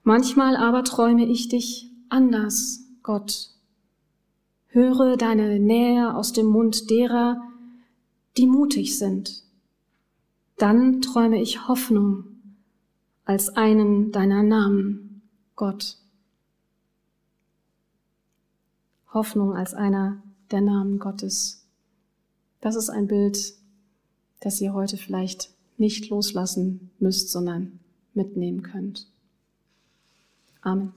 Manchmal 0.02 0.56
aber 0.56 0.84
träume 0.84 1.26
ich 1.26 1.48
dich 1.48 1.90
anders, 2.08 2.84
Gott. 3.02 3.50
Höre 4.68 5.16
deine 5.16 5.58
Nähe 5.58 6.14
aus 6.14 6.32
dem 6.32 6.46
Mund 6.46 6.90
derer, 6.90 7.42
die 8.36 8.46
mutig 8.46 8.98
sind. 8.98 9.42
Dann 10.58 11.00
träume 11.00 11.42
ich 11.42 11.66
Hoffnung 11.66 12.24
als 13.24 13.48
einen 13.48 14.12
deiner 14.12 14.44
Namen, 14.44 15.22
Gott. 15.56 15.98
Hoffnung 19.12 19.54
als 19.54 19.74
einer 19.74 20.22
der 20.52 20.60
Namen 20.60 21.00
Gottes. 21.00 21.66
Das 22.60 22.76
ist 22.76 22.90
ein 22.90 23.08
Bild, 23.08 23.54
das 24.40 24.60
ihr 24.60 24.72
heute 24.72 24.96
vielleicht 24.96 25.55
nicht 25.78 26.08
loslassen 26.08 26.90
müsst, 26.98 27.30
sondern 27.30 27.80
mitnehmen 28.14 28.62
könnt. 28.62 29.06
Amen. 30.62 30.92